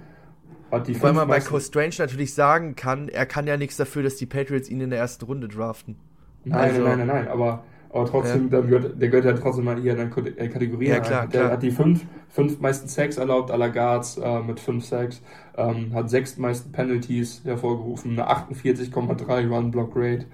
[0.76, 4.02] Hat die Wobei man bei Cole Strange natürlich sagen kann, er kann ja nichts dafür,
[4.02, 5.96] dass die Patriots ihn in der ersten Runde draften.
[6.44, 8.60] Nein, also, nein, nein, nein, aber aber trotzdem, ja.
[8.60, 10.88] gehört, der gehört ja trotzdem mal hier in der äh, Kategorie.
[10.88, 11.52] Ja, klar, der klar.
[11.52, 15.20] hat die fünf, fünf meisten Sacks erlaubt, aller Guards äh, mit fünf Sacks,
[15.56, 20.26] ähm, hat sechs meisten Penalties hervorgerufen, eine 48,3 Run-Block Rate,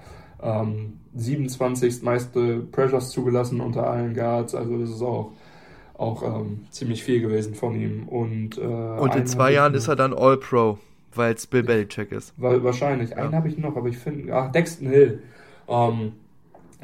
[0.42, 2.02] ähm, 27.
[2.02, 5.32] meiste Pressures zugelassen unter allen Guards, also das ist auch
[5.98, 8.06] auch ähm, ziemlich viel gewesen von ihm.
[8.06, 10.78] Und, äh, und in zwei Jahren ist er dann All-Pro,
[11.14, 12.34] weil es Bill Belichick ist.
[12.36, 13.10] Weil, wahrscheinlich.
[13.10, 13.16] Ja.
[13.16, 15.22] Einen habe ich noch, aber ich finde, ach, Dexton Hill.
[15.68, 16.12] Ähm,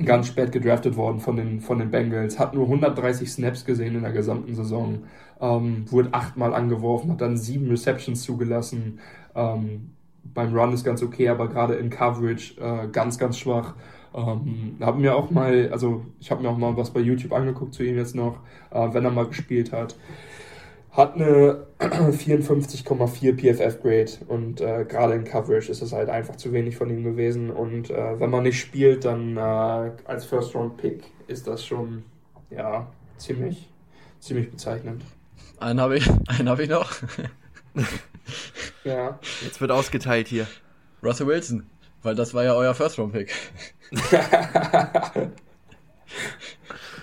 [0.05, 4.03] ganz spät gedraftet worden von den, von den Bengals, hat nur 130 Snaps gesehen in
[4.03, 5.05] der gesamten Saison,
[5.41, 9.01] ähm, wurde achtmal angeworfen, hat dann sieben Receptions zugelassen.
[9.35, 9.91] Ähm,
[10.25, 13.75] beim Run ist ganz okay, aber gerade in Coverage äh, ganz, ganz schwach.
[14.15, 17.75] Ähm, haben mir auch mal, also ich habe mir auch mal was bei YouTube angeguckt
[17.75, 18.37] zu ihm jetzt noch,
[18.71, 19.97] äh, wenn er mal gespielt hat.
[20.93, 26.77] Hat eine 54,4 PFF-Grade und äh, gerade in Coverage ist es halt einfach zu wenig
[26.77, 27.51] von ihm gewesen.
[27.51, 29.41] Und äh, wenn man nicht spielt, dann äh,
[30.05, 32.05] als First-Round-Pick ist das schon
[32.51, 32.87] ja,
[33.17, 33.71] ziemlich,
[34.21, 35.03] ziemlich bezeichnend.
[35.59, 36.93] Einen habe ich, einen hab ich noch.
[38.85, 39.19] ja.
[39.43, 40.47] Jetzt wird ausgeteilt hier.
[41.03, 41.67] Russell Wilson,
[42.03, 43.33] weil das war ja euer First-Round-Pick.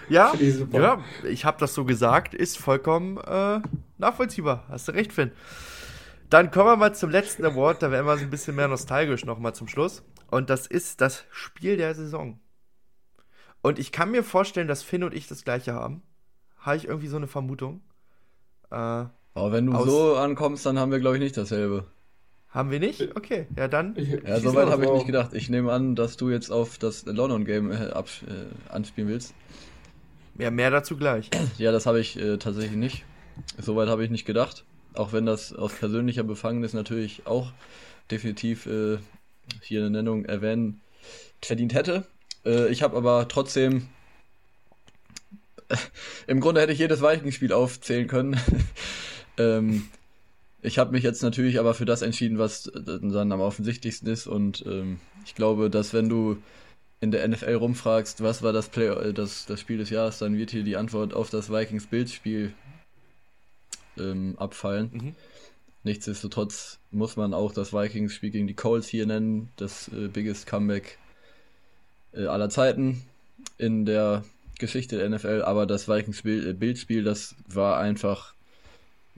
[0.10, 3.62] Ja, ich ja, ich habe das so gesagt, ist vollkommen äh,
[3.98, 4.66] nachvollziehbar.
[4.70, 5.32] Hast du recht, Finn.
[6.30, 7.82] Dann kommen wir mal zum letzten Award.
[7.82, 10.04] Da werden wir so ein bisschen mehr nostalgisch nochmal zum Schluss.
[10.30, 12.40] Und das ist das Spiel der Saison.
[13.62, 16.02] Und ich kann mir vorstellen, dass Finn und ich das gleiche haben.
[16.60, 17.82] Habe ich irgendwie so eine Vermutung.
[18.72, 21.86] Äh, Aber wenn du so ankommst, dann haben wir, glaube ich, nicht dasselbe.
[22.50, 23.16] Haben wir nicht?
[23.16, 23.96] Okay, ja dann.
[23.96, 25.34] ja, soweit habe ich nicht gedacht.
[25.34, 29.36] Ich nehme an, dass du jetzt auf das London Game äh, ab, äh, anspielen willst.
[30.40, 31.30] Ja, mehr dazu gleich.
[31.58, 33.04] Ja, das habe ich äh, tatsächlich nicht.
[33.58, 34.64] Soweit habe ich nicht gedacht.
[34.94, 37.52] Auch wenn das aus persönlicher Befangenheit natürlich auch
[38.10, 38.98] definitiv äh,
[39.62, 40.82] hier eine Nennung erwähnen
[41.42, 42.06] verdient hätte.
[42.46, 43.90] Äh, ich habe aber trotzdem.
[46.28, 48.40] Im Grunde hätte ich jedes Vikings-Spiel aufzählen können.
[49.38, 49.90] ähm,
[50.62, 54.26] ich habe mich jetzt natürlich aber für das entschieden, was dann am offensichtlichsten ist.
[54.26, 56.38] Und ähm, ich glaube, dass wenn du
[57.02, 60.38] in der NFL rumfragst, was war das, Play äh, das, das Spiel des Jahres, dann
[60.38, 62.54] wird hier die Antwort auf das Vikings-Bildspiel
[63.98, 64.90] ähm, abfallen.
[64.92, 65.16] Mhm.
[65.84, 70.98] Nichtsdestotrotz muss man auch das Vikings-Spiel gegen die Colts hier nennen, das äh, biggest Comeback
[72.14, 73.04] äh, aller Zeiten
[73.58, 74.26] in der
[74.58, 78.34] Geschichte der NFL, aber das Vikings-Bildspiel, äh, das war einfach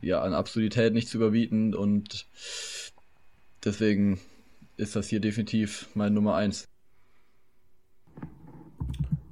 [0.01, 2.25] ja an Absurdität nicht zu überbieten und
[3.63, 4.19] deswegen
[4.77, 6.67] ist das hier definitiv mein Nummer 1.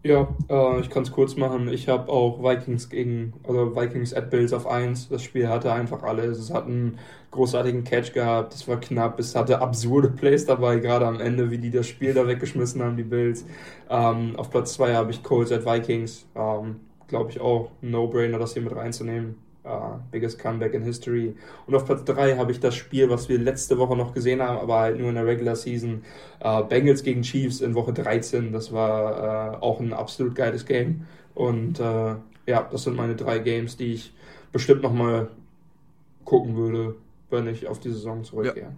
[0.03, 1.67] Ja, äh, ich kann es kurz machen.
[1.67, 5.09] Ich habe auch Vikings gegen, also Vikings at Bills auf 1.
[5.09, 6.37] Das Spiel hatte einfach alles.
[6.39, 6.99] Es hat einen
[7.31, 11.57] großartigen Catch gehabt, es war knapp, es hatte absurde Plays dabei, gerade am Ende, wie
[11.59, 13.45] die das Spiel da weggeschmissen haben, die Bills.
[13.89, 16.25] Ähm, auf Platz 2 habe ich Colts at Vikings.
[16.35, 19.48] Ähm, Glaube ich auch No-Brainer, das hier mit reinzunehmen.
[19.65, 21.35] Uh, biggest Comeback in History.
[21.67, 24.57] Und auf Platz 3 habe ich das Spiel, was wir letzte Woche noch gesehen haben,
[24.57, 26.03] aber halt nur in der Regular Season.
[26.41, 28.53] Uh, Bengals gegen Chiefs in Woche 13.
[28.53, 31.05] Das war uh, auch ein absolut geiles Game.
[31.35, 34.13] Und ja, das sind meine drei Games, die ich
[34.51, 35.29] bestimmt nochmal
[36.25, 36.95] gucken würde,
[37.29, 38.63] wenn ich auf die Saison zurückgehe.
[38.63, 38.73] Ja.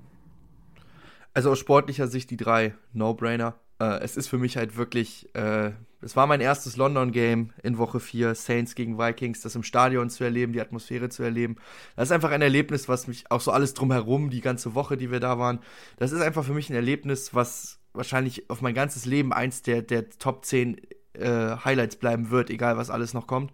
[1.33, 3.55] Also aus sportlicher Sicht die drei No-Brainer.
[3.79, 5.29] es ist für mich halt wirklich
[6.01, 10.23] das war mein erstes London-Game in Woche 4, Saints gegen Vikings, das im Stadion zu
[10.23, 11.57] erleben, die Atmosphäre zu erleben.
[11.95, 15.11] Das ist einfach ein Erlebnis, was mich auch so alles drumherum, die ganze Woche, die
[15.11, 15.59] wir da waren,
[15.97, 19.81] das ist einfach für mich ein Erlebnis, was wahrscheinlich auf mein ganzes Leben eins der,
[19.81, 20.81] der Top 10
[21.13, 23.53] äh, Highlights bleiben wird, egal was alles noch kommt.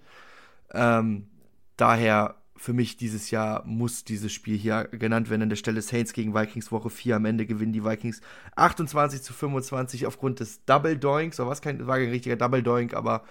[0.73, 1.27] Ähm,
[1.75, 6.13] daher für mich dieses Jahr muss dieses Spiel hier genannt werden an der Stelle Saints
[6.13, 7.15] gegen Vikings Woche 4.
[7.17, 8.21] Am Ende gewinnen die Vikings
[8.55, 11.39] 28 zu 25 aufgrund des Double Doinks.
[11.39, 13.23] Oder was kein, war kein richtiger Double Doink, aber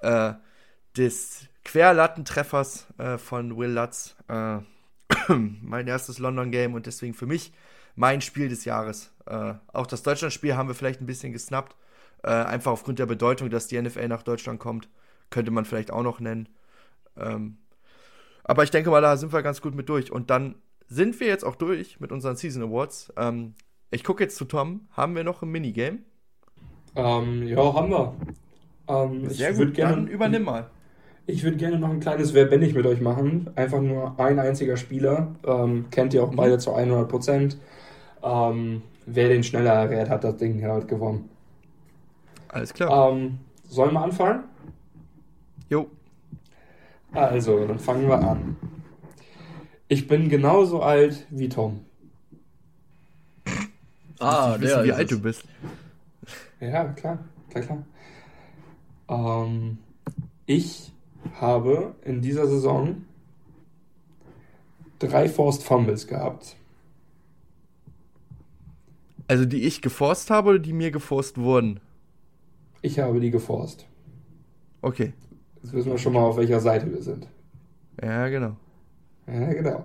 [0.00, 0.34] äh,
[0.96, 4.16] des Querlattentreffers äh, von Will Lutz.
[4.28, 4.58] Äh,
[5.62, 7.52] mein erstes London Game und deswegen für mich
[7.94, 9.12] mein Spiel des Jahres.
[9.26, 11.76] Äh, auch das Deutschlandspiel haben wir vielleicht ein bisschen gesnappt.
[12.22, 14.88] Äh, einfach aufgrund der Bedeutung, dass die NFL nach Deutschland kommt.
[15.30, 16.48] Könnte man vielleicht auch noch nennen.
[17.16, 17.58] Ähm,
[18.48, 20.12] aber ich denke mal, da sind wir ganz gut mit durch.
[20.12, 20.54] Und dann
[20.86, 23.12] sind wir jetzt auch durch mit unseren Season Awards.
[23.16, 23.54] Ähm,
[23.90, 24.86] ich gucke jetzt zu Tom.
[24.92, 25.98] Haben wir noch ein Minigame?
[26.94, 28.14] Ähm, ja, haben wir.
[28.88, 30.70] Ähm, Sehr ich gut, gerne, dann übernimm mal.
[31.26, 33.50] Ich würde gerne noch ein kleines Wer bin ich mit euch machen.
[33.56, 35.34] Einfach nur ein einziger Spieler.
[35.44, 36.36] Ähm, kennt ihr auch mhm.
[36.36, 37.58] beide zu 100 Prozent.
[38.22, 41.28] Ähm, wer den schneller errät, hat das Ding halt gewonnen.
[42.46, 43.10] Alles klar.
[43.10, 44.44] Ähm, sollen wir anfangen?
[45.68, 45.90] Jo.
[47.16, 48.56] Also, dann fangen wir an.
[49.88, 51.80] Ich bin genauso alt wie Tom.
[54.18, 55.44] Ah, der wie alt du bist.
[56.60, 57.18] Ja, klar,
[57.50, 57.86] klar, klar.
[59.08, 59.78] Ähm,
[60.46, 60.92] ich
[61.40, 63.04] habe in dieser Saison
[64.98, 66.56] drei Forced Fumbles gehabt.
[69.28, 71.80] Also die ich geforst habe oder die mir geforst wurden?
[72.82, 73.86] Ich habe die geforst.
[74.82, 75.12] Okay.
[75.66, 77.26] Jetzt wissen wir schon mal, auf welcher Seite wir sind.
[78.00, 78.56] Ja, genau.
[79.26, 79.84] Ja, genau.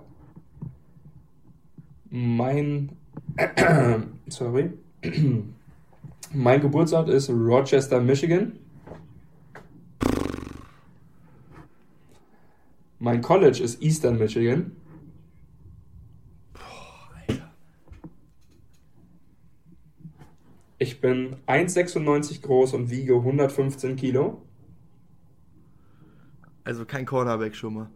[2.08, 2.92] Mein.
[4.28, 4.74] sorry.
[6.32, 8.60] mein Geburtsort ist Rochester, Michigan.
[13.00, 14.76] Mein College ist Eastern Michigan.
[20.78, 24.42] Ich bin 1,96 groß und wiege 115 Kilo.
[26.72, 27.90] Also kein Cornerback schon mal.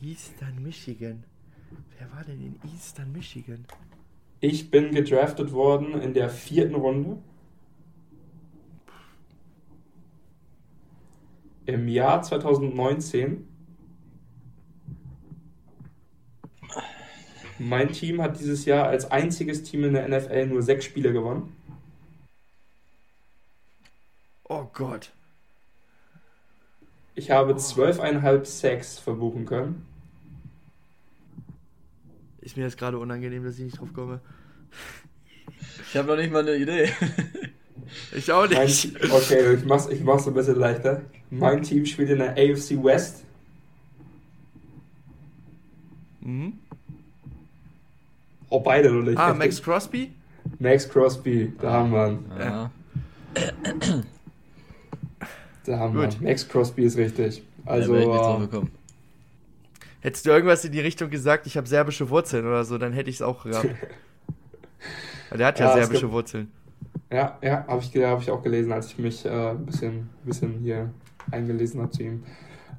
[0.00, 1.22] Eastern Michigan.
[1.98, 3.66] Wer war denn in Eastern Michigan?
[4.40, 7.18] Ich bin gedraftet worden in der vierten Runde.
[11.66, 13.46] Im Jahr 2019.
[17.58, 21.54] Mein Team hat dieses Jahr als einziges Team in der NFL nur sechs Spiele gewonnen.
[24.44, 25.12] Oh Gott.
[27.16, 29.84] Ich habe 12,5 Sacks verbuchen können.
[32.40, 34.20] Ist mir jetzt gerade unangenehm, dass ich nicht drauf komme.
[35.90, 36.90] Ich habe noch nicht mal eine Idee.
[38.16, 38.96] Ich auch Mein, nicht.
[39.12, 41.02] okay, ich mach's, ich mach's ein bisschen leichter.
[41.30, 43.22] Mein Team spielt in der AFC West.
[46.20, 46.54] Mhm.
[48.48, 49.16] Oh, beide noch nicht.
[49.16, 50.10] Ah, Max Crosby?
[50.58, 52.24] Max Crosby, da haben wir ihn.
[52.40, 52.70] Ja.
[55.66, 56.20] Da haben Gut.
[56.20, 56.28] wir.
[56.28, 57.42] Max Crosby ist richtig.
[57.64, 58.70] Also, da ich nicht drauf gekommen.
[60.00, 63.10] Hättest du irgendwas in die Richtung gesagt, ich habe serbische Wurzeln oder so, dann hätte
[63.10, 63.68] ich es auch gehabt.
[65.30, 66.52] Weil der hat ja, Ja, serbische gibt- Wurzeln.
[67.10, 70.60] ja, ja, habe ich, hab ich auch gelesen, als ich mich äh, ein bisschen, bisschen
[70.60, 70.90] hier
[71.32, 72.22] eingelesen habe zu ihm.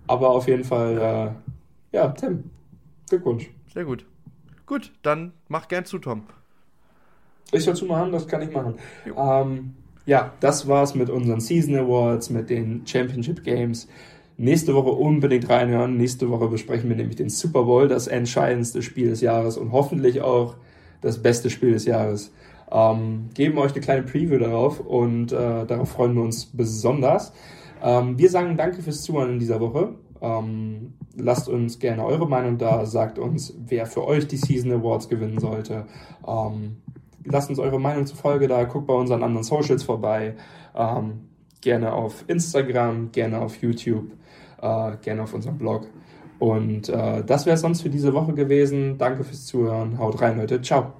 [0.08, 1.36] Aber auf jeden Fall,
[1.92, 2.50] äh, ja, Tim,
[3.10, 3.50] Glückwunsch.
[3.74, 4.06] Sehr gut.
[4.66, 6.24] Gut, dann mach gern zu, Tom.
[7.52, 8.76] Ich soll zumachen, das kann ich machen.
[9.06, 9.74] Ähm,
[10.08, 13.88] ja, das war's mit unseren Season Awards, mit den Championship Games.
[14.38, 15.98] Nächste Woche unbedingt reinhören.
[15.98, 20.22] Nächste Woche besprechen wir nämlich den Super Bowl, das entscheidendste Spiel des Jahres und hoffentlich
[20.22, 20.56] auch
[21.02, 22.32] das beste Spiel des Jahres.
[22.72, 27.34] Ähm, geben euch eine kleine Preview darauf und äh, darauf freuen wir uns besonders.
[27.84, 29.96] Ähm, wir sagen danke fürs Zuhören in dieser Woche.
[30.22, 35.10] Ähm, lasst uns gerne eure Meinung da, sagt uns, wer für euch die Season Awards
[35.10, 35.86] gewinnen sollte.
[36.26, 36.78] Ähm,
[37.30, 40.36] lasst uns eure Meinung zur Folge da, guckt bei unseren anderen Socials vorbei.
[40.76, 41.30] Ähm,
[41.62, 44.12] gerne auf Instagram, gerne auf YouTube,
[44.62, 45.88] äh, gerne auf unserem Blog.
[46.40, 48.98] Und äh, das wäre es sonst für diese Woche gewesen.
[48.98, 49.98] Danke fürs Zuhören.
[49.98, 50.62] Haut rein, Leute.
[50.62, 50.94] Ciao.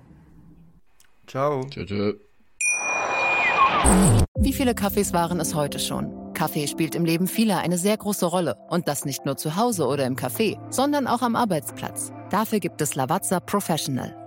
[1.28, 1.62] Ciao.
[1.70, 2.14] Tschö, tschö.
[4.40, 6.12] Wie viele Kaffees waren es heute schon?
[6.34, 8.58] Kaffee spielt im Leben vieler eine sehr große Rolle.
[8.70, 12.12] Und das nicht nur zu Hause oder im Café, sondern auch am Arbeitsplatz.
[12.30, 14.27] Dafür gibt es Lavazza Professional.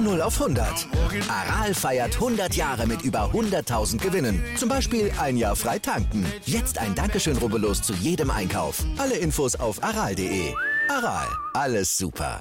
[0.00, 0.86] Von 0 auf 100.
[1.28, 4.42] Aral feiert 100 Jahre mit über 100.000 Gewinnen.
[4.56, 6.24] Zum Beispiel ein Jahr frei tanken.
[6.46, 8.82] Jetzt ein Dankeschön, rubbellos zu jedem Einkauf.
[8.96, 10.54] Alle Infos auf aral.de.
[10.88, 12.40] Aral, alles super.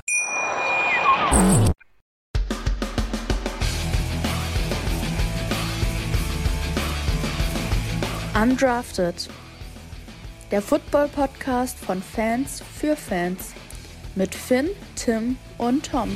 [8.41, 9.27] Undrafted.
[10.49, 13.53] Der Football-Podcast von Fans für Fans.
[14.15, 16.15] Mit Finn, Tim und Tom.